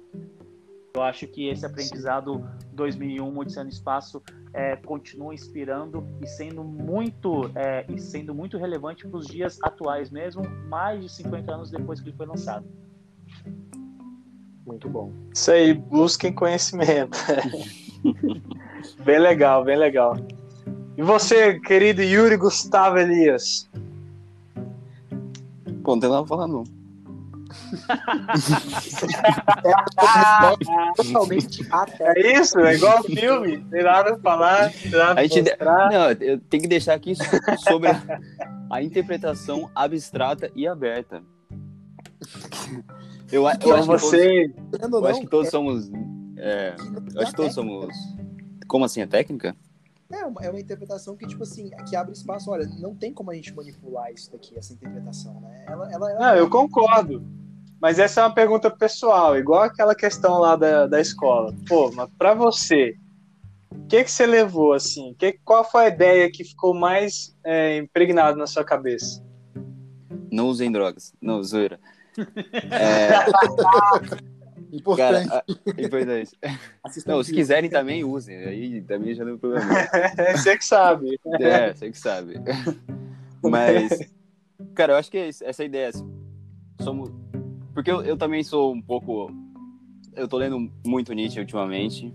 Eu 0.95 1.03
acho 1.03 1.27
que 1.27 1.49
esse 1.49 1.65
aprendizado 1.65 2.49
2001, 2.73 3.39
Odisseia 3.39 3.65
no 3.65 3.71
Espaço, 3.71 4.23
é, 4.55 4.77
continua 4.77 5.35
inspirando 5.35 6.07
e 6.23 6.27
sendo 6.27 6.65
muito 6.65 7.51
é, 7.55 7.85
e 7.87 7.99
sendo 7.99 8.35
muito 8.35 8.57
relevante 8.57 9.07
para 9.07 9.19
os 9.19 9.27
dias 9.27 9.59
atuais 9.63 10.11
mesmo, 10.11 10.43
mais 10.69 11.03
de 11.03 11.11
50 11.11 11.53
anos 11.53 11.71
depois 11.71 12.01
que 12.01 12.09
ele 12.09 12.17
foi 12.17 12.25
lançado. 12.25 12.67
Muito 14.67 14.89
bom. 14.89 15.13
Isso 15.33 15.51
aí, 15.51 15.73
busquem 15.73 16.33
conhecimento. 16.33 17.17
bem 19.05 19.19
legal, 19.19 19.65
bem 19.65 19.77
legal. 19.77 20.17
E 20.97 21.03
você, 21.03 21.61
querido 21.61 22.03
Yuri 22.03 22.37
Gustavo 22.37 22.99
Elias? 22.99 23.69
Pô, 25.85 25.93
não 25.93 26.01
tem 26.01 26.11
nada 26.11 26.25
pra 26.25 26.37
falar, 26.37 26.49
não 26.49 26.65
é, 32.03 32.19
é 32.19 32.41
isso, 32.41 32.59
é 32.59 32.75
igual 32.75 33.03
filme. 33.05 33.59
Tem 33.71 33.83
nada 33.83 34.17
pra 34.17 34.19
falar, 34.19 34.73
tem 34.73 34.91
nada 34.91 35.21
a 35.21 35.23
gente 35.23 35.43
de... 35.43 35.57
Não, 35.61 36.11
eu 36.21 36.39
tenho 36.41 36.63
que 36.63 36.69
deixar 36.69 36.95
aqui 36.95 37.15
sobre 37.59 37.89
a 38.71 38.83
interpretação 38.83 39.71
abstrata 39.75 40.51
e 40.55 40.67
aberta. 40.67 41.23
Eu, 43.31 43.43
eu, 43.43 43.59
eu 43.61 43.77
acho 43.77 43.87
você... 43.87 44.49
que 44.49 44.79
todos, 44.79 44.93
eu 44.93 45.07
acho 45.07 45.21
que 45.21 45.27
todos 45.27 45.51
somos. 45.51 45.91
É, 46.37 46.75
eu 47.15 47.23
acho 47.23 47.31
que 47.31 47.37
todos 47.37 47.55
somos. 47.55 47.95
Como 48.67 48.85
assim, 48.85 49.03
a 49.03 49.07
técnica? 49.07 49.57
É 50.13 50.25
uma, 50.25 50.41
é 50.45 50.51
uma 50.51 50.61
interpretação 50.61 51.17
que, 51.17 51.27
tipo 51.27 51.43
assim, 51.43 51.71
que 51.89 51.97
abre 51.97 52.13
espaço. 52.13 52.51
Olha, 52.51 52.67
não 52.79 52.95
tem 52.95 53.13
como 53.13 53.31
a 53.31 53.35
gente 53.35 53.55
manipular 53.55 54.13
isso 54.13 54.31
daqui, 54.31 54.57
essa 54.57 54.73
interpretação, 54.73 55.41
né? 55.41 55.65
Ela, 55.67 55.93
ela, 55.93 56.11
ela... 56.11 56.21
Não, 56.21 56.37
eu 56.37 56.49
concordo. 56.49 57.25
Mas 57.81 57.99
essa 57.99 58.21
é 58.21 58.25
uma 58.25 58.35
pergunta 58.35 58.71
pessoal, 58.71 59.37
igual 59.37 59.63
aquela 59.63 59.95
questão 59.95 60.39
lá 60.39 60.57
da, 60.57 60.87
da 60.87 61.01
escola. 61.01 61.55
Pô, 61.69 61.91
mas 61.93 62.09
pra 62.17 62.35
você, 62.35 62.97
o 63.71 63.87
que, 63.87 64.03
que 64.05 64.11
você 64.11 64.27
levou, 64.27 64.73
assim? 64.73 65.15
Que, 65.19 65.39
qual 65.45 65.63
foi 65.63 65.85
a 65.85 65.89
ideia 65.89 66.31
que 66.31 66.45
ficou 66.45 66.73
mais 66.73 67.37
é, 67.45 67.77
impregnada 67.77 68.37
na 68.37 68.47
sua 68.47 68.65
cabeça? 68.65 69.23
Não 70.31 70.49
usem 70.49 70.73
drogas. 70.73 71.13
Não, 71.21 71.43
zoeira. 71.43 71.79
É... 72.71 74.27
Importante. 74.73 75.29
Cara, 75.29 75.45
importante. 75.79 76.31
Não, 77.07 77.23
se 77.23 77.33
quiserem 77.33 77.71
também, 77.71 78.05
usem. 78.05 78.37
Aí 78.37 78.83
também 78.83 79.15
já 79.15 79.25
não 79.25 79.33
tem 79.33 79.41
problema. 79.41 79.73
você 80.37 80.57
que 80.57 80.65
sabe. 80.65 81.19
É, 81.41 81.73
você 81.73 81.91
que 81.91 81.99
sabe. 81.99 82.35
Mas, 83.43 84.13
cara, 84.75 84.95
eu 84.95 84.97
acho 84.97 85.11
que 85.11 85.19
é 85.19 85.29
essa 85.29 85.65
ideia. 85.65 85.89
Assim, 85.89 86.11
somos... 86.81 87.11
Porque 87.73 87.91
eu, 87.91 88.03
eu 88.03 88.17
também 88.17 88.43
sou 88.43 88.73
um 88.73 88.83
pouco. 88.83 89.31
Eu 90.15 90.27
tô 90.27 90.37
lendo 90.37 90.71
muito 90.85 91.13
Nietzsche 91.13 91.41
ultimamente. 91.41 92.13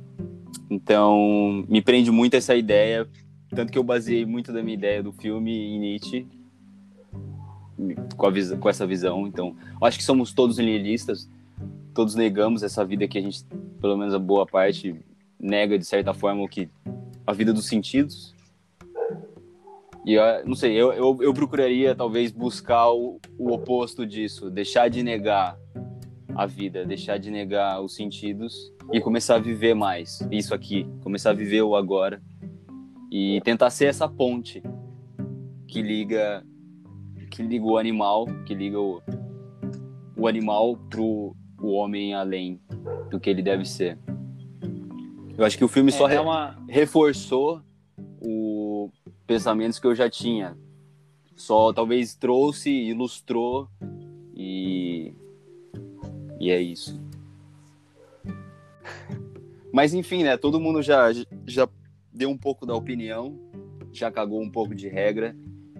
Então, 0.69 1.65
me 1.67 1.81
prende 1.81 2.11
muito 2.11 2.35
essa 2.35 2.55
ideia. 2.55 3.07
Tanto 3.49 3.71
que 3.71 3.77
eu 3.77 3.83
baseei 3.83 4.25
muito 4.25 4.51
da 4.51 4.61
minha 4.61 4.75
ideia 4.75 5.03
do 5.03 5.11
filme 5.11 5.51
em 5.51 5.79
Nietzsche. 5.79 6.27
Com, 8.15 8.27
a, 8.27 8.57
com 8.59 8.69
essa 8.69 8.85
visão. 8.85 9.27
Então, 9.27 9.55
acho 9.81 9.97
que 9.97 10.03
somos 10.03 10.33
todos 10.33 10.57
nihilistas 10.57 11.27
todos 11.93 12.15
negamos 12.15 12.63
essa 12.63 12.85
vida 12.85 13.07
que 13.07 13.17
a 13.17 13.21
gente, 13.21 13.43
pelo 13.79 13.97
menos 13.97 14.13
a 14.13 14.19
boa 14.19 14.45
parte, 14.45 14.95
nega 15.39 15.77
de 15.77 15.85
certa 15.85 16.13
forma 16.13 16.43
o 16.43 16.47
que 16.47 16.69
a 17.25 17.33
vida 17.33 17.53
dos 17.53 17.67
sentidos. 17.67 18.33
E 20.05 20.13
eu, 20.13 20.23
não 20.45 20.55
sei, 20.55 20.73
eu, 20.73 20.91
eu, 20.93 21.17
eu 21.21 21.33
procuraria 21.33 21.93
talvez 21.93 22.31
buscar 22.31 22.89
o, 22.91 23.19
o 23.37 23.51
oposto 23.51 24.05
disso, 24.05 24.49
deixar 24.49 24.89
de 24.89 25.03
negar 25.03 25.57
a 26.33 26.45
vida, 26.45 26.85
deixar 26.85 27.17
de 27.17 27.29
negar 27.29 27.81
os 27.81 27.93
sentidos 27.93 28.73
e 28.91 28.99
começar 28.99 29.35
a 29.35 29.39
viver 29.39 29.75
mais 29.75 30.25
isso 30.31 30.55
aqui, 30.55 30.87
começar 31.03 31.31
a 31.31 31.33
viver 31.33 31.61
o 31.61 31.75
agora 31.75 32.21
e 33.11 33.41
tentar 33.43 33.69
ser 33.69 33.85
essa 33.85 34.07
ponte 34.07 34.63
que 35.67 35.81
liga 35.81 36.43
que 37.31 37.41
liga 37.41 37.65
o 37.65 37.77
animal, 37.77 38.27
que 38.45 38.53
liga 38.53 38.79
o, 38.79 39.01
o 40.17 40.27
animal 40.27 40.77
pro 40.89 41.33
o 41.61 41.71
homem 41.71 42.13
além 42.13 42.59
do 43.09 43.19
que 43.19 43.29
ele 43.29 43.41
deve 43.41 43.65
ser. 43.65 43.97
Eu 45.37 45.45
acho 45.45 45.57
que 45.57 45.63
o 45.63 45.67
filme 45.67 45.91
é, 45.91 45.93
só 45.93 46.09
é 46.09 46.19
uma... 46.19 46.57
reforçou 46.67 47.61
os 48.19 48.91
pensamentos 49.25 49.79
que 49.79 49.87
eu 49.87 49.95
já 49.95 50.09
tinha. 50.09 50.57
Só 51.35 51.71
talvez 51.71 52.13
trouxe, 52.15 52.69
ilustrou 52.69 53.67
e 54.35 55.13
e 56.39 56.49
é 56.49 56.59
isso. 56.59 56.99
Mas 59.71 59.93
enfim, 59.93 60.23
né? 60.23 60.35
Todo 60.35 60.59
mundo 60.59 60.81
já 60.81 61.11
já 61.47 61.69
deu 62.11 62.29
um 62.29 62.37
pouco 62.37 62.65
da 62.65 62.75
opinião, 62.75 63.39
já 63.91 64.11
cagou 64.11 64.41
um 64.41 64.49
pouco 64.49 64.75
de 64.75 64.87
regra. 64.89 65.35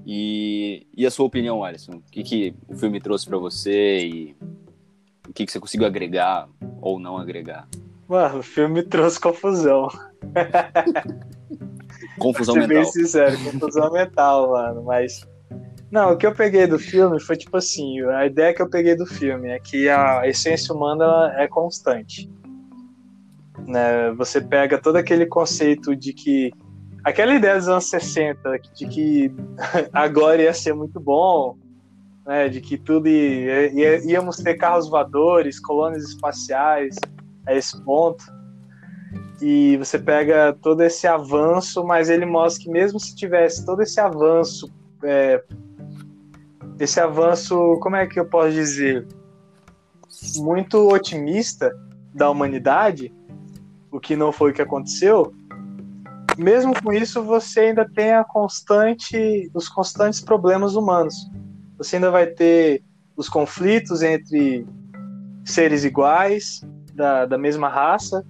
E, 0.05 0.87
e 0.95 1.05
a 1.05 1.11
sua 1.11 1.25
opinião, 1.25 1.63
Alisson? 1.63 1.93
O 1.93 2.01
que, 2.11 2.23
que 2.23 2.55
o 2.67 2.75
filme 2.75 2.99
trouxe 2.99 3.27
para 3.27 3.37
você 3.37 3.99
e 3.99 4.35
o 5.27 5.33
que, 5.33 5.45
que 5.45 5.51
você 5.51 5.59
conseguiu 5.59 5.87
agregar 5.87 6.49
ou 6.81 6.99
não 6.99 7.17
agregar? 7.17 7.67
Mano, 8.07 8.39
o 8.39 8.43
filme 8.43 8.83
trouxe 8.83 9.19
confusão. 9.19 9.87
confusão 12.19 12.55
mental. 12.55 12.67
bem 12.67 12.85
sincero, 12.85 13.37
confusão 13.43 13.91
mental, 13.91 14.51
mano. 14.51 14.83
Mas. 14.83 15.25
Não, 15.89 16.11
o 16.13 16.17
que 16.17 16.25
eu 16.25 16.33
peguei 16.33 16.67
do 16.67 16.77
filme 16.77 17.21
foi 17.21 17.37
tipo 17.37 17.55
assim: 17.55 18.01
a 18.01 18.25
ideia 18.25 18.53
que 18.53 18.61
eu 18.61 18.69
peguei 18.69 18.95
do 18.95 19.05
filme 19.05 19.47
é 19.49 19.59
que 19.59 19.87
a 19.87 20.27
essência 20.27 20.75
humana 20.75 21.33
é 21.37 21.47
constante. 21.47 22.29
Né? 23.65 24.11
Você 24.17 24.41
pega 24.41 24.77
todo 24.77 24.97
aquele 24.97 25.25
conceito 25.25 25.95
de 25.95 26.11
que. 26.11 26.51
Aquela 27.03 27.33
ideia 27.33 27.57
dos 27.57 27.67
anos 27.67 27.89
60, 27.89 28.59
de 28.75 28.87
que 28.87 29.33
agora 29.91 30.41
ia 30.41 30.53
ser 30.53 30.73
muito 30.73 30.99
bom, 30.99 31.57
né, 32.25 32.47
de 32.47 32.61
que 32.61 32.77
tudo 32.77 33.07
ia, 33.07 33.71
ia, 33.71 34.11
íamos 34.11 34.37
ter 34.37 34.55
carros 34.55 34.87
voadores, 34.87 35.59
colônias 35.59 36.03
espaciais 36.03 36.95
a 37.45 37.55
esse 37.55 37.81
ponto. 37.83 38.23
E 39.41 39.77
você 39.77 39.97
pega 39.97 40.55
todo 40.61 40.81
esse 40.81 41.07
avanço, 41.07 41.83
mas 41.83 42.09
ele 42.09 42.25
mostra 42.25 42.63
que 42.63 42.69
mesmo 42.69 42.99
se 42.99 43.15
tivesse 43.15 43.65
todo 43.65 43.81
esse 43.81 43.99
avanço, 43.99 44.71
é, 45.03 45.43
esse 46.79 46.99
avanço, 46.99 47.79
como 47.81 47.95
é 47.95 48.05
que 48.05 48.19
eu 48.19 48.25
posso 48.25 48.51
dizer, 48.51 49.07
muito 50.37 50.87
otimista 50.87 51.75
da 52.13 52.29
humanidade, 52.29 53.11
o 53.91 53.99
que 53.99 54.15
não 54.15 54.31
foi 54.31 54.51
o 54.51 54.53
que 54.53 54.61
aconteceu, 54.61 55.33
mesmo 56.37 56.73
com 56.81 56.91
isso 56.93 57.23
você 57.23 57.61
ainda 57.61 57.87
tem 57.87 58.13
a 58.13 58.23
constante, 58.23 59.49
os 59.53 59.67
constantes 59.67 60.21
problemas 60.21 60.75
humanos. 60.75 61.29
Você 61.77 61.95
ainda 61.95 62.11
vai 62.11 62.27
ter 62.27 62.83
os 63.15 63.27
conflitos 63.27 64.01
entre 64.01 64.65
seres 65.43 65.83
iguais, 65.83 66.61
da, 66.93 67.25
da 67.25 67.37
mesma 67.37 67.67
raça, 67.69 68.25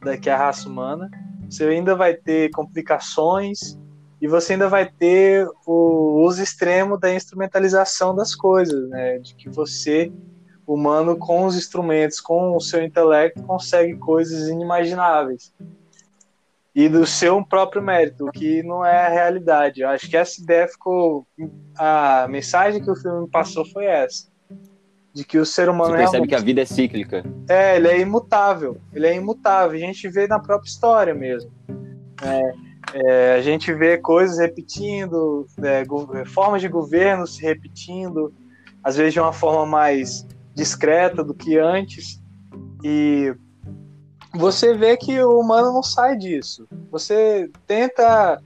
da, 0.00 0.16
que 0.16 0.28
é 0.28 0.32
a 0.32 0.36
raça 0.36 0.68
humana. 0.68 1.10
Você 1.48 1.64
ainda 1.64 1.94
vai 1.94 2.14
ter 2.14 2.50
complicações 2.50 3.78
e 4.20 4.28
você 4.28 4.52
ainda 4.52 4.68
vai 4.68 4.86
ter 4.86 5.48
o 5.66 6.22
uso 6.24 6.42
extremo 6.42 6.98
da 6.98 7.12
instrumentalização 7.12 8.14
das 8.14 8.34
coisas, 8.34 8.88
né? 8.90 9.18
De 9.18 9.34
que 9.34 9.48
você, 9.48 10.12
humano, 10.66 11.16
com 11.16 11.46
os 11.46 11.56
instrumentos, 11.56 12.20
com 12.20 12.54
o 12.54 12.60
seu 12.60 12.84
intelecto, 12.84 13.42
consegue 13.42 13.96
coisas 13.96 14.48
inimagináveis. 14.48 15.52
E 16.80 16.88
do 16.88 17.04
seu 17.04 17.44
próprio 17.44 17.82
mérito, 17.82 18.26
o 18.26 18.32
que 18.32 18.62
não 18.62 18.82
é 18.82 19.06
a 19.06 19.10
realidade. 19.10 19.82
Eu 19.82 19.88
acho 19.90 20.08
que 20.08 20.16
essa 20.16 20.40
ideia 20.40 20.66
ficou. 20.66 21.26
A 21.76 22.26
mensagem 22.26 22.82
que 22.82 22.90
o 22.90 22.96
filme 22.96 23.28
passou 23.28 23.66
foi 23.66 23.84
essa 23.84 24.30
de 25.12 25.22
que 25.22 25.36
o 25.36 25.44
ser 25.44 25.68
humano 25.68 25.90
Você 25.90 25.98
percebe 25.98 26.12
realmente... 26.12 26.28
que 26.30 26.34
a 26.34 26.40
vida 26.40 26.62
é 26.62 26.64
cíclica. 26.64 27.24
É, 27.50 27.76
ele 27.76 27.88
é 27.88 28.00
imutável. 28.00 28.80
Ele 28.94 29.06
é 29.06 29.14
imutável. 29.14 29.76
A 29.76 29.80
gente 29.80 30.08
vê 30.08 30.26
na 30.26 30.38
própria 30.38 30.68
história 30.70 31.14
mesmo. 31.14 31.50
É, 32.22 32.52
é, 32.94 33.34
a 33.34 33.42
gente 33.42 33.74
vê 33.74 33.98
coisas 33.98 34.38
repetindo, 34.38 35.46
é, 35.62 35.82
é, 35.82 36.24
formas 36.24 36.62
de 36.62 36.68
governo 36.68 37.26
se 37.26 37.42
repetindo, 37.42 38.32
às 38.82 38.96
vezes 38.96 39.12
de 39.12 39.20
uma 39.20 39.34
forma 39.34 39.66
mais 39.66 40.26
discreta 40.54 41.22
do 41.22 41.34
que 41.34 41.58
antes. 41.58 42.22
E 42.82 43.34
você 44.32 44.74
vê 44.74 44.96
que 44.96 45.20
o 45.22 45.40
humano 45.40 45.72
não 45.72 45.82
sai 45.82 46.16
disso. 46.16 46.66
Você 46.90 47.50
tenta 47.66 48.40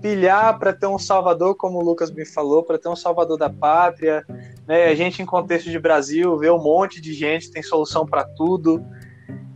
pilhar 0.00 0.58
para 0.58 0.72
ter 0.72 0.86
um 0.86 0.98
salvador, 0.98 1.54
como 1.54 1.78
o 1.78 1.84
Lucas 1.84 2.10
me 2.10 2.24
falou, 2.26 2.62
para 2.62 2.78
ter 2.78 2.88
um 2.88 2.96
salvador 2.96 3.38
da 3.38 3.48
pátria. 3.48 4.24
Né? 4.66 4.84
A 4.86 4.94
gente, 4.94 5.22
em 5.22 5.26
contexto 5.26 5.70
de 5.70 5.78
Brasil, 5.78 6.36
vê 6.38 6.50
um 6.50 6.62
monte 6.62 7.00
de 7.00 7.12
gente 7.12 7.50
tem 7.50 7.62
solução 7.62 8.06
para 8.06 8.24
tudo. 8.24 8.84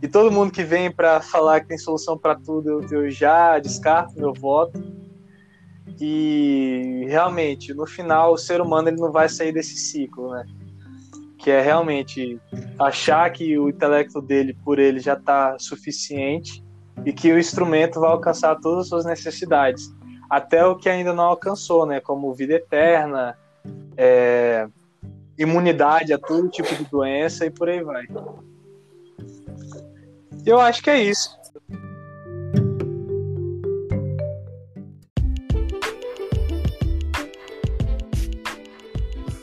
E 0.01 0.07
todo 0.07 0.31
mundo 0.31 0.51
que 0.51 0.63
vem 0.63 0.91
para 0.91 1.21
falar 1.21 1.59
que 1.59 1.67
tem 1.67 1.77
solução 1.77 2.17
para 2.17 2.35
tudo, 2.35 2.81
eu, 2.91 3.09
já 3.09 3.59
descarto 3.59 4.15
meu 4.15 4.33
voto. 4.33 4.81
E 5.99 7.05
realmente, 7.09 7.73
no 7.73 7.85
final, 7.85 8.33
o 8.33 8.37
ser 8.37 8.61
humano 8.61 8.87
ele 8.87 9.01
não 9.01 9.11
vai 9.11 9.27
sair 9.27 9.51
desse 9.51 9.75
ciclo, 9.75 10.31
né? 10.31 10.45
Que 11.39 11.49
é 11.49 11.61
realmente 11.61 12.39
achar 12.77 13.31
que 13.31 13.57
o 13.57 13.69
intelecto 13.69 14.21
dele, 14.21 14.53
por 14.63 14.77
ele, 14.77 14.99
já 14.99 15.13
está 15.13 15.57
suficiente 15.57 16.63
e 17.05 17.11
que 17.11 17.31
o 17.31 17.39
instrumento 17.39 17.99
vai 17.99 18.11
alcançar 18.11 18.55
todas 18.57 18.83
as 18.83 18.89
suas 18.89 19.05
necessidades 19.05 19.89
até 20.29 20.63
o 20.63 20.75
que 20.75 20.87
ainda 20.87 21.11
não 21.11 21.23
alcançou, 21.23 21.85
né? 21.85 21.99
Como 21.99 22.33
vida 22.33 22.53
eterna, 22.53 23.35
é, 23.97 24.67
imunidade 25.37 26.13
a 26.13 26.19
todo 26.19 26.49
tipo 26.49 26.73
de 26.75 26.85
doença 26.85 27.45
e 27.45 27.49
por 27.49 27.67
aí 27.67 27.81
vai. 27.81 28.05
Eu 30.45 30.59
acho 30.59 30.83
que 30.83 30.89
é 30.89 31.01
isso. 31.01 31.38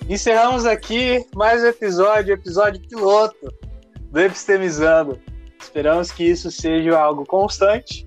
Encerramos 0.09 0.65
aqui 0.65 1.27
mais 1.35 1.65
um 1.65 1.67
episódio, 1.67 2.33
episódio 2.33 2.81
piloto 2.81 3.53
do 3.99 4.21
Epistemizando. 4.21 5.21
Esperamos 5.61 6.13
que 6.13 6.23
isso 6.23 6.49
seja 6.49 6.97
algo 6.97 7.27
constante, 7.27 8.07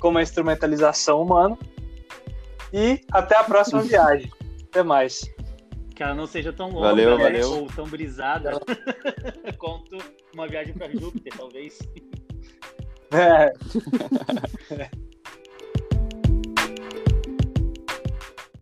como 0.00 0.18
a 0.18 0.22
instrumentalização 0.22 1.22
humana, 1.22 1.56
e 2.72 3.00
até 3.12 3.36
a 3.36 3.44
próxima 3.44 3.80
viagem. 3.82 4.28
Até 4.64 4.82
mais. 4.82 5.20
Que 5.94 6.02
ela 6.02 6.16
não 6.16 6.26
seja 6.26 6.52
tão 6.52 6.68
longa 6.68 6.88
valeu, 6.88 7.16
né? 7.16 7.22
valeu. 7.22 7.52
ou 7.60 7.66
tão 7.68 7.86
brisada 7.86 8.50
quanto 9.56 9.98
uma 10.34 10.48
viagem 10.48 10.74
para 10.74 10.90
Júpiter, 10.90 11.32
talvez. 11.36 11.78
É. 13.12 13.52